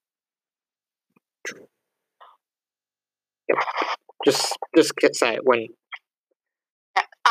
Just 4.25 4.57
just 4.75 4.95
get- 4.97 5.15
say 5.15 5.35
it 5.35 5.45
when 5.45 5.67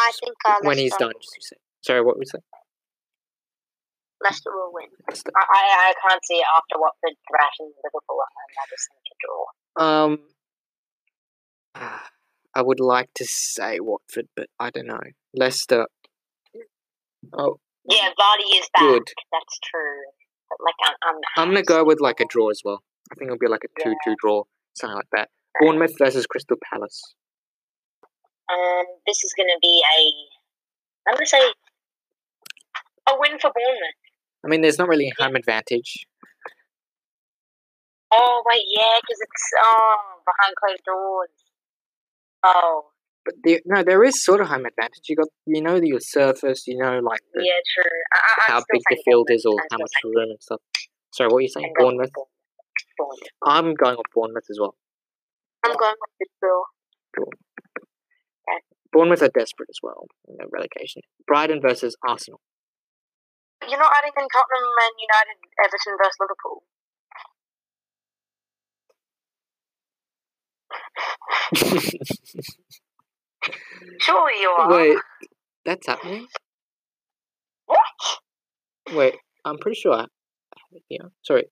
I 0.08 0.12
think 0.12 0.36
uh, 0.46 0.54
when 0.62 0.78
he's 0.78 0.96
done. 0.96 1.12
Just 1.20 1.48
say. 1.48 1.56
Sorry, 1.84 2.00
what 2.02 2.18
was 2.18 2.32
it? 2.34 2.42
Leicester 4.24 4.50
will 4.50 4.72
win. 4.72 4.86
Leicester. 5.08 5.30
I, 5.36 5.44
I, 5.52 5.90
I 5.90 6.08
can't 6.08 6.24
see 6.24 6.34
it 6.34 6.46
after 6.56 6.80
Watford 6.80 7.16
thrashing 7.30 7.70
Liverpool 7.84 8.18
at 8.24 8.32
home. 8.34 8.52
I 8.58 8.66
just 8.72 8.88
think 8.90 9.04
a 9.12 9.16
draw. 9.22 9.44
Um, 9.84 10.18
I 12.54 12.62
would 12.62 12.80
like 12.80 13.10
to 13.16 13.24
say 13.24 13.78
Watford, 13.80 14.26
but 14.34 14.46
I 14.58 14.70
don't 14.70 14.86
know. 14.86 15.00
Leicester. 15.34 15.86
Oh, 17.32 17.58
Yeah, 17.88 18.08
Vardy 18.18 18.58
is 18.58 18.68
back. 18.72 18.82
Good. 18.82 19.08
That's 19.32 19.58
true. 19.62 20.02
But 20.48 20.58
like, 20.64 20.74
I'm, 20.84 20.94
I'm, 21.04 21.20
I'm 21.36 21.48
gonna 21.54 21.62
go 21.62 21.84
with 21.84 22.00
like 22.00 22.20
a 22.20 22.24
draw 22.24 22.48
as 22.50 22.62
well. 22.64 22.82
I 23.12 23.14
think 23.14 23.28
it'll 23.28 23.38
be 23.38 23.46
like 23.48 23.64
a 23.64 23.82
two-two 23.82 24.16
draw, 24.20 24.44
something 24.74 24.96
like 24.96 25.10
that. 25.12 25.28
Bournemouth 25.60 25.94
versus 25.98 26.26
Crystal 26.26 26.56
Palace. 26.72 27.14
Um, 28.48 28.86
this 29.06 29.24
is 29.24 29.32
going 29.36 29.48
to 29.48 29.58
be 29.60 29.82
a. 29.84 30.00
I'm 31.08 31.14
going 31.14 31.24
to 31.24 31.30
say 31.30 31.52
a 33.08 33.12
win 33.18 33.38
for 33.40 33.50
Bournemouth. 33.54 33.98
I 34.44 34.48
mean, 34.48 34.60
there's 34.62 34.78
not 34.78 34.88
really 34.88 35.08
a 35.08 35.22
home 35.22 35.36
advantage. 35.36 36.06
Oh 38.12 38.42
wait, 38.48 38.64
yeah, 38.74 38.96
because 39.02 39.18
it's 39.20 39.50
oh 39.62 39.96
behind 40.24 40.54
closed 40.56 40.84
doors. 40.84 41.28
Oh 42.44 42.84
But 43.24 43.34
the, 43.44 43.60
no, 43.66 43.82
there 43.82 44.02
is 44.04 44.24
sort 44.24 44.40
of 44.40 44.48
home 44.48 44.64
advantage. 44.64 45.04
You 45.08 45.16
got, 45.16 45.28
you 45.46 45.60
know, 45.60 45.78
that 45.78 45.86
your 45.86 46.00
surface. 46.00 46.66
You 46.66 46.78
know, 46.78 47.00
like 47.00 47.20
the, 47.34 47.42
yeah, 47.44 47.60
true. 47.74 47.98
I, 48.14 48.52
how 48.52 48.64
big 48.72 48.80
the 48.88 49.02
field 49.04 49.28
is 49.30 49.44
or 49.44 49.60
I'm 49.60 49.66
how 49.70 49.78
much 49.78 49.92
room 50.04 50.30
and 50.30 50.40
stuff. 50.40 50.60
Sorry, 51.12 51.28
what 51.28 51.38
are 51.38 51.42
you 51.42 51.48
saying? 51.48 51.72
Going 51.78 51.96
Bournemouth. 51.96 52.12
Bournemouth. 52.96 53.28
I'm 53.44 53.74
going 53.74 53.96
with 53.96 54.06
Bournemouth 54.14 54.44
as 54.50 54.58
well. 54.60 54.74
I'm 55.64 55.76
going 55.76 55.94
with 56.00 56.10
the 56.20 56.26
draw. 56.40 56.62
Bournemouth 58.98 59.22
are 59.22 59.28
desperate 59.28 59.68
as 59.70 59.78
well. 59.80 60.08
You 60.26 60.36
know, 60.40 60.46
relegation. 60.50 61.02
Brighton 61.24 61.60
versus 61.62 61.96
Arsenal. 62.04 62.40
You're 63.62 63.78
not 63.78 63.92
adding 63.96 64.10
in 64.10 64.26
Tottenham, 64.26 64.74
Man 64.74 64.90
United, 65.06 65.38
Everton 65.62 65.96
versus 66.02 66.18
Liverpool. 66.18 66.64
Sure 74.00 74.30
you 74.32 74.48
are. 74.50 74.68
Wait, 74.68 74.98
that's 75.64 75.86
happening. 75.86 76.26
What? 77.66 77.78
Wait, 78.92 79.14
I'm 79.44 79.58
pretty 79.58 79.78
sure 79.78 79.94
I 79.94 80.00
have 80.00 80.08
it 80.72 80.82
here. 80.88 81.08
Sorry. 81.22 81.46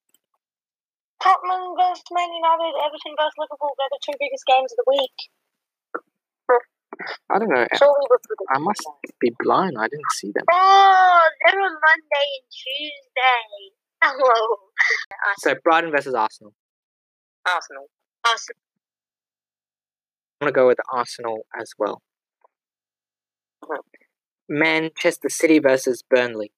Tottenham 1.22 1.76
versus 1.78 2.05
Man 2.11 2.28
United, 2.34 2.74
Everton 2.84 3.14
versus 3.16 3.38
Liverpool. 3.38 3.70
They're 3.78 3.86
the 3.90 4.01
two 4.03 4.16
biggest 4.18 4.44
games 4.47 4.72
of 4.72 4.78
the 4.78 4.90
week. 4.90 5.30
I 7.30 7.38
don't 7.38 7.49
know. 7.49 7.66
Surely 7.76 8.07
we're 8.11 8.18
predicting 8.18 8.47
I 8.55 8.59
must 8.59 8.82
be 9.20 9.32
blind. 9.40 9.76
I 9.78 9.88
didn't 9.88 10.12
see 10.14 10.32
them. 10.34 10.44
Oh, 10.53 11.20
they're 11.44 11.61
on 11.61 11.72
Monday 11.72 12.26
and 12.38 12.49
Tuesday. 12.51 13.72
Hello. 14.03 14.57
So 15.38 15.55
Brighton 15.64 15.90
versus 15.90 16.14
Arsenal. 16.14 16.53
Arsenal. 17.47 17.86
Awesome. 18.26 18.57
I'm 20.40 20.47
gonna 20.47 20.53
go 20.53 20.66
with 20.66 20.78
Arsenal 20.92 21.47
as 21.59 21.72
well. 21.78 22.03
Manchester 24.49 25.28
City 25.28 25.59
versus 25.59 26.03
Burnley. 26.09 26.53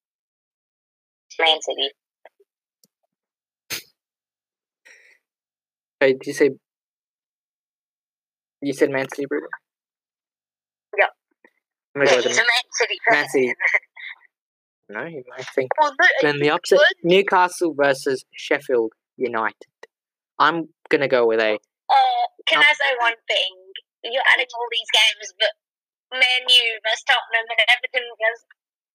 Man 1.41 1.59
City. 1.63 1.91
Hey, 6.01 6.13
did 6.13 6.27
you 6.27 6.33
say? 6.33 6.51
You 8.61 8.73
said 8.73 8.91
Man 8.91 9.07
City, 9.09 9.27
Bruno? 9.27 9.47
Yep. 12.01 12.07
I'm 12.07 12.07
gonna 12.07 12.11
Yeah, 12.11 12.11
go 12.11 12.17
with 12.17 12.27
he's 12.27 12.37
the 12.37 12.43
a 12.43 12.47
Man 12.47 12.67
City 12.73 12.97
Man. 13.11 13.29
City. 13.29 13.55
No, 14.91 15.05
you 15.05 15.23
might 15.29 15.45
think. 15.55 15.69
Well, 15.79 15.91
look, 15.91 16.11
Then 16.23 16.41
the 16.41 16.49
upset: 16.51 16.81
Newcastle 17.05 17.75
versus 17.77 18.25
Sheffield 18.33 18.93
United. 19.19 19.69
I'm 20.39 20.69
gonna 20.89 21.09
go 21.09 21.27
with 21.27 21.41
a. 21.41 21.55
Uh, 21.61 22.25
can 22.47 22.59
Um, 22.59 22.65
I 22.67 22.73
say 22.73 22.97
one 22.99 23.13
thing? 23.29 23.53
You're 24.05 24.23
adding 24.33 24.47
all 24.55 24.69
these 24.73 24.89
games, 24.97 25.35
but 25.37 25.53
Man 26.19 26.41
U 26.49 26.65
versus 26.89 27.05
Tottenham 27.05 27.45
and 27.53 27.61
Everton 27.69 28.09
versus. 28.17 28.47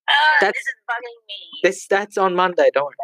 Uh, 0.10 0.14
That's- 0.42 0.54
this 0.58 0.66
is 0.66 0.80
bugging 0.90 1.20
me. 1.30 1.40
This 1.62 1.88
that's 1.88 2.18
on 2.18 2.34
Monday. 2.36 2.72
Don't 2.74 2.86
worry. 2.86 2.96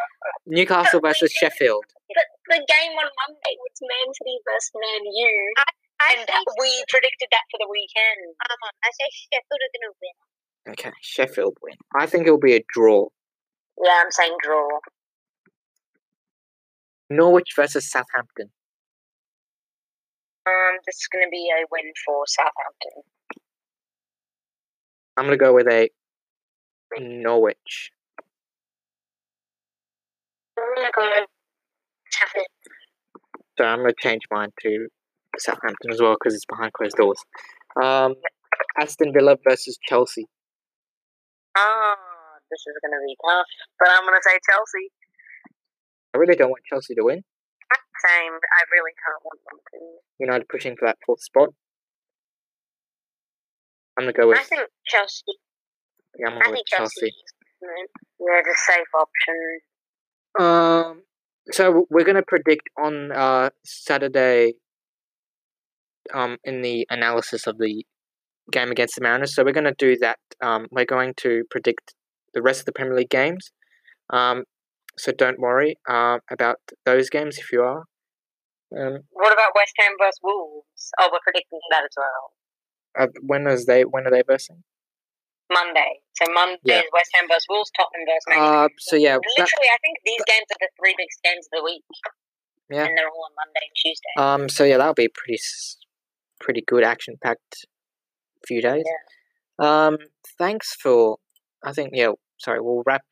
Newcastle 0.47 0.99
versus 0.99 1.31
Sheffield. 1.31 1.85
But 2.09 2.25
the 2.49 2.65
game 2.65 2.93
on 2.97 3.05
Monday 3.05 3.53
was 3.61 3.77
Man 3.85 4.09
City 4.17 4.37
versus 4.49 4.71
Man 4.73 5.03
U, 5.13 5.53
I 5.59 5.63
and 6.01 6.27
that, 6.27 6.43
we 6.59 6.83
predicted 6.87 7.27
that 7.31 7.45
for 7.51 7.57
the 7.59 7.67
weekend. 7.69 8.35
um, 8.49 8.71
I 8.83 8.89
say 8.91 9.07
Sheffield 9.11 9.59
are 9.59 9.73
going 9.75 9.87
to 9.87 9.95
win. 10.01 10.73
Okay, 10.73 10.91
Sheffield 11.01 11.57
win. 11.61 11.75
I 11.97 12.05
think 12.05 12.25
it'll 12.25 12.39
be 12.39 12.55
a 12.55 12.63
draw. 12.73 13.07
Yeah, 13.83 14.01
I'm 14.03 14.11
saying 14.11 14.35
draw. 14.41 14.67
Norwich 17.09 17.51
versus 17.55 17.89
Southampton. 17.89 18.51
Um, 20.45 20.77
this 20.85 20.95
is 20.95 21.07
going 21.11 21.25
to 21.25 21.29
be 21.29 21.49
a 21.51 21.65
win 21.71 21.91
for 22.05 22.23
Southampton. 22.27 23.03
I'm 25.17 25.25
gonna 25.25 25.35
go 25.35 25.53
with 25.53 25.67
a 25.67 25.89
Norwich. 26.97 27.91
I'm 30.57 30.75
going 30.75 30.87
to 30.87 30.91
go 30.95 31.25
Sheffield. 32.09 32.45
So 33.57 33.65
I'm 33.65 33.79
gonna 33.79 33.93
change 33.99 34.21
mine 34.31 34.51
to 34.61 34.87
Southampton 35.37 35.91
as 35.91 36.01
well 36.01 36.15
because 36.19 36.33
it's 36.33 36.45
behind 36.45 36.73
closed 36.73 36.97
doors. 36.97 37.19
Um, 37.81 38.15
Aston 38.79 39.13
Villa 39.13 39.37
versus 39.47 39.77
Chelsea. 39.87 40.25
Ah, 41.57 41.95
this 42.49 42.59
is 42.65 42.75
going 42.81 42.93
to 42.93 43.01
be 43.05 43.15
tough, 43.27 43.47
but 43.79 43.89
I'm 43.89 44.03
going 44.03 44.15
to 44.15 44.23
say 44.23 44.37
Chelsea. 44.49 44.91
I 46.13 46.17
really 46.17 46.35
don't 46.35 46.49
want 46.49 46.63
Chelsea 46.69 46.95
to 46.95 47.03
win. 47.03 47.23
Same. 48.05 48.31
I 48.31 48.61
really 48.71 48.93
can't 48.95 49.21
want 49.25 49.39
them 49.43 49.59
to. 49.59 49.79
United 50.19 50.47
pushing 50.47 50.75
for 50.77 50.87
that 50.87 50.97
fourth 51.05 51.21
spot. 51.21 51.49
I'm 53.97 54.05
gonna 54.05 54.13
go 54.13 54.29
with 54.29 54.39
I 54.39 54.43
think 54.43 54.61
Chelsea. 54.85 55.23
yeah, 56.17 56.27
I'm 56.27 56.33
gonna 56.33 56.45
go 56.45 56.51
with 56.51 56.57
think 56.57 56.67
Chelsea. 56.67 57.11
Chelsea. 57.11 57.13
Yeah, 58.21 58.41
the 58.45 58.55
safe 58.55 58.87
option. 58.95 59.59
Um, 60.39 61.03
so 61.51 61.85
we're 61.89 62.05
gonna 62.05 62.23
predict 62.23 62.69
on 62.81 63.11
uh 63.11 63.49
Saturday. 63.65 64.53
Um, 66.13 66.37
in 66.43 66.61
the 66.61 66.87
analysis 66.89 67.45
of 67.47 67.57
the 67.57 67.85
game 68.51 68.71
against 68.71 68.95
the 68.95 69.01
Mariners, 69.01 69.35
so 69.35 69.43
we're 69.43 69.53
gonna 69.53 69.75
do 69.77 69.95
that. 69.97 70.17
Um, 70.41 70.67
we're 70.71 70.85
going 70.85 71.13
to 71.17 71.43
predict 71.51 71.93
the 72.33 72.41
rest 72.41 72.61
of 72.61 72.65
the 72.65 72.71
Premier 72.71 72.95
League 72.95 73.09
games. 73.09 73.51
Um, 74.11 74.43
so 74.97 75.11
don't 75.11 75.39
worry 75.39 75.77
uh, 75.87 76.19
about 76.31 76.57
those 76.85 77.09
games 77.09 77.37
if 77.37 77.51
you 77.51 77.61
are. 77.61 77.83
Um, 78.75 78.99
What 79.11 79.33
about 79.33 79.51
West 79.55 79.73
Ham 79.79 79.93
versus 79.99 80.19
Wolves? 80.23 80.91
Oh, 80.99 81.09
we're 81.11 81.19
predicting 81.23 81.59
that 81.71 81.83
as 81.83 81.95
well. 81.97 82.23
uh, 82.99 83.07
when 83.21 83.47
is 83.47 83.65
they 83.65 83.83
when 83.85 84.05
are 84.07 84.11
they 84.11 84.23
versing? 84.27 84.63
Monday. 85.51 86.01
So 86.13 86.31
Monday 86.31 86.59
Yeah. 86.63 86.79
is 86.81 86.89
West 86.93 87.09
Ham 87.15 87.25
versus 87.27 87.45
Wolves, 87.49 87.71
Tottenham 87.77 88.05
versus 88.05 88.25
Man 88.29 88.37
Uh, 88.39 88.67
so 88.77 88.95
yeah, 88.95 89.13
that, 89.17 89.33
Literally, 89.37 89.69
I 89.73 89.79
think 89.81 89.97
these 90.05 90.21
games 90.27 90.45
are 90.51 90.59
the 90.59 90.69
three 90.77 90.93
biggest 90.97 91.21
games 91.23 91.47
of 91.47 91.57
the 91.59 91.63
week. 91.63 91.83
Yeah. 92.69 92.85
And 92.85 92.95
they're 92.97 93.09
all 93.09 93.25
on 93.25 93.33
Monday 93.35 93.65
and 93.65 93.75
Tuesday. 93.75 94.13
um, 94.17 94.49
so 94.49 94.63
yeah, 94.63 94.77
that'll 94.77 94.93
be 94.93 95.07
pretty, 95.09 95.41
pretty 96.39 96.63
good 96.65 96.83
action-packed 96.83 97.65
few 98.47 98.61
days. 98.61 98.83
Um, 99.59 99.97
thanks 100.37 100.75
for. 100.75 101.17
I 101.63 101.73
think 101.73 101.91
yeah. 101.93 102.11
Sorry, 102.39 102.61
we'll 102.61 102.83
wrap 102.85 103.03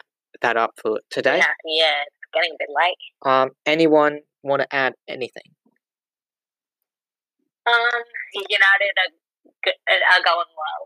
that 0.42 0.56
up 0.56 0.72
for 0.82 1.00
today. 1.12 1.38
yeah, 1.38 1.52
yeah, 1.66 2.00
it's 2.08 2.16
getting 2.34 2.52
a 2.56 2.60
bit 2.60 2.70
late. 2.72 3.02
Um, 3.28 3.50
anyone 3.66 4.20
want 4.44 4.62
to 4.62 4.68
add 4.74 4.94
anything? 5.10 5.52
Um, 7.68 8.04
United 8.32 8.96
are, 8.96 9.12
are 10.16 10.24
going 10.24 10.52
well, 10.56 10.84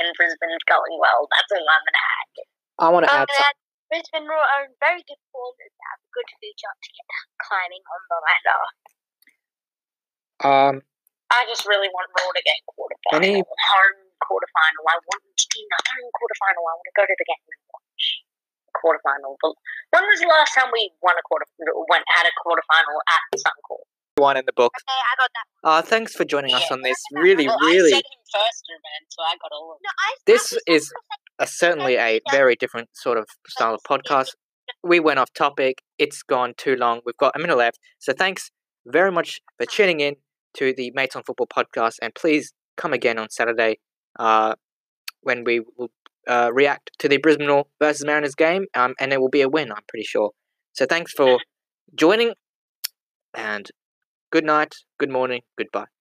and 0.00 0.08
Brisbane's 0.16 0.64
going 0.64 0.96
well. 0.96 1.28
That's 1.28 1.52
all 1.52 1.60
I'm 1.68 1.84
gonna 1.84 2.00
add. 2.00 2.32
I 2.80 2.88
want 2.88 3.04
to 3.04 3.12
Um, 3.12 3.20
add. 3.20 3.28
Some, 3.36 3.60
Brisbane 3.92 4.24
are 4.26 4.64
in 4.64 4.72
very 4.80 5.04
good 5.04 5.20
form 5.30 5.54
and 5.60 5.70
have 5.92 6.00
a 6.00 6.08
good 6.16 6.24
future 6.40 6.72
to 6.72 6.88
get 6.88 7.06
climbing 7.44 7.84
on 7.84 8.00
the 8.08 8.18
ladder. 8.24 8.62
um, 10.48 10.74
I 11.32 11.44
just 11.48 11.64
really 11.64 11.88
want 11.90 12.08
Roar 12.18 12.32
to 12.32 12.42
get 12.44 12.58
quarterfinal, 12.68 13.16
Any- 13.16 13.40
home 13.40 13.98
quarterfinal. 14.22 14.82
I 14.88 14.96
want 15.00 15.22
to 15.24 15.46
be 15.52 15.58
in 15.62 15.68
the 15.70 15.80
home 15.88 16.08
quarterfinal. 16.14 16.62
I 16.62 16.72
want 16.76 16.86
to 16.88 16.94
go 16.94 17.04
to 17.08 17.16
the 17.16 17.26
game 17.26 17.44
and 17.48 17.62
watch 17.72 18.04
quarterfinal. 18.76 19.32
But 19.40 19.52
when 19.94 20.02
was 20.10 20.20
the 20.20 20.28
last 20.28 20.54
time 20.54 20.70
we 20.72 20.92
won 21.02 21.16
a 21.16 21.24
quarter? 21.26 21.46
Went 21.88 22.04
at 22.18 22.26
a 22.28 22.32
quarterfinal 22.42 22.98
at 23.08 23.22
Suncorp? 23.40 23.88
one 24.16 24.36
in 24.36 24.44
the 24.46 24.52
book. 24.52 24.72
Okay, 24.78 24.94
I 24.94 25.14
got 25.18 25.30
that. 25.34 25.68
Uh, 25.68 25.82
thanks 25.82 26.14
for 26.14 26.24
joining 26.24 26.54
us 26.54 26.70
on 26.70 26.82
this 26.82 26.96
really, 27.12 27.46
Well, 27.48 27.58
really. 27.60 27.88
I 27.92 27.96
said 27.96 28.04
him 28.06 28.22
first, 28.32 28.64
man, 28.70 29.02
so 29.08 29.22
I 29.22 29.34
got 29.42 29.50
all 29.52 29.72
of 29.72 29.78
No, 29.82 29.90
I. 29.98 30.14
This 30.26 30.52
I 30.52 30.72
is 30.72 30.92
a, 31.38 31.46
certainly 31.46 31.96
a 31.96 32.20
very 32.30 32.54
different 32.56 32.90
sort 32.92 33.18
of 33.18 33.26
style 33.48 33.74
of 33.74 33.80
podcast. 33.82 34.28
We 34.82 35.00
went 35.00 35.18
off 35.18 35.32
topic. 35.32 35.82
It's 35.98 36.22
gone 36.22 36.54
too 36.56 36.76
long. 36.76 37.00
We've 37.04 37.16
got 37.16 37.32
a 37.34 37.38
minute 37.38 37.56
left. 37.56 37.78
So 37.98 38.12
thanks 38.12 38.50
very 38.86 39.10
much 39.10 39.40
for 39.58 39.66
tuning 39.66 40.00
in 40.00 40.16
to 40.54 40.72
the 40.76 40.92
Mates 40.94 41.16
on 41.16 41.22
Football 41.22 41.46
podcast. 41.46 41.94
And 42.02 42.14
please 42.14 42.52
come 42.76 42.92
again 42.92 43.18
on 43.18 43.30
Saturday 43.30 43.78
uh, 44.18 44.54
when 45.22 45.44
we 45.44 45.60
will 45.76 45.90
uh, 46.26 46.50
react 46.52 46.90
to 46.98 47.08
the 47.08 47.18
Brisbane 47.18 47.62
versus 47.80 48.04
Mariners 48.04 48.34
game. 48.34 48.66
Um, 48.74 48.94
and 48.98 49.12
it 49.12 49.20
will 49.20 49.28
be 49.28 49.42
a 49.42 49.48
win, 49.48 49.72
I'm 49.72 49.82
pretty 49.88 50.04
sure. 50.04 50.30
So 50.72 50.86
thanks 50.86 51.12
for 51.12 51.38
joining. 51.94 52.32
And 53.34 53.68
good 54.30 54.44
night, 54.44 54.74
good 54.98 55.10
morning, 55.10 55.42
goodbye. 55.58 55.93